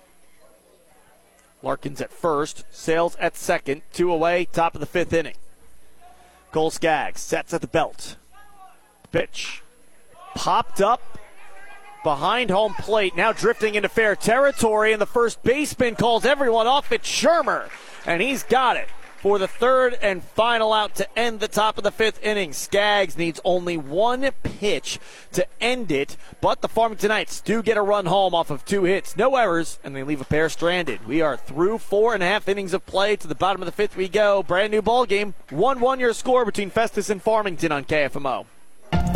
[1.63, 5.35] Larkins at first, Sales at second, two away, top of the fifth inning.
[6.53, 8.17] Cole Skaggs sets at the belt.
[9.13, 9.63] Pitch.
[10.35, 11.19] Popped up
[12.09, 16.91] behind home plate, now drifting into fair territory, and the first baseman calls everyone off.
[16.91, 17.69] It's Shermer,
[18.07, 21.85] and he's got it for the third and final out to end the top of
[21.85, 22.55] the fifth inning.
[22.55, 24.99] Skaggs needs only one pitch
[25.33, 28.85] to end it, but the Farmington Knights do get a run home off of two
[28.85, 31.07] hits, no errors, and they leave a pair stranded.
[31.07, 33.17] We are through four and a half innings of play.
[33.17, 34.43] To the bottom of the fifth we go.
[34.43, 35.35] Brand new ball game.
[35.51, 38.47] 1 1 your score between Festus and Farmington on KFMO.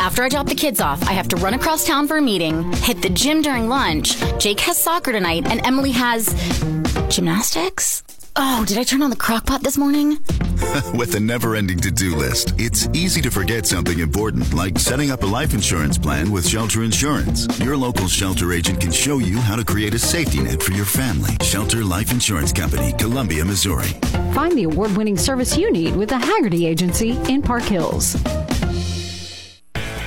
[0.02, 2.72] After I drop the kids off, I have to run across town for a meeting,
[2.72, 4.16] hit the gym during lunch.
[4.40, 6.26] Jake has soccer tonight, and Emily has
[7.08, 8.02] gymnastics.
[8.34, 10.18] Oh, did I turn on the crock pot this morning?
[10.96, 15.12] With a never ending to do list, it's easy to forget something important like setting
[15.12, 17.46] up a life insurance plan with Shelter Insurance.
[17.60, 20.84] Your local shelter agent can show you how to create a safety net for your
[20.84, 21.36] family.
[21.42, 23.90] Shelter Life Insurance Company, Columbia, Missouri.
[24.34, 28.16] Find the award winning service you need with the Haggerty Agency in Park Hills.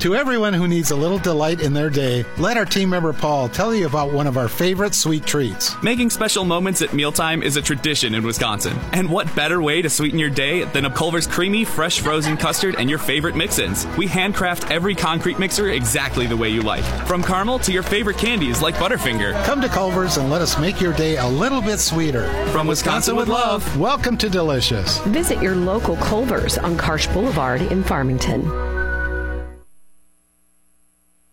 [0.00, 3.50] To everyone who needs a little delight in their day, let our team member Paul
[3.50, 5.74] tell you about one of our favorite sweet treats.
[5.82, 8.78] Making special moments at mealtime is a tradition in Wisconsin.
[8.92, 12.76] And what better way to sweeten your day than a Culver's creamy, fresh frozen custard
[12.78, 13.86] and your favorite mix-ins?
[13.98, 16.84] We handcraft every concrete mixer exactly the way you like.
[17.06, 19.44] From caramel to your favorite candies like Butterfinger.
[19.44, 22.26] Come to Culver's and let us make your day a little bit sweeter.
[22.52, 23.76] From Wisconsin with love.
[23.76, 24.96] Welcome to Delicious.
[25.08, 28.69] Visit your local Culver's on Karsch Boulevard in Farmington.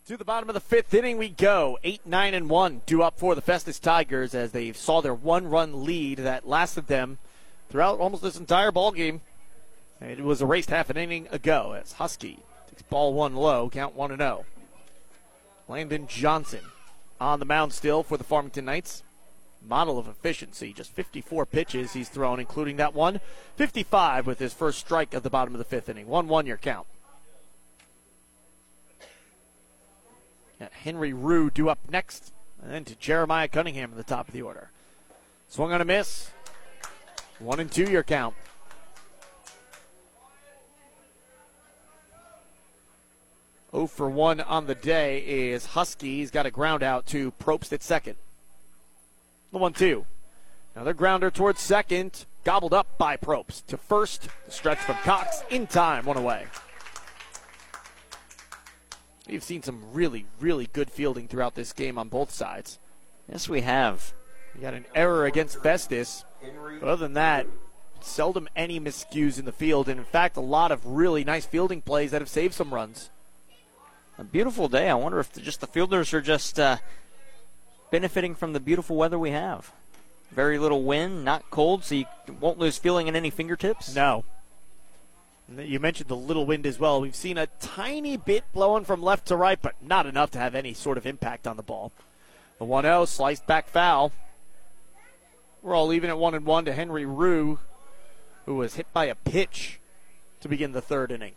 [0.07, 1.77] To the bottom of the fifth inning we go.
[1.83, 2.81] Eight, nine, and one.
[2.85, 7.17] Due up for the Festus Tigers as they saw their one-run lead that lasted them
[7.69, 9.19] throughout almost this entire ball game.
[9.99, 12.39] It was erased half an inning ago as Husky
[12.69, 14.45] takes ball one low, count one and zero.
[15.67, 16.61] Landon Johnson
[17.19, 19.03] on the mound still for the Farmington Knights.
[19.61, 23.19] Model of efficiency, just 54 pitches he's thrown, including that one.
[23.57, 26.07] 55 with his first strike at the bottom of the fifth inning.
[26.07, 26.87] One one your count.
[30.59, 34.33] Uh, Henry Rue due up next, and then to Jeremiah Cunningham in the top of
[34.33, 34.71] the order.
[35.47, 36.31] Swung on a miss.
[37.39, 38.33] One and two your count.
[43.71, 46.17] Oh for one on the day is Husky.
[46.17, 48.15] He's got a ground out to Probst at second.
[49.51, 50.05] The one two.
[50.73, 53.65] Another grounder towards second, gobbled up by Probst.
[53.67, 56.45] To first, the stretch from Cox in time, one away.
[59.27, 62.79] We've seen some really, really good fielding throughout this game on both sides.
[63.29, 64.13] Yes, we have.
[64.55, 66.23] We got an error against Festus.
[66.79, 67.45] But other than that,
[67.99, 71.81] seldom any miscues in the field, and in fact, a lot of really nice fielding
[71.81, 73.09] plays that have saved some runs.
[74.17, 74.89] A beautiful day.
[74.89, 76.77] I wonder if the, just the fielders are just uh,
[77.91, 79.71] benefiting from the beautiful weather we have.
[80.31, 82.05] Very little wind, not cold, so you
[82.39, 83.93] won't lose feeling in any fingertips.
[83.93, 84.23] No.
[85.49, 86.99] You mentioned the little wind as well.
[86.99, 90.55] We've seen a tiny bit blowing from left to right, but not enough to have
[90.55, 91.93] any sort of impact on the ball.
[92.57, 94.11] The 1 0 sliced back foul.
[95.61, 97.59] We're all leaving at 1 and 1 to Henry Rue,
[98.45, 99.79] who was hit by a pitch
[100.41, 101.33] to begin the third inning.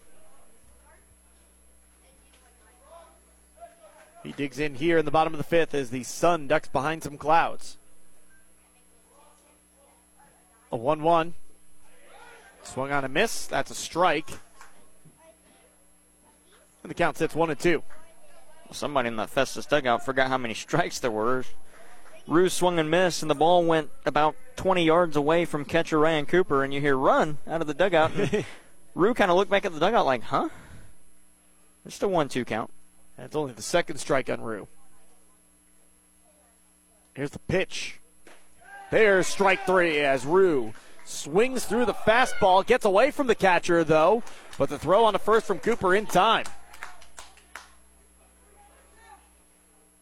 [4.25, 7.03] He digs in here in the bottom of the fifth as the sun ducks behind
[7.05, 7.79] some clouds.
[10.73, 11.35] A 1 1.
[12.63, 13.47] Swung on a miss.
[13.47, 14.31] That's a strike.
[16.83, 17.83] And the count sits 1 and 2.
[18.73, 21.45] Somebody in the Festus dugout forgot how many strikes there were.
[22.27, 26.27] Rue swung and missed, and the ball went about 20 yards away from catcher Ryan
[26.27, 28.13] Cooper, and you hear run out of the dugout.
[28.95, 30.49] Rue kind of looked back at the dugout like, huh?
[31.85, 32.71] It's a 1 2 count.
[33.17, 34.69] That's only the second strike on Rue.
[37.15, 38.01] Here's the pitch.
[38.91, 40.73] There's strike three as Rue
[41.11, 44.23] swings through the fastball, gets away from the catcher though,
[44.59, 46.47] but the throw on the first from Cooper in time.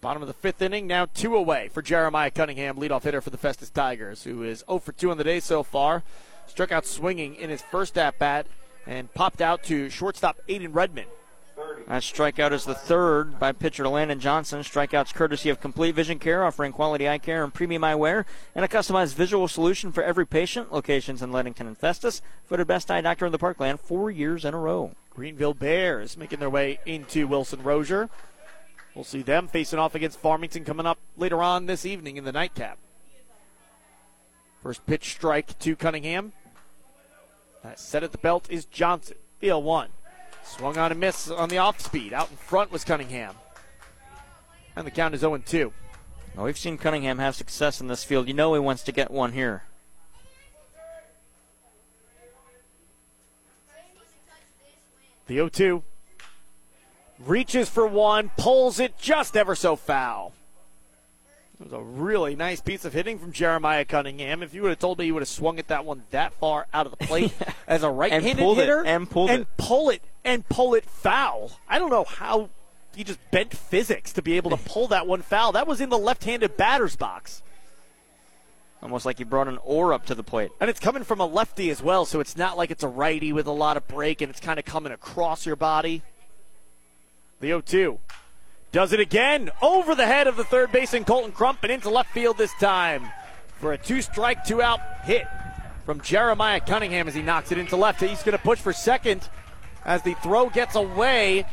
[0.00, 3.36] Bottom of the fifth inning, now two away for Jeremiah Cunningham, leadoff hitter for the
[3.36, 6.04] Festus Tigers, who is 0 for 2 on the day so far.
[6.46, 8.46] Struck out swinging in his first at bat
[8.86, 11.08] and popped out to shortstop Aiden Redmond.
[11.86, 14.60] That strikeout is the third by pitcher Landon Johnson.
[14.60, 18.68] Strikeouts courtesy of Complete Vision Care, offering quality eye care and premium eyewear, and a
[18.68, 20.72] customized visual solution for every patient.
[20.72, 22.20] Locations in Leadington and Festus.
[22.48, 24.92] Voted best eye doctor in the Parkland four years in a row.
[25.10, 28.10] Greenville Bears making their way into Wilson Rozier.
[28.94, 32.32] We'll see them facing off against Farmington coming up later on this evening in the
[32.32, 32.78] nightcap.
[34.62, 36.32] First pitch strike to Cunningham.
[37.62, 39.16] That set at the belt is Johnson.
[39.38, 39.88] Field one.
[40.56, 42.12] Swung on a miss on the off speed.
[42.12, 43.34] Out in front was Cunningham.
[44.74, 45.72] And the count is 0 2.
[46.34, 48.28] Well, we've seen Cunningham have success in this field.
[48.28, 49.64] You know he wants to get one here.
[55.26, 55.82] The 0 2.
[57.18, 60.32] Reaches for one, pulls it just ever so foul.
[61.60, 64.44] It was a really nice piece of hitting from Jeremiah Cunningham.
[64.44, 66.68] If you would have told me he would have swung at that one that far
[66.72, 67.34] out of the plate
[67.66, 69.48] as a right-handed hitter it, and pulled and it.
[69.56, 71.52] pull it and pull it foul.
[71.66, 72.50] I don't know how
[72.94, 75.52] he just bent physics to be able to pull that one foul.
[75.52, 77.42] That was in the left-handed batter's box.
[78.82, 80.50] Almost like he brought an oar up to the plate.
[80.60, 83.32] And it's coming from a lefty as well, so it's not like it's a righty
[83.32, 86.02] with a lot of break and it's kind of coming across your body.
[87.40, 87.98] The 0 2.
[88.70, 92.12] Does it again over the head of the third baseman Colton Crump and into left
[92.12, 93.08] field this time
[93.56, 95.26] for a two strike, two out hit
[95.86, 98.02] from Jeremiah Cunningham as he knocks it into left.
[98.02, 99.26] He's going to push for second
[99.88, 101.46] as the throw gets away.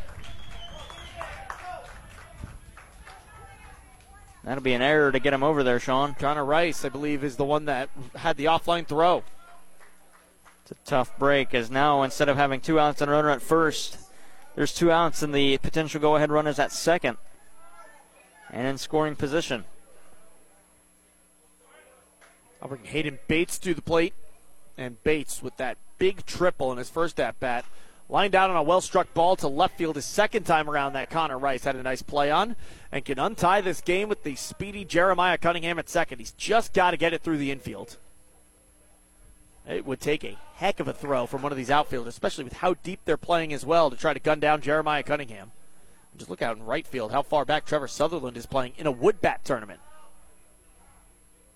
[4.43, 6.13] That'll be an error to get him over there, Sean.
[6.15, 9.23] Connor Rice, I believe, is the one that had the offline throw.
[10.61, 13.41] It's a tough break as now instead of having two outs and a runner at
[13.41, 13.97] first,
[14.55, 17.17] there's two outs, and the potential go ahead runners at second
[18.51, 19.63] and in scoring position.
[22.61, 24.13] I'll bring Hayden Bates to the plate.
[24.77, 27.63] And Bates, with that big triple in his first at bat,
[28.09, 31.09] lined out on a well struck ball to left field his second time around that
[31.09, 32.55] Connor Rice had a nice play on
[32.91, 36.19] and can untie this game with the speedy Jeremiah Cunningham at second.
[36.19, 37.97] He's just got to get it through the infield.
[39.67, 42.53] It would take a heck of a throw from one of these outfielders, especially with
[42.53, 45.51] how deep they're playing as well, to try to gun down Jeremiah Cunningham.
[46.15, 48.91] Just look out in right field how far back Trevor Sutherland is playing in a
[48.91, 49.79] wood bat tournament.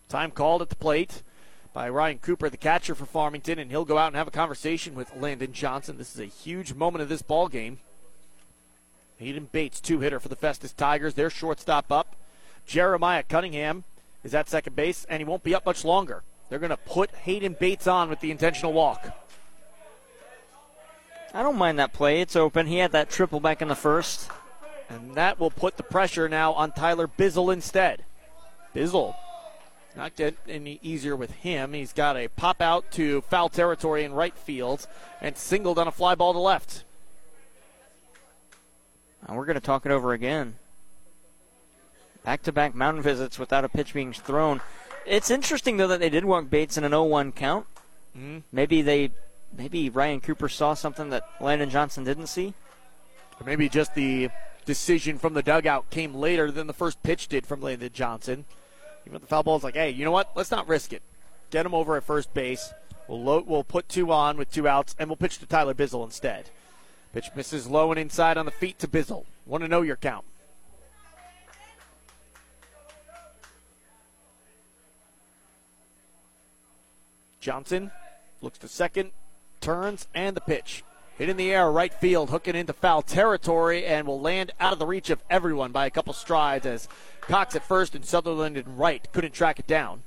[0.10, 1.22] Time called at the plate
[1.74, 4.96] by Ryan Cooper, the catcher for Farmington, and he'll go out and have a conversation
[4.96, 5.98] with Landon Johnson.
[5.98, 7.80] This is a huge moment of this ball game.
[9.18, 11.14] Hayden Bates, two hitter for the Festus Tigers.
[11.14, 12.16] Their shortstop up.
[12.66, 13.84] Jeremiah Cunningham
[14.24, 16.24] is at second base, and he won't be up much longer.
[16.50, 19.16] They're going to put Hayden Bates on with the intentional walk.
[21.34, 22.22] I don't mind that play.
[22.22, 22.66] It's open.
[22.66, 24.30] He had that triple back in the first.
[24.90, 28.04] And that will put the pressure now on Tyler Bizzle instead.
[28.74, 29.16] Bizzle
[29.96, 31.74] not get any easier with him.
[31.74, 34.88] He's got a pop out to foul territory in right field
[35.22, 36.84] and singled on a fly ball to left.
[39.28, 40.56] And we're going to talk it over again.
[42.24, 44.62] Back to back mountain visits without a pitch being thrown.
[45.06, 47.66] It's interesting though that they did walk Bates in an 0-1 count.
[48.18, 48.44] Mhm.
[48.52, 49.12] Maybe they,
[49.58, 52.54] maybe Ryan Cooper saw something that Landon Johnson didn't see.
[53.40, 54.30] Or maybe just the
[54.66, 58.46] decision from the dugout came later than the first pitch did from Landon Johnson.
[59.10, 60.30] Even with the foul ball, it's like, hey, you know what?
[60.36, 61.02] Let's not risk it.
[61.50, 62.72] Get him over at first base.
[63.08, 66.06] We'll load, we'll put two on with two outs, and we'll pitch to Tyler Bizzle
[66.06, 66.52] instead.
[67.12, 69.26] Pitch misses low and inside on the feet to Bizzle.
[69.48, 70.26] Want to know your count.
[77.40, 77.90] Johnson
[78.42, 79.10] looks to second,
[79.60, 80.84] turns, and the pitch.
[81.18, 84.80] Hit in the air, right field, hooking into foul territory, and will land out of
[84.80, 86.88] the reach of everyone by a couple strides as
[87.30, 90.02] Cox at first and Sutherland in right couldn't track it down.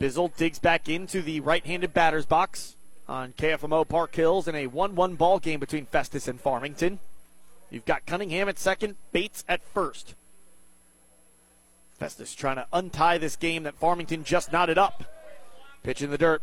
[0.00, 2.74] Bizzle digs back into the right-handed batter's box
[3.06, 7.00] on KFMO Park Hills in a 1-1 ball game between Festus and Farmington.
[7.70, 10.14] You've got Cunningham at second, Bates at first.
[11.98, 15.04] Festus trying to untie this game that Farmington just knotted up.
[15.82, 16.42] Pitch in the dirt,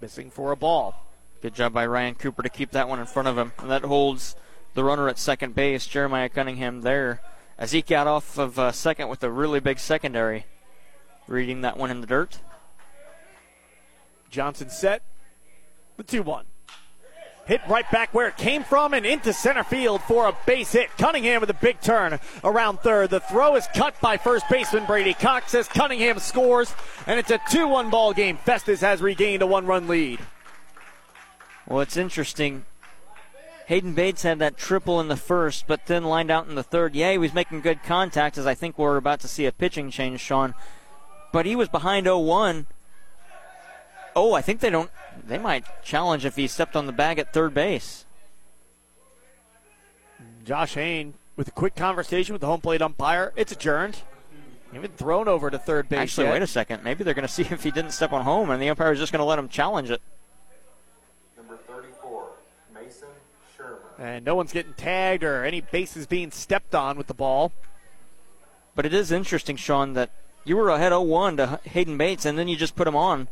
[0.00, 1.06] missing for a ball.
[1.42, 3.52] Good job by Ryan Cooper to keep that one in front of him.
[3.58, 4.36] And that holds
[4.74, 7.20] the runner at second base, Jeremiah Cunningham, there.
[7.58, 10.46] As he got off of uh, second with a really big secondary,
[11.26, 12.40] reading that one in the dirt.
[14.30, 15.02] Johnson set.
[15.96, 16.44] The 2 1.
[17.50, 20.88] Hit right back where it came from and into center field for a base hit.
[20.96, 23.10] Cunningham with a big turn around third.
[23.10, 26.72] The throw is cut by first baseman Brady Cox as Cunningham scores,
[27.08, 28.36] and it's a 2 1 ball game.
[28.36, 30.20] Festus has regained a one run lead.
[31.66, 32.66] Well, it's interesting.
[33.66, 36.94] Hayden Bates had that triple in the first, but then lined out in the third.
[36.94, 39.90] Yeah, he was making good contact, as I think we're about to see a pitching
[39.90, 40.54] change, Sean.
[41.32, 42.68] But he was behind 0 1.
[44.14, 44.90] Oh, I think they don't.
[45.26, 48.04] They might challenge if he stepped on the bag at third base.
[50.44, 53.32] Josh Hain with a quick conversation with the home plate umpire.
[53.36, 53.98] It's adjourned.
[54.74, 55.98] Even thrown over to third base.
[55.98, 56.32] Actually, yet.
[56.34, 56.84] wait a second.
[56.84, 58.98] Maybe they're going to see if he didn't step on home, and the umpire is
[58.98, 60.00] just going to let him challenge it.
[61.36, 62.28] Number 34,
[62.74, 63.08] Mason
[63.56, 63.78] Sherman.
[63.98, 67.52] And no one's getting tagged or any bases being stepped on with the ball.
[68.76, 70.10] But it is interesting, Sean, that
[70.44, 73.28] you were ahead 0-1 to Hayden Bates, and then you just put him on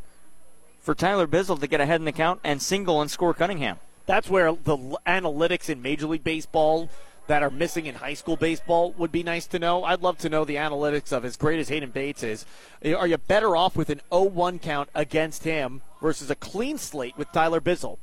[0.81, 3.79] for Tyler Bizzle to get ahead in the count and single and score Cunningham.
[4.07, 4.77] That's where the
[5.07, 6.89] analytics in Major League Baseball
[7.29, 9.85] that are missing in high school baseball would be nice to know.
[9.85, 12.47] I'd love to know the analytics of as great as Hayden Bates is.
[12.83, 17.17] Eh, are you better off with an 0-1 count against him versus a clean slate
[17.19, 17.99] with Tyler Bizzle?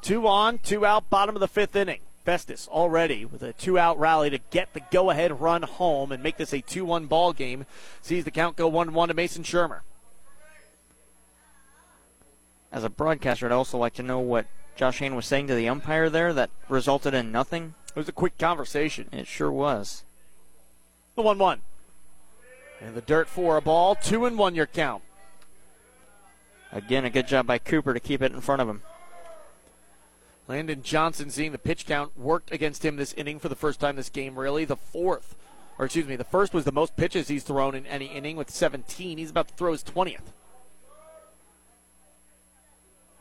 [0.00, 2.00] Two on, two out, bottom of the fifth inning.
[2.24, 6.52] Festus already with a two-out rally to get the go-ahead run home and make this
[6.52, 7.66] a 2-1 ball game.
[8.02, 9.80] Sees the count go 1-1 to Mason Shermer.
[12.72, 15.68] As a broadcaster, I'd also like to know what Josh Hain was saying to the
[15.68, 17.74] umpire there that resulted in nothing.
[17.88, 19.08] It was a quick conversation.
[19.12, 20.04] It sure was.
[21.16, 21.60] The 1 1.
[22.80, 23.94] And the dirt for a ball.
[23.94, 25.02] 2 and 1 your count.
[26.72, 28.82] Again, a good job by Cooper to keep it in front of him.
[30.46, 33.96] Landon Johnson seeing the pitch count worked against him this inning for the first time
[33.96, 34.64] this game, really.
[34.64, 35.34] The fourth,
[35.78, 38.50] or excuse me, the first was the most pitches he's thrown in any inning with
[38.50, 39.18] 17.
[39.18, 40.32] He's about to throw his 20th.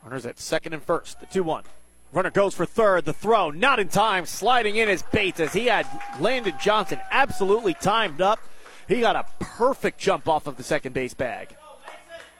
[0.03, 1.19] Runners at second and first.
[1.19, 1.63] The 2 1.
[2.11, 3.05] Runner goes for third.
[3.05, 4.25] The throw, not in time.
[4.25, 5.87] Sliding in as Bates as he had
[6.19, 8.39] Landon Johnson absolutely timed up.
[8.87, 11.55] He got a perfect jump off of the second base bag.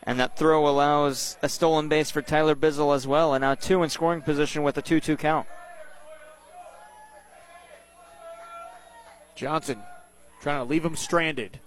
[0.03, 3.84] And that throw allows a stolen base for Tyler Bizzle as well, and now two
[3.84, 5.48] in scoring position with a 2 2 count.
[9.36, 9.81] Johnson
[10.41, 11.60] trying to leave him stranded.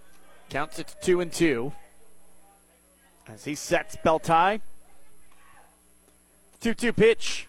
[0.51, 1.73] Counts it to two and two.
[3.27, 4.61] As he sets bell tie.
[6.63, 7.49] 2 2 pitch.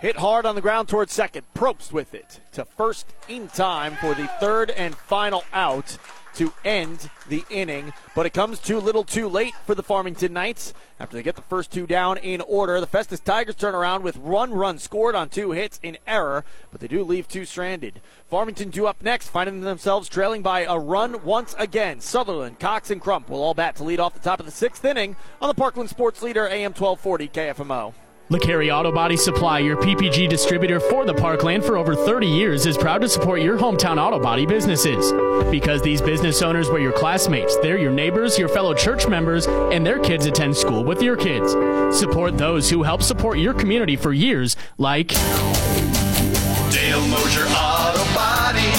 [0.00, 1.44] Hit hard on the ground towards second.
[1.54, 5.98] Probst with it to first in time for the third and final out
[6.36, 7.92] to end the inning.
[8.14, 10.72] But it comes too little too late for the Farmington Knights.
[10.98, 14.16] After they get the first two down in order, the Festus Tigers turn around with
[14.16, 18.00] one run scored on two hits in error, but they do leave two stranded.
[18.30, 22.00] Farmington due up next, finding themselves trailing by a run once again.
[22.00, 24.82] Sutherland, Cox, and Crump will all bat to lead off the top of the sixth
[24.86, 27.92] inning on the Parkland Sports Leader AM 1240 KFMO.
[28.30, 32.78] LeCarry Auto Body Supply, your PPG distributor for the Parkland for over 30 years, is
[32.78, 35.12] proud to support your hometown auto body businesses.
[35.50, 39.84] Because these business owners were your classmates, they're your neighbors, your fellow church members, and
[39.84, 41.52] their kids attend school with your kids.
[41.98, 48.72] Support those who help support your community for years, like Dale Mosier Auto Body.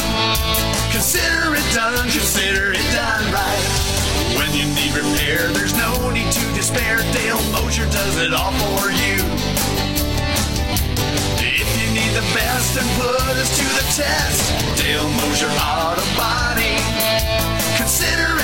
[0.91, 3.69] Consider it done, consider it done right.
[4.37, 6.97] When you need repair, there's no need to despair.
[7.13, 8.92] Dale Mosier does it all for you.
[12.63, 14.81] Trust and put us to the test.
[14.81, 16.77] Dale Mosier Auto Body.
[17.77, 18.42] Consider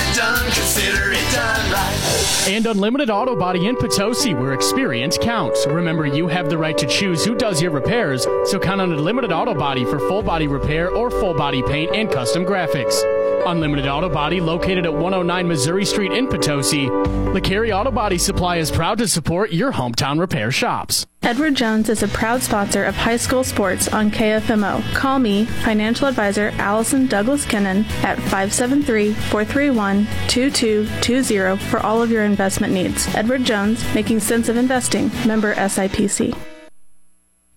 [0.52, 2.46] consider it done right.
[2.48, 5.66] And Unlimited Auto Body in Potosi, where experience counts.
[5.66, 9.32] Remember, you have the right to choose who does your repairs, so count on Unlimited
[9.32, 13.02] Auto Body for full body repair or full body paint and custom graphics.
[13.46, 16.86] Unlimited Auto Body, located at 109 Missouri Street in Potosi.
[16.86, 21.06] The LeCarry Auto Body Supply is proud to support your hometown repair shops.
[21.22, 24.82] Edward Jones is a proud sponsor of high school sports on KFMO.
[24.94, 30.06] Call me, financial advisor Allison Douglas Kennan, at 573 431
[30.48, 33.12] 2220 for all of your investment needs.
[33.14, 36.34] Edward Jones, making sense of investing, member SIPC.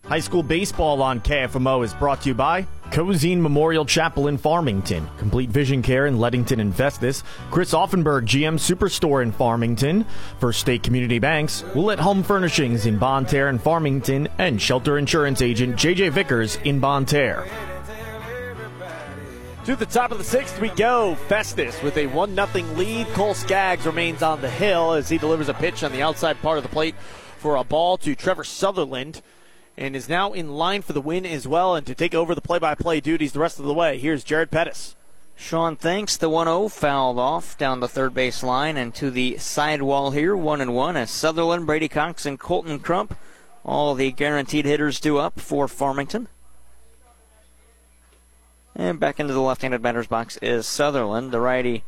[0.06, 5.08] High school baseball on KFMO is brought to you by Cozine Memorial Chapel in Farmington,
[5.18, 10.06] Complete Vision Care in Leadington and Festus, Chris Auffenberg GM Superstore in Farmington,
[10.40, 15.42] First State Community Banks, Willett Home Furnishings in Bonne Terre and Farmington, and Shelter Insurance
[15.42, 17.48] Agent JJ Vickers in Bonne Terre.
[19.66, 21.16] To the top of the sixth we go.
[21.30, 23.08] Festus with a 1 0 lead.
[23.14, 26.58] Cole Skaggs remains on the hill as he delivers a pitch on the outside part
[26.58, 26.96] of the plate
[27.38, 29.22] for a ball to Trevor Sutherland
[29.78, 32.42] and is now in line for the win as well and to take over the
[32.42, 33.98] play by play duties the rest of the way.
[33.98, 34.98] Here's Jared Pettis.
[35.34, 36.18] Sean thanks.
[36.18, 40.12] The 1 0 fouled off down the third base line and to the side wall
[40.12, 40.36] here.
[40.36, 43.18] 1 and 1 as Sutherland, Brady Cox, and Colton Crump,
[43.64, 46.28] all the guaranteed hitters, do up for Farmington.
[48.76, 51.32] And back into the left handed batter's box is Sutherland.
[51.32, 51.84] The righty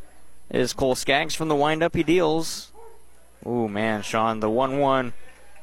[0.50, 1.96] is Cole Skaggs from the windup.
[1.96, 2.72] He deals.
[3.46, 5.14] Ooh, man, Sean, the 1 1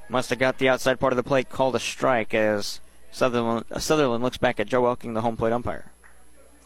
[0.08, 2.80] must have got the outside part of the plate called a strike as
[3.10, 5.92] Sutherland, uh, Sutherland looks back at Joe Elking, the home plate umpire.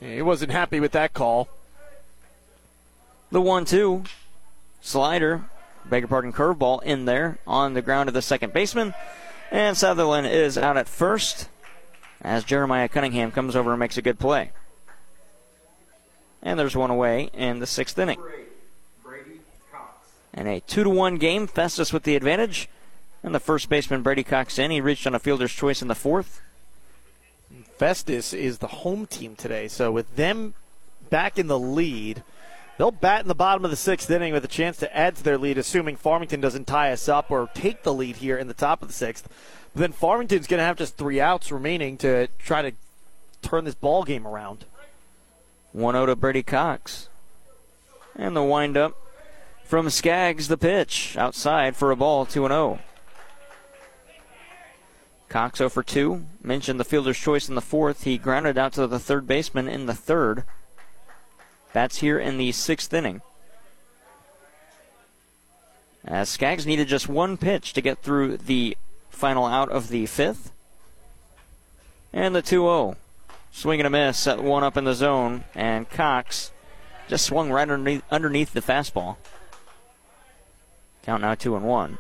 [0.00, 1.48] Yeah, he wasn't happy with that call.
[3.30, 4.04] The 1 2
[4.80, 5.44] slider,
[5.84, 8.94] beg your pardon, curveball in there on the ground of the second baseman.
[9.50, 11.48] And Sutherland is out at first
[12.22, 14.50] as Jeremiah Cunningham comes over and makes a good play.
[16.42, 18.20] And there's one away in the sixth inning.
[20.32, 22.68] And a 2 to 1 game, Festus with the advantage.
[23.22, 24.70] And the first baseman, Brady Cox, in.
[24.70, 26.42] He reached on a fielder's choice in the fourth.
[27.78, 30.54] Festus is the home team today, so with them
[31.10, 32.22] back in the lead,
[32.78, 35.22] they'll bat in the bottom of the sixth inning with a chance to add to
[35.22, 38.54] their lead, assuming Farmington doesn't tie us up or take the lead here in the
[38.54, 39.28] top of the sixth.
[39.76, 42.72] Then Farmington's going to have just three outs remaining to try to
[43.42, 44.64] turn this ball game around.
[45.72, 47.10] 1 0 to Brady Cox.
[48.14, 48.96] And the windup
[49.64, 52.78] from Skaggs, the pitch outside for a ball, 2 0.
[55.28, 56.24] Cox 0 for 2.
[56.42, 58.04] Mentioned the fielder's choice in the fourth.
[58.04, 60.44] He grounded out to the third baseman in the third.
[61.74, 63.20] That's here in the sixth inning.
[66.02, 68.74] As Skaggs needed just one pitch to get through the
[69.10, 70.52] final out of the fifth.
[72.12, 72.96] And the 2 0.
[73.52, 76.52] Swing and a miss, set one up in the zone, and Cox
[77.08, 79.16] just swung right underneath, underneath the fastball.
[81.02, 81.98] Count now 2 and 1.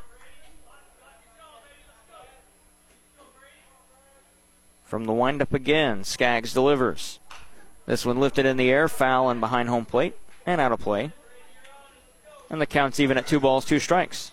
[4.84, 7.18] From the windup again, Skaggs delivers.
[7.86, 11.12] This one lifted in the air, foul and behind home plate, and out of play.
[12.50, 14.32] And the count's even at two balls, two strikes.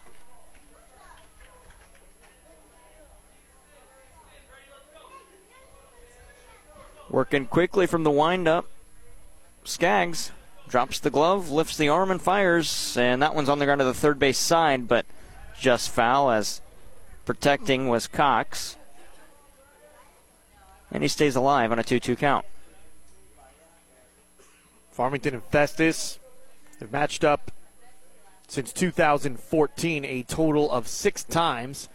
[7.13, 8.65] Working quickly from the windup.
[9.63, 10.31] Skaggs
[10.67, 12.97] drops the glove, lifts the arm, and fires.
[12.97, 15.05] And that one's on the ground to the third base side, but
[15.57, 16.59] just foul as
[17.25, 18.75] protecting was Cox
[20.93, 22.45] and he stays alive on a 2 2 count.
[24.91, 26.19] Farmington and Festus
[26.79, 27.51] have matched up
[28.47, 31.89] since 2014 a total of six times,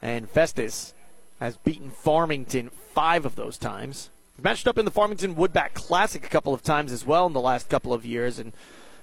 [0.00, 0.94] and Festus
[1.40, 4.08] has beaten Farmington five of those times.
[4.40, 7.40] Matched up in the Farmington Woodbat Classic a couple of times as well in the
[7.40, 8.52] last couple of years, and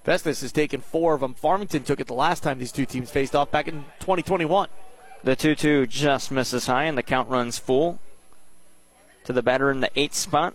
[0.03, 1.33] Festus has taken four of them.
[1.33, 4.69] Farmington took it the last time these two teams faced off back in 2021.
[5.23, 7.99] The 2 2 just misses high, and the count runs full
[9.25, 10.53] to the batter in the eighth spot,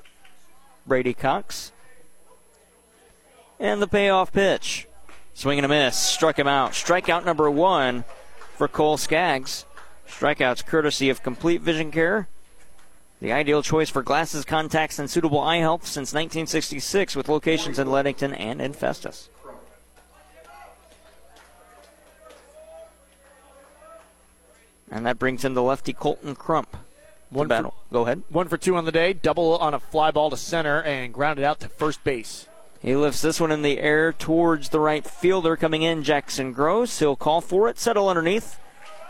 [0.87, 1.73] Brady Cox.
[3.59, 4.87] And the payoff pitch.
[5.35, 5.99] Swing and a miss.
[5.99, 6.73] Struck him out.
[6.73, 8.05] Strikeout number one
[8.57, 9.67] for Cole Skaggs.
[10.09, 12.29] Strikeouts courtesy of Complete Vision Care.
[13.21, 17.91] The ideal choice for glasses, contacts, and suitable eye health since 1966 with locations in
[17.91, 19.29] Leadington and in Festus.
[24.91, 26.77] And that brings in the lefty Colton Crump.
[27.29, 27.75] One battle.
[27.89, 28.23] For, Go ahead.
[28.29, 29.13] One for two on the day.
[29.13, 32.49] Double on a fly ball to center and grounded out to first base.
[32.81, 36.99] He lifts this one in the air towards the right fielder coming in, Jackson Gross.
[36.99, 38.59] He'll call for it, settle underneath,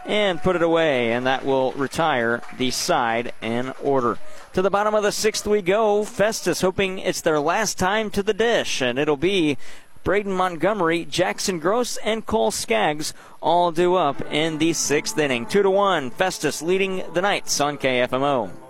[0.07, 4.19] and put it away, and that will retire the side in order.
[4.55, 6.05] To the bottom of the sixth we go.
[6.05, 9.57] Festus hoping it's their last time to the dish, and it'll be
[10.03, 13.13] Braden Montgomery, Jackson Gross, and Cole Skaggs
[13.43, 15.47] all due up in the sixth inning.
[15.47, 16.11] Two to one.
[16.11, 18.70] Festus leading the Knights on KFMO.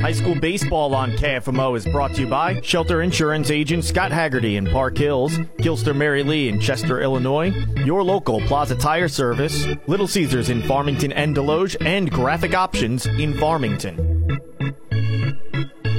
[0.00, 4.54] High school baseball on KFMO is brought to you by Shelter Insurance agent Scott Haggerty
[4.54, 7.48] in Park Hills, Gilster Mary Lee in Chester, Illinois,
[7.84, 13.36] your local Plaza Tire Service, Little Caesars in Farmington and Desloge, and Graphic Options in
[13.38, 14.38] Farmington.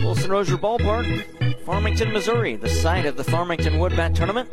[0.02, 4.50] Wilson Rozier Ballpark, Farmington, Missouri, the site of the Farmington Woodbat Tournament.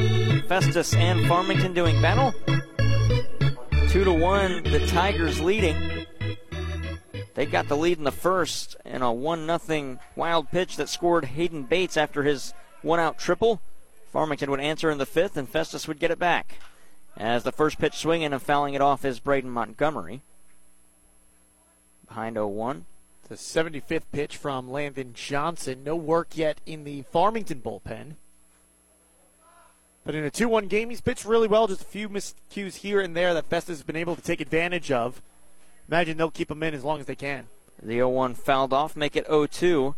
[0.48, 2.34] Festus and Farmington doing battle.
[3.90, 6.05] Two to one, the Tigers leading.
[7.36, 11.26] They got the lead in the first in a 1 0 wild pitch that scored
[11.26, 13.60] Hayden Bates after his one out triple.
[14.10, 16.54] Farmington would answer in the fifth, and Festus would get it back.
[17.14, 20.22] As the first pitch swinging and fouling it off is Braden Montgomery.
[22.08, 22.86] Behind 0 1.
[23.28, 25.84] The 75th pitch from Landon Johnson.
[25.84, 28.14] No work yet in the Farmington bullpen.
[30.06, 31.66] But in a 2 1 game, he's pitched really well.
[31.66, 34.90] Just a few miscues here and there that Festus has been able to take advantage
[34.90, 35.20] of
[35.88, 37.46] imagine they'll keep him in as long as they can.
[37.82, 39.94] The 0 1 fouled off, make it 0 2.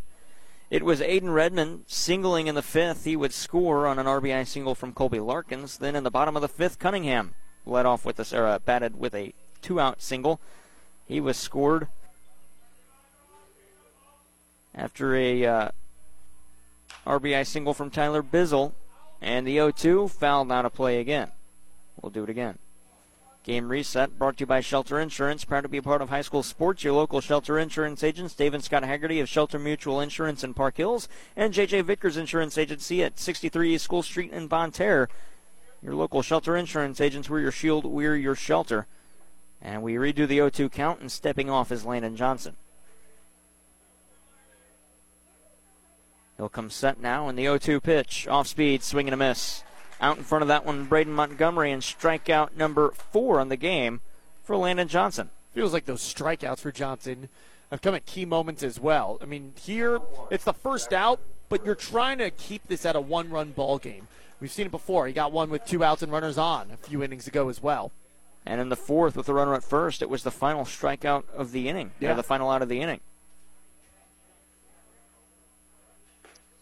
[0.71, 3.05] It was Aiden Redmond singling in the fifth.
[3.05, 5.79] He would score on an RBI single from Colby Larkins.
[5.79, 7.35] Then in the bottom of the fifth, Cunningham
[7.65, 9.33] led off with a, uh, batted with a
[9.63, 10.41] two out single.
[11.07, 11.89] He was scored
[14.75, 15.69] after a uh,
[17.07, 18.73] RBI single from Tyler Bizzle.
[19.21, 21.33] And the 0 2 fouled out of play again.
[22.01, 22.59] We'll do it again.
[23.49, 25.47] Game reset brought to you by Shelter Insurance.
[25.47, 26.85] Proud to be a part of high school sports.
[26.85, 30.77] Your local Shelter Insurance agents, Dave and Scott Haggerty of Shelter Mutual Insurance in Park
[30.77, 35.09] Hills, and JJ Vickers Insurance Agency at 63 East School Street in Bonne Terre.
[35.83, 38.87] Your local Shelter Insurance agents, we're your shield, we're your shelter.
[39.63, 42.55] And we redo the 0 2 count, and stepping off is Landon Johnson.
[46.37, 48.29] He'll come set now in the 0 2 pitch.
[48.29, 49.63] Off speed, swing and a miss.
[50.01, 54.01] Out in front of that one, Braden Montgomery, and strikeout number four on the game
[54.45, 55.31] for Landon Johnson.
[55.55, 57.29] Feels like those strikeouts for Johnson
[57.71, 59.19] have come at key moments as well.
[59.21, 59.99] I mean, here
[60.31, 64.07] it's the first out, but you're trying to keep this at a one-run ball game.
[64.41, 65.07] We've seen it before.
[65.07, 67.91] He got one with two outs and runners on a few innings ago as well.
[68.47, 71.53] And in the fourth, with the runner at first, it was the final strikeout of
[71.53, 71.91] the inning.
[71.99, 73.01] Yeah, the final out of the inning.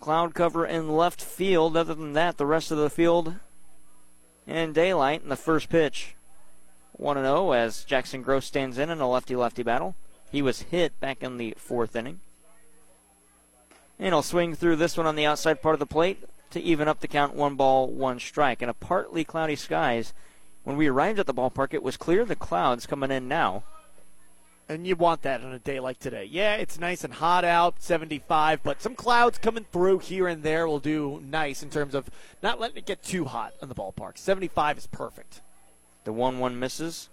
[0.07, 1.77] Cloud cover in left field.
[1.77, 3.35] Other than that, the rest of the field
[4.47, 6.15] in daylight in the first pitch.
[6.93, 9.97] 1 0 as Jackson Gross stands in in a lefty lefty battle.
[10.31, 12.21] He was hit back in the fourth inning.
[13.99, 16.87] And he'll swing through this one on the outside part of the plate to even
[16.87, 18.63] up the count one ball, one strike.
[18.63, 20.15] In a partly cloudy skies,
[20.63, 23.65] when we arrived at the ballpark, it was clear the clouds coming in now.
[24.69, 26.25] And you want that on a day like today.
[26.25, 30.67] Yeah, it's nice and hot out, 75, but some clouds coming through here and there
[30.67, 32.11] will do nice in terms of
[32.43, 34.19] not letting it get too hot on the ballpark.
[34.19, 35.41] 75 is perfect.
[36.03, 37.09] The 1 1 misses.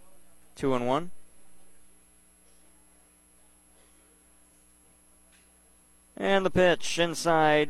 [0.55, 1.11] 2 and 1.
[6.17, 7.69] And the pitch inside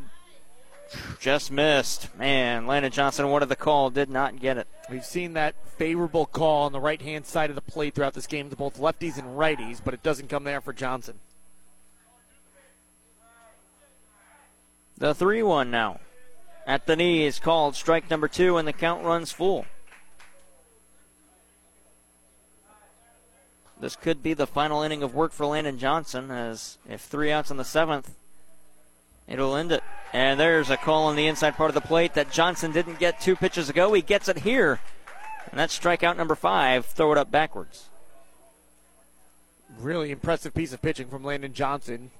[1.18, 2.14] just missed.
[2.16, 4.68] Man, Landon Johnson wanted the call, did not get it.
[4.90, 8.26] We've seen that favorable call on the right hand side of the plate throughout this
[8.26, 11.18] game to both lefties and righties, but it doesn't come there for Johnson.
[14.96, 16.00] The 3 1 now.
[16.66, 19.66] At the knee is called strike number two, and the count runs full.
[23.80, 27.50] This could be the final inning of work for Landon Johnson, as if three outs
[27.50, 28.14] in the seventh,
[29.26, 29.82] It'll end it.
[30.12, 33.20] And there's a call on the inside part of the plate that Johnson didn't get
[33.20, 33.92] two pitches ago.
[33.92, 34.80] He gets it here.
[35.50, 36.86] And that's strikeout number five.
[36.86, 37.88] Throw it up backwards.
[39.78, 42.10] Really impressive piece of pitching from Landon Johnson.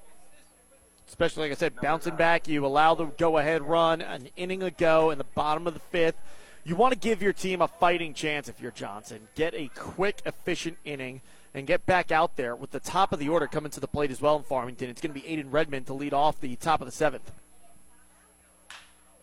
[1.07, 2.47] Especially, like I said, bouncing back.
[2.47, 6.15] You allow the go ahead run, an inning ago in the bottom of the fifth.
[6.63, 9.27] You want to give your team a fighting chance if you're Johnson.
[9.35, 11.21] Get a quick, efficient inning
[11.55, 14.11] and get back out there with the top of the order coming to the plate
[14.11, 14.89] as well in Farmington.
[14.89, 17.31] It's going to be Aiden Redmond to lead off the top of the seventh.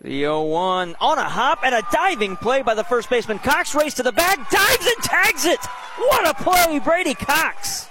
[0.01, 3.39] The 0 1 on a hop and a diving play by the first baseman.
[3.39, 5.61] Cox race to the bag, dives and tags it.
[5.99, 7.87] What a play, Brady Cox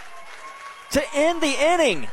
[0.91, 2.07] to end the inning.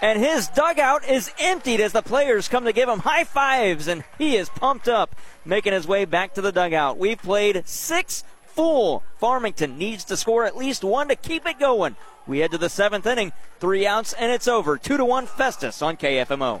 [0.00, 4.04] And his dugout is emptied as the players come to give him high fives, and
[4.16, 6.98] he is pumped up, making his way back to the dugout.
[6.98, 8.22] We've played six
[8.58, 9.04] full.
[9.18, 11.94] Farmington needs to score at least one to keep it going.
[12.26, 14.76] We head to the seventh inning, three outs, and it's over.
[14.76, 16.60] Two to one Festus on KFMO.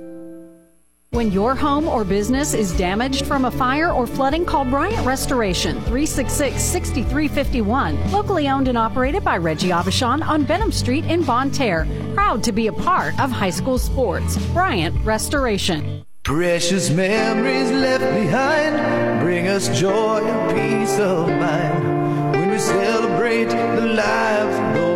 [1.13, 5.75] When your home or business is damaged from a fire or flooding, call Bryant Restoration
[5.81, 8.11] 366 6351.
[8.13, 11.85] Locally owned and operated by Reggie Avishon on Benham Street in Bonne Terre.
[12.13, 14.37] Proud to be a part of high school sports.
[14.53, 16.05] Bryant Restoration.
[16.23, 23.85] Precious memories left behind bring us joy and peace of mind when we celebrate the
[23.85, 24.90] lives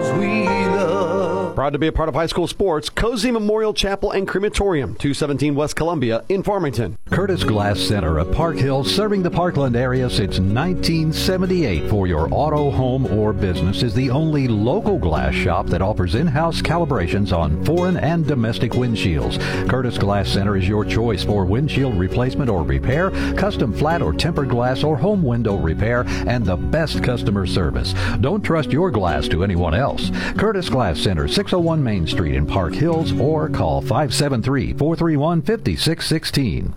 [1.55, 5.55] Proud to be a part of high school sports, Cozine Memorial Chapel and Crematorium, 217
[5.55, 6.97] West Columbia in Farmington.
[7.11, 12.69] Curtis Glass Center of Park Hill, serving the Parkland area since 1978 for your auto,
[12.71, 17.95] home, or business, is the only local glass shop that offers in-house calibrations on foreign
[17.95, 19.39] and domestic windshields.
[19.69, 24.49] Curtis Glass Center is your choice for windshield replacement or repair, custom flat or tempered
[24.49, 27.93] glass or home window repair, and the best customer service.
[28.19, 30.11] Don't trust your glass to anyone else.
[30.37, 36.75] Curtis Glass Center, 601 Main Street in Park Hills, or call 573 431 5616.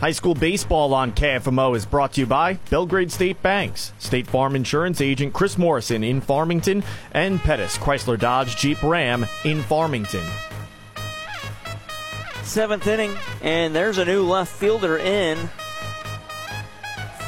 [0.00, 4.56] High school baseball on KFMO is brought to you by Belgrade State Banks, State Farm
[4.56, 10.24] Insurance agent Chris Morrison in Farmington, and Pettis Chrysler Dodge Jeep Ram in Farmington.
[12.44, 15.36] Seventh inning, and there's a new left fielder in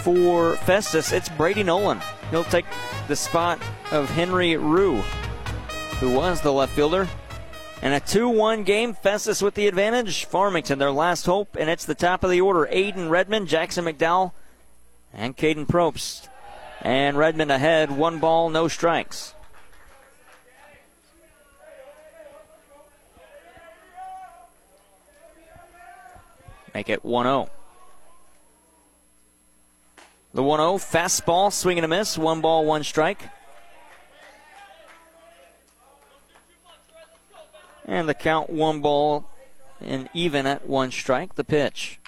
[0.02, 1.12] for Festus.
[1.12, 2.01] It's Brady Nolan.
[2.31, 2.65] He'll take
[3.07, 3.61] the spot
[3.93, 5.02] of Henry Rue,
[6.01, 7.06] who was the left fielder.
[7.82, 10.24] And a 2 1 game, Festus with the advantage.
[10.24, 12.68] Farmington, their last hope, and it's the top of the order.
[12.72, 14.32] Aiden Redmond, Jackson McDowell,
[15.12, 16.28] and Caden Probst.
[16.82, 19.35] And Redmond ahead, one ball, no strikes.
[26.74, 27.51] Make it 1 0.
[30.32, 33.22] The 1 0, fastball, swing and a miss, one ball, one strike.
[37.91, 39.29] And the count one ball
[39.81, 41.35] and even at one strike.
[41.35, 41.99] The pitch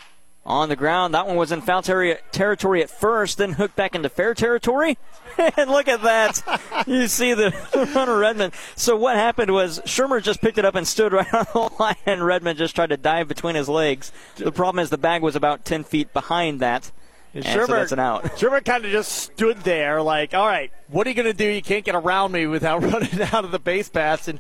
[0.47, 1.13] on the ground.
[1.13, 4.97] That one was in foul ter- territory at first, then hooked back into fair territory.
[5.39, 6.85] and look at that.
[6.87, 7.53] you see the
[7.95, 8.53] runner Redmond.
[8.77, 11.97] So what happened was Shermer just picked it up and stood right on the line,
[12.07, 14.13] and Redmond just tried to dive between his legs.
[14.37, 16.93] The problem is the bag was about 10 feet behind that.
[17.35, 18.25] And Shermer, so that's an out.
[18.37, 21.47] Shermer kind of just stood there, like, all right, what are you going to do?
[21.47, 24.29] You can't get around me without running out of the base paths.
[24.29, 24.39] And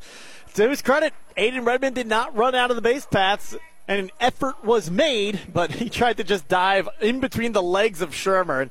[0.54, 3.56] to his credit, Aiden Redmond did not run out of the base paths,
[3.88, 8.00] and an effort was made, but he tried to just dive in between the legs
[8.00, 8.62] of Shermer.
[8.62, 8.70] And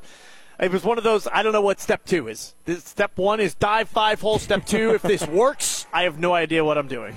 [0.59, 2.53] it was one of those, I don't know what step two is.
[2.65, 4.39] This, step one is dive five hole.
[4.39, 7.15] Step two, if this works, I have no idea what I'm doing.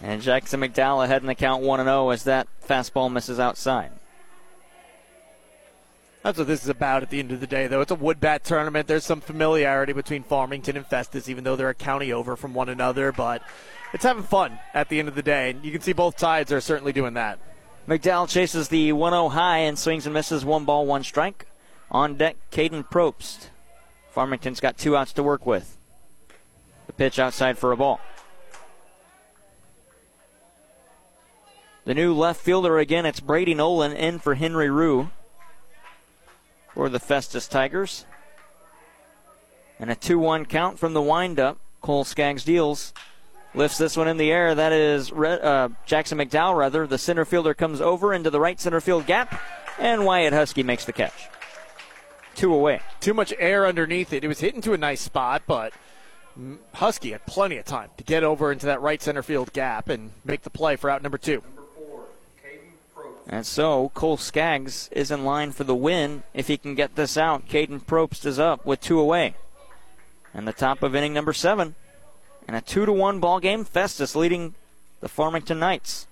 [0.00, 3.90] And Jackson McDowell ahead in the count 1 0 as that fastball misses outside.
[6.26, 7.80] That's what this is about at the end of the day, though.
[7.80, 8.88] It's a wood bat tournament.
[8.88, 12.68] There's some familiarity between Farmington and Festus, even though they're a county over from one
[12.68, 13.42] another, but
[13.92, 15.50] it's having fun at the end of the day.
[15.50, 17.38] And you can see both sides are certainly doing that.
[17.86, 21.46] McDowell chases the 1 0 high and swings and misses one ball, one strike.
[21.92, 23.50] On deck, Caden Probst.
[24.10, 25.78] Farmington's got two outs to work with.
[26.88, 28.00] The pitch outside for a ball.
[31.84, 35.12] The new left fielder again, it's Brady Nolan in for Henry Rue
[36.76, 38.04] for the Festus Tigers.
[39.80, 41.58] And a 2 1 count from the windup.
[41.80, 42.92] Cole Skaggs deals.
[43.54, 44.54] Lifts this one in the air.
[44.54, 46.86] That is uh, Jackson McDowell, rather.
[46.86, 49.40] The center fielder comes over into the right center field gap,
[49.78, 51.28] and Wyatt Husky makes the catch.
[52.34, 52.80] Two away.
[53.00, 54.22] Too much air underneath it.
[54.22, 55.72] It was hitting to a nice spot, but
[56.74, 60.10] Husky had plenty of time to get over into that right center field gap and
[60.26, 61.42] make the play for out number two.
[63.28, 66.22] And so Cole Skaggs is in line for the win.
[66.32, 69.34] If he can get this out, Caden Probst is up with two away.
[70.32, 71.74] And the top of inning number seven.
[72.46, 73.64] And a two to one ball game.
[73.64, 74.54] Festus leading
[75.00, 76.06] the Farmington Knights.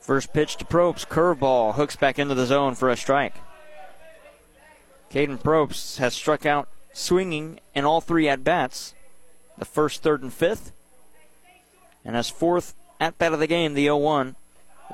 [0.00, 3.34] First pitch to Probst, curveball, hooks back into the zone for a strike.
[5.12, 8.94] Caden Probst has struck out swinging in all three at bats
[9.58, 10.72] the first, third, and fifth.
[12.04, 14.36] And his fourth at bat of the game, the 0 1,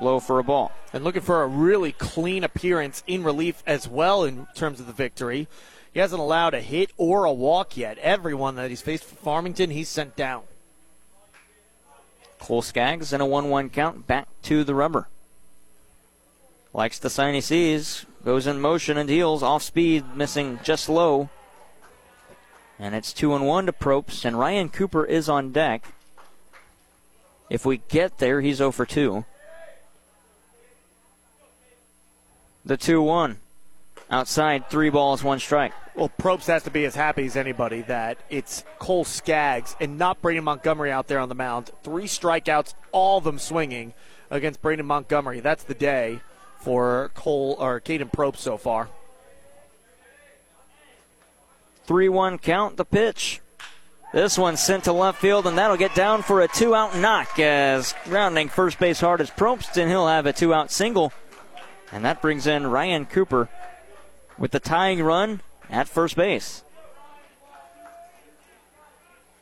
[0.01, 0.71] low for a ball.
[0.91, 4.93] And looking for a really clean appearance in relief as well in terms of the
[4.93, 5.47] victory.
[5.93, 7.97] He hasn't allowed a hit or a walk yet.
[7.99, 10.43] Everyone that he's faced for Farmington, he's sent down.
[12.39, 15.07] Cole Skaggs in a 1 1 count back to the rubber.
[16.73, 21.29] Likes the sign he sees, goes in motion and deals off speed, missing just low.
[22.79, 25.93] And it's 2 and 1 to Probst, and Ryan Cooper is on deck.
[27.53, 29.23] If we get there, he's 0 for 2.
[32.65, 33.37] The 2 1.
[34.09, 35.71] Outside, three balls, one strike.
[35.95, 40.19] Well, Probst has to be as happy as anybody that it's Cole Skaggs and not
[40.19, 41.69] Braden Montgomery out there on the mound.
[41.83, 43.93] Three strikeouts, all of them swinging
[44.31, 45.39] against Braden Montgomery.
[45.39, 46.21] That's the day
[46.57, 48.89] for Cole or Caden Probst so far.
[51.85, 53.42] 3 1 count the pitch.
[54.13, 57.39] This one sent to left field, and that'll get down for a two out knock
[57.39, 61.11] as rounding first base hard as Probst, and he'll have a two out single.
[61.91, 63.49] And that brings in Ryan Cooper
[64.37, 66.63] with the tying run at first base.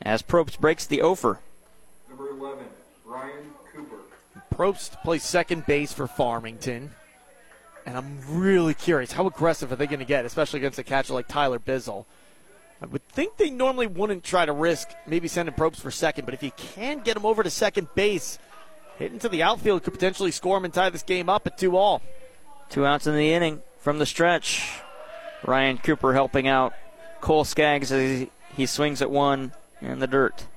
[0.02, 1.39] As Probst breaks the offer.
[2.07, 2.64] Number 11,
[3.06, 3.98] Ryan Cooper.
[4.56, 6.91] Probst plays second base for Farmington.
[7.85, 11.14] And I'm really curious how aggressive are they going to get, especially against a catcher
[11.14, 12.06] like Tyler Bizzle.
[12.81, 16.33] I would think they normally wouldn't try to risk maybe sending Probst for second, but
[16.33, 18.39] if you can get him over to second base,
[18.97, 21.77] hitting to the outfield could potentially score him and tie this game up at two
[21.77, 22.01] all.
[22.69, 24.81] Two outs in the inning from the stretch.
[25.45, 26.73] Ryan Cooper helping out
[27.19, 30.47] Cole Skaggs as he, he swings at one in the dirt.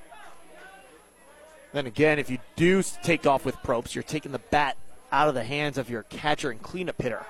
[1.72, 4.76] Then again, if you do take off with Probst, you're taking the bat
[5.10, 7.26] out of the hands of your catcher and cleanup hitter.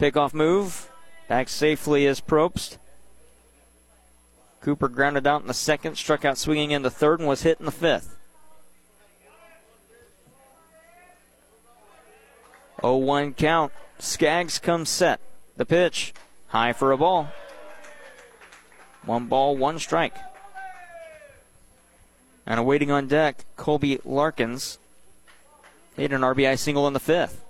[0.00, 0.90] Pickoff move.
[1.28, 2.78] Back safely is Probst.
[4.62, 7.58] Cooper grounded out in the second, struck out swinging in the third, and was hit
[7.58, 8.16] in the fifth.
[12.80, 13.72] 0 1 count.
[13.98, 15.20] Skaggs comes set.
[15.56, 16.14] The pitch.
[16.48, 17.28] High for a ball.
[19.04, 20.16] One ball, one strike.
[22.46, 24.78] And awaiting on deck, Colby Larkins
[25.96, 27.44] hit an RBI single in the fifth.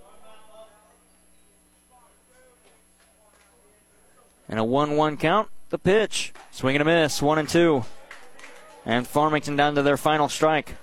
[4.49, 5.49] And a 1 1 count.
[5.73, 6.35] The pitch.
[6.51, 7.23] Swing and a miss.
[7.23, 7.85] One and two.
[8.85, 10.77] And Farmington down to their final strike.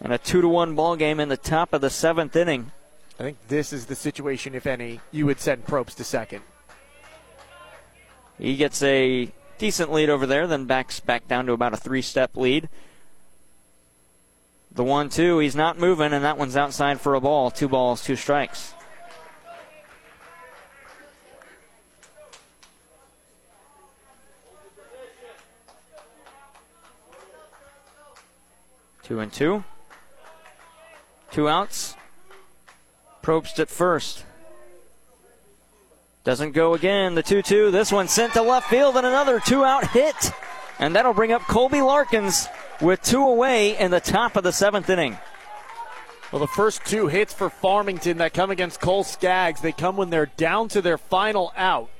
[0.00, 2.70] And a 2 to 1 ball game in the top of the seventh inning.
[3.18, 6.42] I think this is the situation, if any, you would send Probst to second.
[8.38, 12.00] He gets a decent lead over there, then backs back down to about a three
[12.00, 12.68] step lead.
[14.70, 17.50] The 1 2, he's not moving, and that one's outside for a ball.
[17.50, 18.72] Two balls, two strikes.
[29.10, 29.64] Two and two.
[31.32, 31.96] Two outs.
[33.24, 34.24] Probst at first.
[36.22, 37.16] Doesn't go again.
[37.16, 37.70] The 2 2.
[37.72, 40.14] This one sent to left field and another two out hit.
[40.78, 42.46] And that'll bring up Colby Larkins
[42.80, 45.18] with two away in the top of the seventh inning.
[46.30, 50.10] Well, the first two hits for Farmington that come against Cole Skaggs, they come when
[50.10, 51.90] they're down to their final out.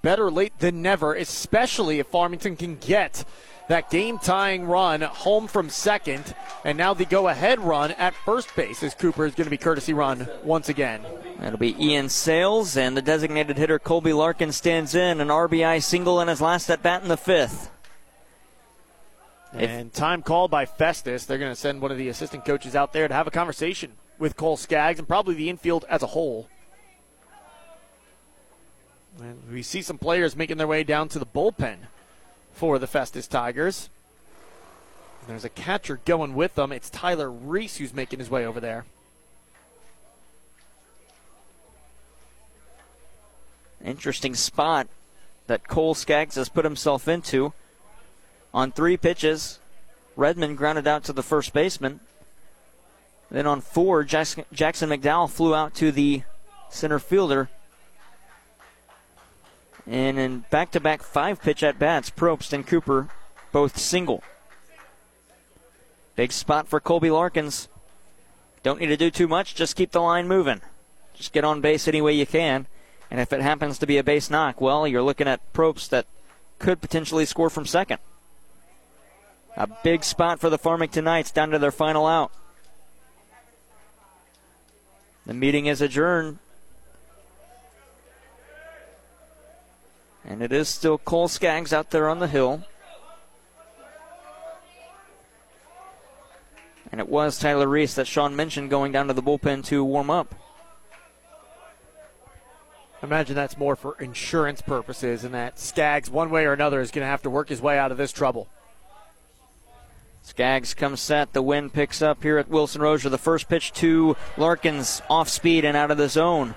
[0.00, 3.26] Better late than never, especially if Farmington can get
[3.68, 6.34] that game tying run home from second,
[6.64, 9.56] and now the go ahead run at first base as Cooper is going to be
[9.56, 11.02] courtesy run once again.
[11.40, 16.20] That'll be Ian Sales, and the designated hitter Colby Larkin stands in an RBI single
[16.20, 17.70] in his last at bat in the fifth.
[19.52, 21.24] And time called by Festus.
[21.24, 23.92] They're going to send one of the assistant coaches out there to have a conversation
[24.18, 26.48] with Cole Skaggs and probably the infield as a whole.
[29.20, 31.76] And we see some players making their way down to the bullpen
[32.56, 33.90] for the Festus Tigers.
[35.28, 36.72] There's a catcher going with them.
[36.72, 38.86] It's Tyler Reese who's making his way over there.
[43.84, 44.88] Interesting spot
[45.48, 47.52] that Cole Skaggs has put himself into.
[48.54, 49.58] On three pitches,
[50.16, 52.00] Redmond grounded out to the first baseman.
[53.30, 56.22] Then on four, Jackson, Jackson McDowell flew out to the
[56.70, 57.50] center fielder
[59.86, 63.08] And in back to back five pitch at bats, Probst and Cooper
[63.52, 64.22] both single.
[66.16, 67.68] Big spot for Colby Larkins.
[68.62, 70.60] Don't need to do too much, just keep the line moving.
[71.14, 72.66] Just get on base any way you can.
[73.10, 76.06] And if it happens to be a base knock, well, you're looking at Probst that
[76.58, 77.98] could potentially score from second.
[79.56, 82.32] A big spot for the Farmington Knights down to their final out.
[85.24, 86.38] The meeting is adjourned.
[90.26, 92.64] And it is still Cole Skaggs out there on the hill.
[96.90, 100.10] And it was Tyler Reese that Sean mentioned going down to the bullpen to warm
[100.10, 100.34] up.
[103.02, 107.04] Imagine that's more for insurance purposes, and that Skaggs, one way or another, is going
[107.04, 108.48] to have to work his way out of this trouble.
[110.22, 111.32] Skaggs comes set.
[111.34, 113.10] The wind picks up here at Wilson Rozier.
[113.10, 116.56] The first pitch to Larkins off speed and out of the zone.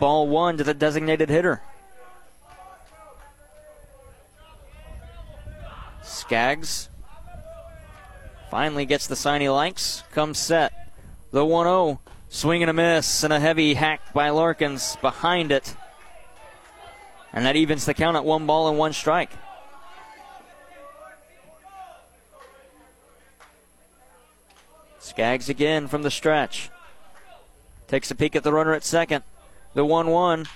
[0.00, 1.60] Ball one to the designated hitter.
[6.02, 6.88] Skaggs
[8.50, 10.02] finally gets the sign he likes.
[10.12, 10.72] Comes set.
[11.32, 12.00] The 1 0.
[12.30, 15.76] Swing and a miss and a heavy hack by Larkins behind it.
[17.32, 19.30] And that evens the count at one ball and one strike.
[24.98, 26.70] Skaggs again from the stretch.
[27.86, 29.24] Takes a peek at the runner at second.
[29.74, 30.46] The 1 1.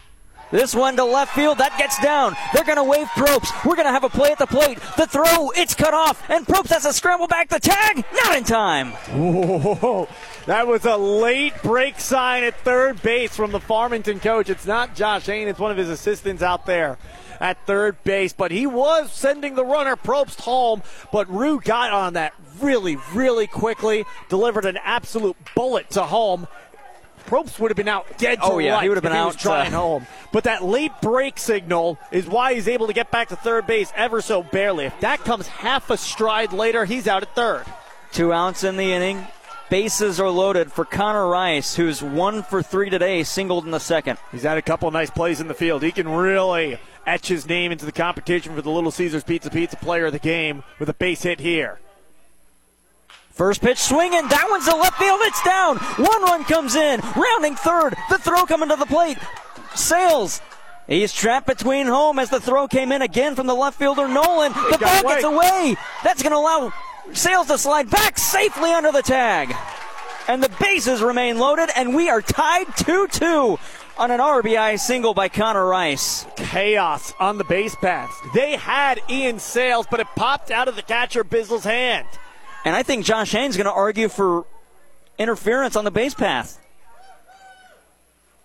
[0.50, 1.58] This one to left field.
[1.58, 2.36] That gets down.
[2.52, 3.64] They're going to wave Probst.
[3.64, 4.78] We're going to have a play at the plate.
[4.96, 6.22] The throw, it's cut off.
[6.30, 8.04] And Probst has to scramble back the tag.
[8.12, 8.92] Not in time.
[8.92, 10.08] Whoa,
[10.46, 14.48] that was a late break sign at third base from the Farmington coach.
[14.48, 16.98] It's not Josh Hain, it's one of his assistants out there
[17.40, 18.32] at third base.
[18.32, 20.82] But he was sending the runner Probst home.
[21.10, 26.46] But Rue got on that really, really quickly, delivered an absolute bullet to home.
[27.26, 29.72] Probst would have been out dead to oh, yeah, he would have been out trying
[29.72, 30.06] uh, home.
[30.32, 33.92] But that late break signal is why he's able to get back to third base
[33.96, 34.86] ever so barely.
[34.86, 37.64] If that comes half a stride later, he's out at third.
[38.12, 39.26] Two outs in the inning.
[39.70, 44.18] Bases are loaded for Connor Rice, who's one for three today, singled in the second.
[44.30, 45.82] He's had a couple nice plays in the field.
[45.82, 49.76] He can really etch his name into the competition for the Little Caesars Pizza Pizza
[49.76, 51.80] Player of the Game with a base hit here.
[53.34, 54.28] First pitch swinging.
[54.28, 55.18] That one's to left field.
[55.22, 55.78] It's down.
[55.78, 57.00] One run comes in.
[57.16, 57.96] Rounding third.
[58.08, 59.18] The throw coming to the plate.
[59.74, 60.40] Sales.
[60.86, 64.52] He's trapped between home as the throw came in again from the left fielder Nolan.
[64.52, 65.74] The ball gets away.
[66.04, 66.72] That's going to allow
[67.12, 69.52] Sales to slide back safely under the tag.
[70.28, 73.58] And the bases remain loaded, and we are tied 2 2
[73.98, 76.24] on an RBI single by Connor Rice.
[76.36, 78.16] Chaos on the base paths.
[78.32, 82.06] They had Ian Sales, but it popped out of the catcher Bizzle's hand.
[82.64, 84.46] And I think Josh Hain's going to argue for
[85.18, 86.60] interference on the base path.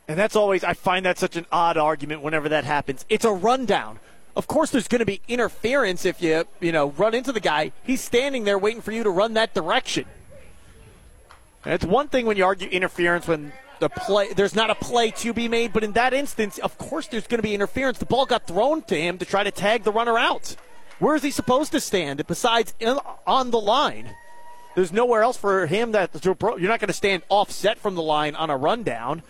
[0.08, 3.06] And that's always, I find that such an odd argument whenever that happens.
[3.10, 4.00] It's a rundown.
[4.36, 7.72] Of course, there's going to be interference if you, you know, run into the guy.
[7.84, 10.06] He's standing there waiting for you to run that direction.
[11.64, 15.12] And it's one thing when you argue interference when the play there's not a play
[15.12, 17.98] to be made, but in that instance, of course, there's going to be interference.
[17.98, 20.56] The ball got thrown to him to try to tag the runner out.
[21.00, 24.16] Where is he supposed to stand besides in, on the line?
[24.76, 27.96] There's nowhere else for him that to appro- you're not going to stand offset from
[27.96, 29.24] the line on a rundown.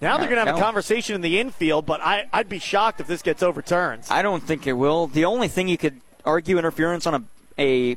[0.00, 3.00] Now they're going to have a conversation in the infield, but I, I'd be shocked
[3.00, 4.02] if this gets overturned.
[4.10, 5.06] I don't think it will.
[5.06, 7.26] The only thing you could argue interference on
[7.58, 7.96] a, a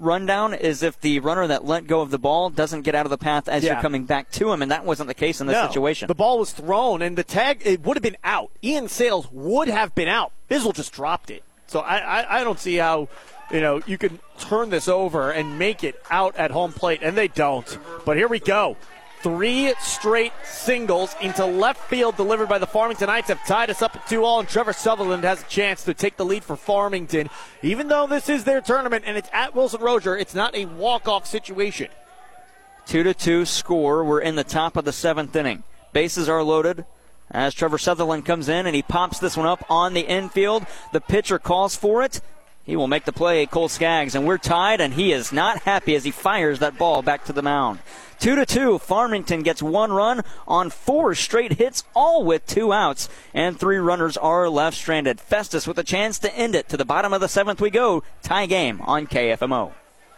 [0.00, 3.10] rundown is if the runner that let go of the ball doesn't get out of
[3.10, 3.74] the path as Yeah.
[3.74, 6.08] you're coming back to him, and that wasn't the case in this No, situation.
[6.08, 8.50] The ball was thrown, and the tag it would have been out.
[8.64, 10.32] Ian Sales would have been out.
[10.50, 11.44] Bizzle just dropped it.
[11.72, 13.08] So I, I, I don't see how
[13.50, 17.16] you know you can turn this over and make it out at home plate, and
[17.16, 17.78] they don't.
[18.04, 18.76] But here we go.
[19.22, 23.96] Three straight singles into left field delivered by the Farmington Knights have tied us up
[23.96, 27.30] at 2 all, and Trevor Sutherland has a chance to take the lead for Farmington.
[27.62, 31.24] Even though this is their tournament and it's at Wilson Rozier, it's not a walk-off
[31.24, 31.88] situation.
[32.84, 34.04] Two to two score.
[34.04, 35.62] We're in the top of the seventh inning.
[35.92, 36.84] Bases are loaded.
[37.32, 41.00] As Trevor Sutherland comes in and he pops this one up on the infield, the
[41.00, 42.20] pitcher calls for it.
[42.64, 45.96] He will make the play, Cole Skaggs, and we're tied, and he is not happy
[45.96, 47.80] as he fires that ball back to the mound.
[48.20, 48.78] Two to two.
[48.78, 54.16] Farmington gets one run on four straight hits, all with two outs, and three runners
[54.16, 55.20] are left stranded.
[55.20, 56.68] Festus with a chance to end it.
[56.68, 58.04] To the bottom of the seventh we go.
[58.22, 59.72] Tie game on KFMO.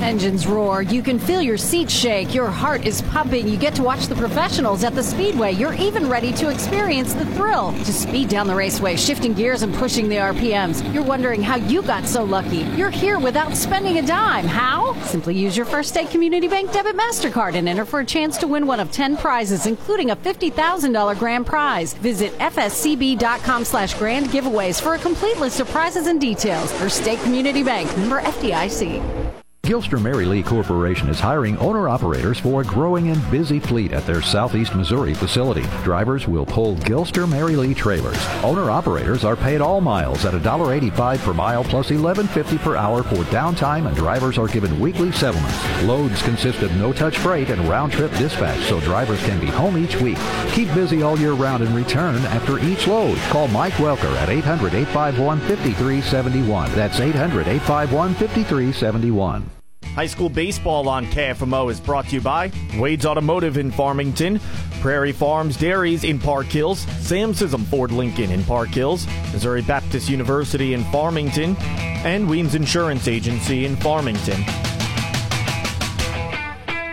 [0.00, 0.82] Engines roar.
[0.82, 2.34] You can feel your seat shake.
[2.34, 3.48] Your heart is pumping.
[3.48, 5.52] You get to watch the professionals at the speedway.
[5.52, 7.72] You're even ready to experience the thrill.
[7.72, 10.82] To speed down the raceway, shifting gears and pushing the RPMs.
[10.94, 12.60] You're wondering how you got so lucky.
[12.76, 14.46] You're here without spending a dime.
[14.46, 14.94] How?
[15.02, 18.46] Simply use your First State Community Bank debit MasterCard and enter for a chance to
[18.46, 21.94] win one of 10 prizes, including a $50,000 grand prize.
[21.94, 26.72] Visit fscb.com slash grand giveaways for a complete list of prizes and details.
[26.72, 29.37] First State Community Bank, member FDIC.
[29.68, 34.06] Gilster Mary Lee Corporation is hiring owner operators for a growing and busy fleet at
[34.06, 35.60] their Southeast Missouri facility.
[35.84, 38.16] Drivers will pull Gilster Mary Lee trailers.
[38.42, 43.16] Owner operators are paid all miles at $1.85 per mile plus $11.50 per hour for
[43.24, 45.82] downtime, and drivers are given weekly settlements.
[45.82, 49.76] Loads consist of no touch freight and round trip dispatch, so drivers can be home
[49.76, 50.16] each week.
[50.52, 53.18] Keep busy all year round and return after each load.
[53.28, 56.72] Call Mike Welker at 800 851 5371.
[56.72, 59.57] That's 800 851 5371.
[59.98, 64.40] High school baseball on KFMO is brought to you by Wade's Automotive in Farmington,
[64.80, 70.08] Prairie Farms Dairies in Park Hills, Sam Sism Ford Lincoln in Park Hills, Missouri Baptist
[70.08, 71.56] University in Farmington,
[72.04, 74.40] and Weems Insurance Agency in Farmington.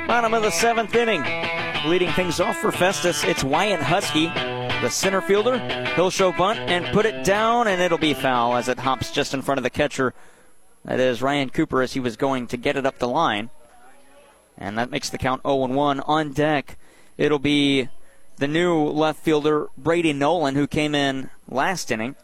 [0.07, 1.23] Bottom of the seventh inning.
[1.87, 4.29] Leading things off for Festus, it's Wyatt Husky,
[4.81, 5.59] the center fielder.
[5.95, 9.35] He'll show bunt and put it down, and it'll be foul as it hops just
[9.35, 10.15] in front of the catcher.
[10.85, 13.49] That is Ryan Cooper as he was going to get it up the line.
[14.55, 15.99] And that makes the count 0 1.
[16.01, 16.77] On deck,
[17.17, 17.89] it'll be
[18.37, 22.15] the new left fielder, Brady Nolan, who came in last inning.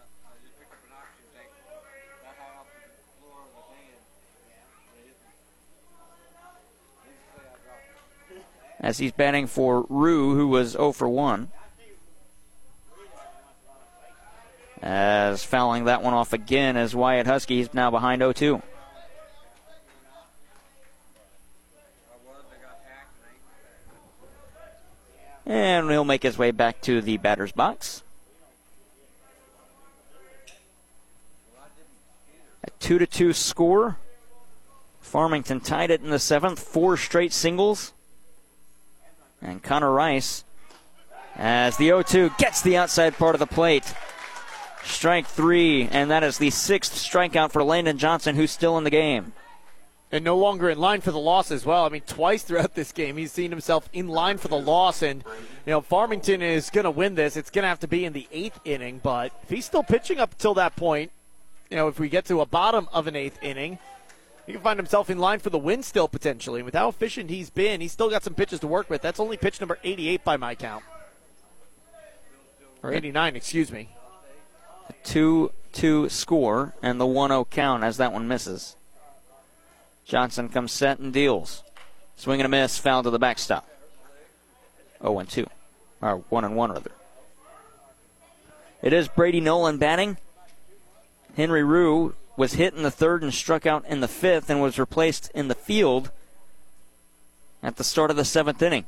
[8.79, 11.49] As he's batting for Rue, who was 0 for 1.
[14.81, 18.61] As fouling that one off again as Wyatt Husky is now behind 0 2.
[25.45, 28.03] And he'll make his way back to the batter's box.
[32.63, 33.97] A 2 to 2 score.
[35.01, 37.91] Farmington tied it in the seventh, four straight singles.
[39.41, 40.43] And Connor Rice,
[41.35, 43.93] as the 0 2 gets the outside part of the plate.
[44.83, 48.89] Strike three, and that is the sixth strikeout for Landon Johnson, who's still in the
[48.89, 49.33] game.
[50.11, 51.85] And no longer in line for the loss as well.
[51.85, 55.01] I mean, twice throughout this game, he's seen himself in line for the loss.
[55.01, 55.23] And,
[55.65, 57.37] you know, Farmington is going to win this.
[57.37, 58.99] It's going to have to be in the eighth inning.
[59.01, 61.11] But if he's still pitching up until that point,
[61.69, 63.79] you know, if we get to a bottom of an eighth inning,
[64.45, 66.59] he can find himself in line for the win still potentially.
[66.59, 69.01] And with how efficient he's been, he's still got some pitches to work with.
[69.01, 70.83] That's only pitch number 88 by my count.
[72.83, 73.89] Or 89, excuse me.
[75.03, 78.75] 2 2 score and the 1 0 count as that one misses.
[80.05, 81.63] Johnson comes set and deals.
[82.17, 83.67] Swing and a miss, foul to the backstop.
[85.01, 85.47] 0 and 2.
[86.01, 86.91] Or 1 and 1, rather.
[88.81, 90.17] It is Brady Nolan batting.
[91.35, 94.79] Henry Rue was hit in the third and struck out in the fifth and was
[94.79, 96.11] replaced in the field
[97.63, 98.85] at the start of the seventh inning.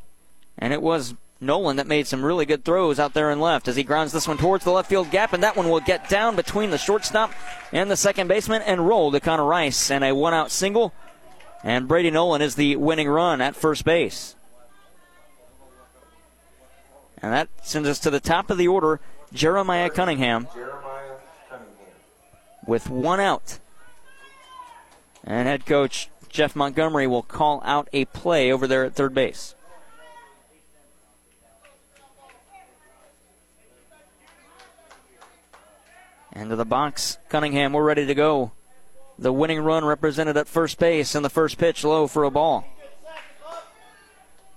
[0.57, 3.75] And it was Nolan that made some really good throws out there and left as
[3.75, 6.35] he grounds this one towards the left field gap, and that one will get down
[6.35, 7.31] between the shortstop
[7.71, 9.91] and the second baseman and roll to Connor Rice.
[9.91, 10.93] And a one out single.
[11.63, 14.35] And Brady Nolan is the winning run at first base.
[17.21, 18.99] And that sends us to the top of the order.
[19.31, 20.47] Jeremiah Cunningham
[22.67, 23.59] with one out.
[25.23, 29.55] And head coach Jeff Montgomery will call out a play over there at third base.
[36.35, 38.51] Into the box, Cunningham, we're ready to go.
[39.19, 42.65] The winning run represented at first base, and the first pitch low for a ball.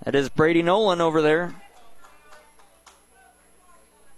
[0.03, 1.55] That is Brady Nolan over there.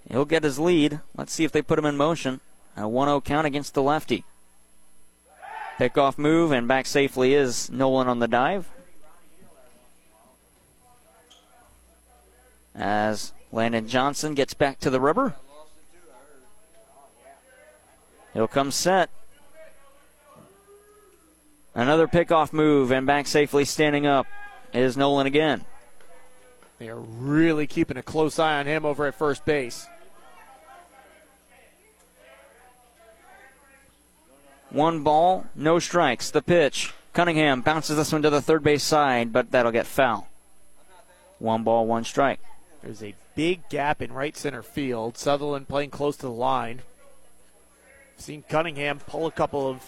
[0.09, 1.01] He'll get his lead.
[1.17, 2.41] Let's see if they put him in motion.
[2.77, 4.25] A 1 0 count against the lefty.
[5.79, 8.69] Pickoff move, and back safely is Nolan on the dive.
[12.75, 15.35] As Landon Johnson gets back to the rubber.
[18.39, 19.11] He'll come set.
[21.75, 24.29] Another pickoff move and back safely standing up
[24.73, 25.65] is Nolan again.
[26.79, 29.89] They are really keeping a close eye on him over at first base.
[34.71, 36.31] One ball, no strikes.
[36.31, 36.95] The pitch.
[37.15, 40.29] Cunningham bounces this one to the third base side, but that'll get foul.
[41.41, 42.39] One ball, one strike.
[42.85, 45.19] There's a big gap in right center field.
[45.19, 46.83] Sutherland playing close to the line.
[48.19, 49.81] Seen Cunningham pull a couple of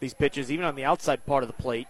[0.00, 1.86] these pitches, even on the outside part of the plate.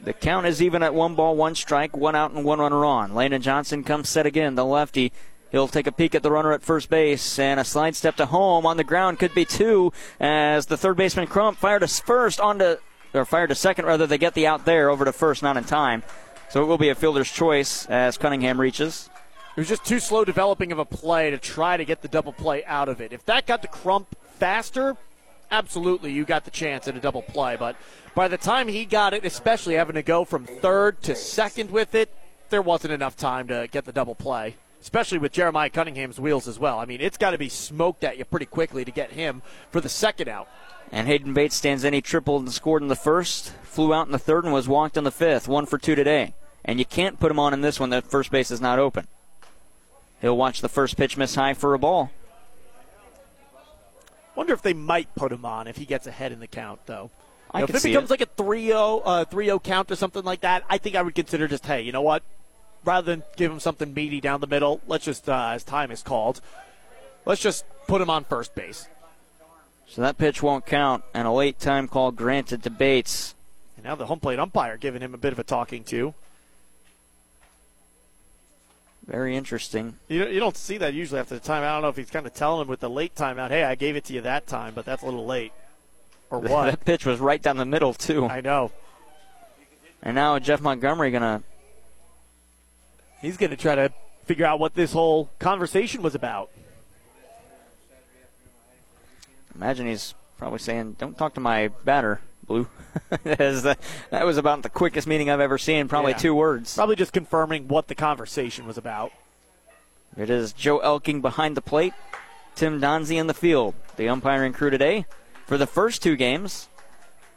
[0.00, 3.14] The count is even at one ball, one strike, one out, and one runner on.
[3.14, 4.56] Landon Johnson comes set again.
[4.56, 5.12] The lefty.
[5.52, 8.26] He'll take a peek at the runner at first base, and a slide step to
[8.26, 12.40] home on the ground could be two as the third baseman Crump fired to first
[12.40, 12.76] onto
[13.12, 14.06] or fired to second rather.
[14.06, 16.02] They get the out there over to first, not in time.
[16.48, 19.10] So it will be a fielder's choice as Cunningham reaches.
[19.54, 22.32] It was just too slow developing of a play to try to get the double
[22.32, 23.12] play out of it.
[23.12, 24.96] If that got to Crump faster,
[25.50, 27.56] absolutely you got the chance at a double play.
[27.56, 27.76] But
[28.14, 31.94] by the time he got it, especially having to go from third to second with
[31.94, 32.08] it,
[32.48, 34.56] there wasn't enough time to get the double play.
[34.80, 36.78] Especially with Jeremiah Cunningham's wheels as well.
[36.78, 39.82] I mean, it's got to be smoked at you pretty quickly to get him for
[39.82, 40.48] the second out.
[40.90, 41.92] And Hayden Bates stands in.
[41.92, 44.96] He tripled and scored in the first, flew out in the third, and was walked
[44.96, 45.46] in the fifth.
[45.46, 46.32] One for two today.
[46.64, 47.90] And you can't put him on in this one.
[47.90, 49.06] The first base is not open.
[50.22, 52.10] He'll watch the first pitch miss high for a ball.
[54.36, 57.10] Wonder if they might put him on if he gets ahead in the count, though.
[57.52, 58.10] You know, if it becomes it.
[58.10, 61.48] like a 3-0, uh, 3-0 count or something like that, I think I would consider
[61.48, 62.22] just, hey, you know what?
[62.84, 66.02] Rather than give him something meaty down the middle, let's just, uh, as time is
[66.02, 66.40] called,
[67.26, 68.88] let's just put him on first base.
[69.86, 73.34] So that pitch won't count, and a late time call granted to Bates.
[73.76, 76.14] And now the home plate umpire giving him a bit of a talking to.
[79.06, 79.96] Very interesting.
[80.08, 81.64] You don't, you don't see that usually after the time.
[81.64, 83.74] I don't know if he's kind of telling him with the late timeout, hey, I
[83.74, 85.52] gave it to you that time, but that's a little late.
[86.30, 86.66] Or what?
[86.66, 88.26] that pitch was right down the middle, too.
[88.26, 88.70] I know.
[90.02, 91.42] And now Jeff Montgomery going to
[93.22, 93.92] He's going to try to
[94.24, 96.50] figure out what this whole conversation was about.
[99.54, 102.20] imagine he's probably saying, Don't talk to my batter,
[102.52, 102.66] Blue.
[103.24, 106.18] That was about the quickest meeting I've ever seen, probably Yeah.
[106.18, 106.74] two words.
[106.74, 109.12] Probably just confirming what the conversation was about.
[110.16, 111.94] It is Joe Elking behind the plate,
[112.54, 113.74] Tim Donzi in the field.
[113.96, 115.06] The umpiring crew today
[115.46, 116.68] for the first two games,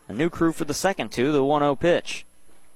[0.09, 2.25] a new crew for the second two, the 1 0 pitch.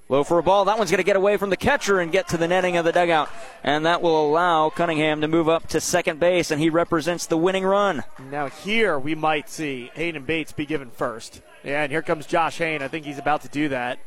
[0.08, 0.66] Low for a ball.
[0.66, 2.86] That one's going to get away from the catcher and get to the netting of
[2.86, 3.30] the dugout.
[3.64, 7.38] And that will allow Cunningham to move up to second base, and he represents the
[7.38, 8.04] winning run.
[8.32, 11.42] Now here we might see Hayden Bates be given first.
[11.64, 12.82] Yeah, and here comes Josh Hain.
[12.82, 14.00] I think he's about to do that.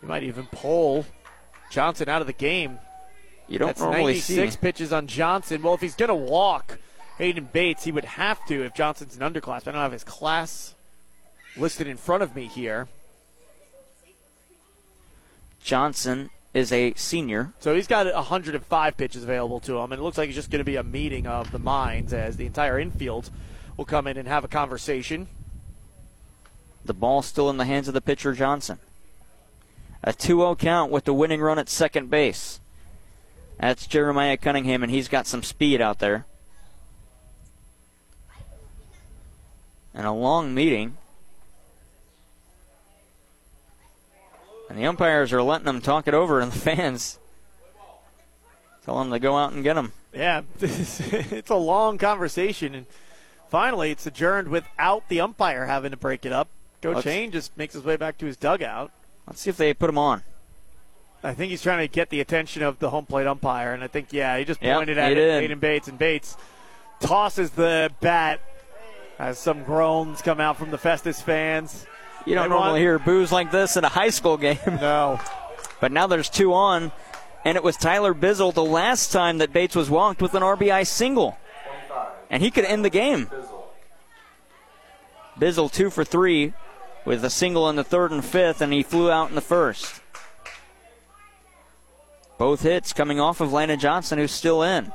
[0.00, 1.06] He might even pull
[1.70, 2.78] Johnson out of the game.
[3.48, 4.60] You don't That's normally 96 see.
[4.60, 5.62] pitches on Johnson.
[5.62, 6.78] Well, if he's going to walk
[7.18, 9.66] Hayden Bates, he would have to if Johnson's an underclass.
[9.66, 10.74] I don't have his class
[11.56, 12.88] listed in front of me here.
[15.62, 17.52] Johnson is a senior.
[17.60, 20.58] So he's got 105 pitches available to him, and it looks like it's just going
[20.60, 23.30] to be a meeting of the minds as the entire infield
[23.76, 25.28] will come in and have a conversation.
[26.84, 28.78] The ball still in the hands of the pitcher, Johnson.
[30.04, 32.60] A 2 0 count with the winning run at second base.
[33.60, 36.26] That's Jeremiah Cunningham, and he's got some speed out there.
[39.94, 40.96] And a long meeting.
[44.68, 47.18] And the umpires are letting them talk it over, and the fans
[48.84, 49.92] tell them to go out and get them.
[50.12, 52.86] Yeah, it's a long conversation, and
[53.48, 56.48] finally it's adjourned without the umpire having to break it up.
[56.82, 58.90] Coach Let's- just makes his way back to his dugout.
[59.26, 60.22] Let's see if they put him on.
[61.24, 63.86] I think he's trying to get the attention of the home plate umpire, and I
[63.86, 65.40] think yeah, he just Yep, pointed at he it, did.
[65.42, 66.36] Hayden Bates, and Bates
[66.98, 68.40] tosses the bat
[69.20, 71.86] as some groans come out from the Festus fans.
[72.26, 74.58] You don't They want- normally hear boos like this in a high school game.
[74.66, 75.20] No.
[75.80, 76.92] But now there's two on,
[77.44, 80.86] and it was Tyler Bizzle the last time that Bates was walked with an RBI
[80.86, 81.36] single.
[82.30, 83.28] And he could end the game.
[85.38, 86.52] Bizzle two for three
[87.04, 90.00] with a single in the third and fifth, and he flew out in the first.
[92.38, 94.92] Both hits coming off of Landon Johnson, who's still in.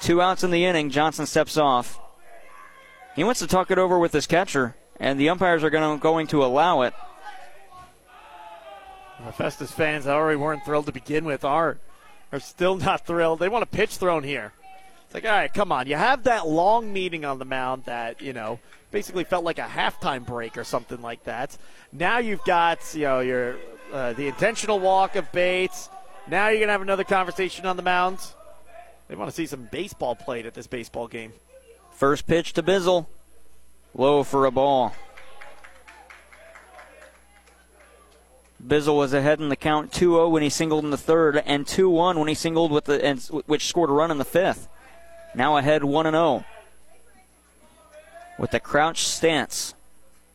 [0.00, 0.90] Two outs in the inning.
[0.90, 2.00] Johnson steps off.
[3.14, 6.02] He wants to talk it over with his catcher, and the umpires are going to,
[6.02, 6.94] going to allow it.
[9.24, 11.78] The Festus fans that already weren't thrilled to begin with are
[12.32, 13.38] are still not thrilled.
[13.38, 14.52] They want a pitch thrown here.
[15.04, 15.86] It's like, all right, come on.
[15.86, 18.58] You have that long meeting on the mound that you know
[18.92, 21.56] basically felt like a halftime break or something like that.
[21.92, 23.56] Now you've got you know your
[23.92, 25.88] uh, the intentional walk of Bates.
[26.28, 28.18] Now you're gonna have another conversation on the mound.
[29.08, 31.32] They want to see some baseball played at this baseball game.
[31.90, 33.06] First pitch to Bizzle.
[33.94, 34.94] Low for a ball.
[38.64, 42.16] Bizzle was ahead in the count 2-0 when he singled in the third, and 2-1
[42.16, 44.68] when he singled with the and which scored a run in the fifth.
[45.34, 46.44] now ahead 1 0.
[48.42, 49.72] With the crouch stance,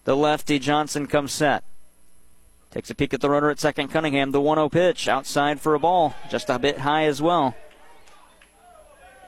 [0.06, 1.66] the lefty Johnson comes set.
[2.72, 3.90] Takes a peek at the runner at second.
[3.90, 7.54] Cunningham, the 1 0 pitch, outside for a ball, just a bit high as well.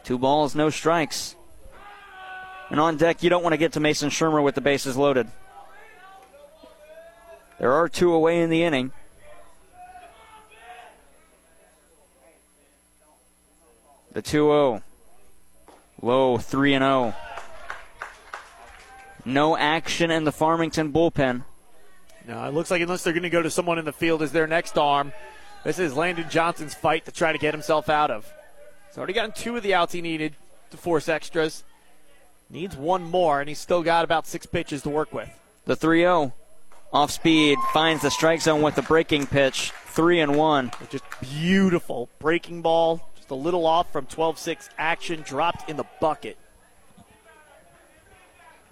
[0.05, 1.35] Two balls, no strikes.
[2.69, 5.27] And on deck, you don't want to get to Mason Shermer with the bases loaded.
[7.59, 8.93] There are two away in the inning.
[14.13, 14.83] The 2 0.
[16.01, 17.13] Low 3 0.
[19.29, 21.43] No action in the Farmington bullpen.
[22.27, 24.31] No, it looks like unless they're going to go to someone in the field as
[24.31, 25.13] their next arm,
[25.63, 28.31] this is Landon Johnson's fight to try to get himself out of.
[28.87, 30.35] He's already gotten two of the outs he needed
[30.71, 31.63] to force extras.
[32.49, 35.29] Needs one more, and he's still got about six pitches to work with.
[35.65, 36.33] The 3 0.
[36.91, 39.71] Off speed, finds the strike zone with the breaking pitch.
[39.87, 40.71] 3 and 1.
[40.89, 43.07] Just beautiful breaking ball.
[43.15, 46.39] Just a little off from 12 6 action, dropped in the bucket.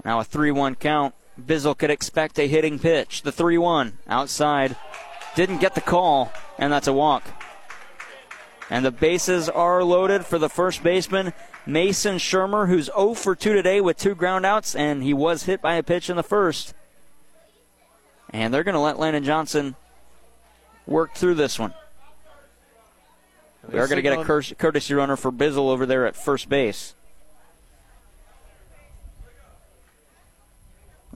[0.07, 1.13] Now a 3 1 count.
[1.39, 3.23] Bizzle could expect a hitting pitch.
[3.23, 4.77] The 3 1 outside.
[5.35, 7.25] Didn't get the call, and that's a walk.
[8.69, 11.33] And the bases are loaded for the first baseman,
[11.65, 15.75] Mason Shermer, who's 0 for 2 today with two groundouts, and he was hit by
[15.75, 16.73] a pitch in the first.
[18.29, 19.75] And they're going to let Landon Johnson
[20.85, 21.73] work through this one.
[23.69, 26.95] We are going to get a courtesy runner for Bizzle over there at first base.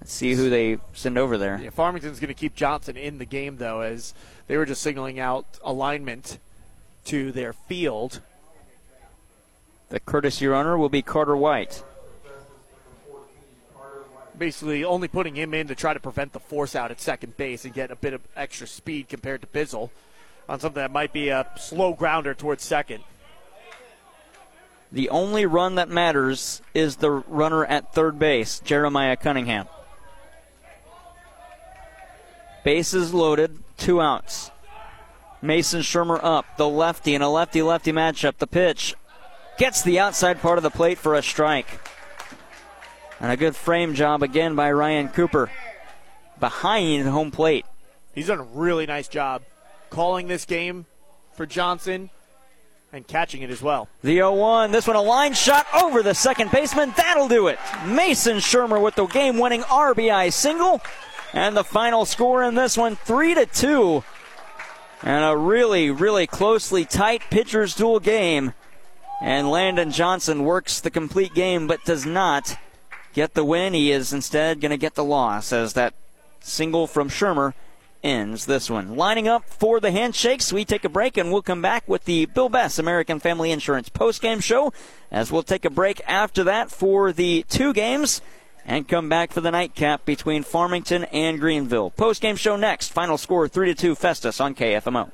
[0.02, 1.60] Let's see who they send over there.
[1.62, 4.16] Yeah, Farmington's going to keep Johnson in the game, though, as
[4.48, 6.40] they were just signaling out alignment
[7.06, 8.20] to their field.
[9.90, 11.84] The courtesy runner will be Carter White.
[14.36, 17.64] Basically, only putting him in to try to prevent the force out at second base
[17.64, 19.92] and get a bit of extra speed compared to Bizzle
[20.50, 23.04] on something that might be a slow grounder towards second.
[24.92, 29.68] The only run that matters is the runner at third base, Jeremiah Cunningham.
[32.64, 34.52] Bases loaded, two outs.
[35.42, 38.38] Mason Shermer up, the lefty in a lefty lefty matchup.
[38.38, 38.96] The pitch
[39.58, 41.80] gets the outside part of the plate for a strike.
[43.20, 45.50] And a good frame job again by Ryan Cooper
[46.40, 47.66] behind home plate.
[48.14, 49.44] He's done a really nice job
[49.90, 50.86] calling this game
[51.34, 52.10] for Johnson
[52.94, 53.88] and catching it as well.
[54.02, 54.72] The 0 1.
[54.72, 56.94] This one a line shot over the second baseman.
[56.98, 57.58] That'll do it.
[57.86, 60.82] Mason Shermer with the game winning RBI single.
[61.34, 64.04] And the final score in this one 3 to 2.
[65.04, 68.54] And a really, really closely tight pitcher's duel game.
[69.22, 72.58] And Landon Johnson works the complete game but does not
[73.14, 73.74] get the win.
[73.74, 75.94] He is instead going to get the loss as that
[76.40, 77.54] single from Shermer
[78.04, 78.96] ends this one.
[78.96, 82.26] Lining up for the handshakes, we take a break and we'll come back with the
[82.26, 84.74] Bill Best American Family Insurance postgame show
[85.12, 88.22] as we'll take a break after that for the two games
[88.66, 91.92] and come back for the nightcap between Farmington and Greenville.
[91.92, 92.90] Postgame show next.
[92.94, 95.12] Final score 3 2 Festus on KFMO.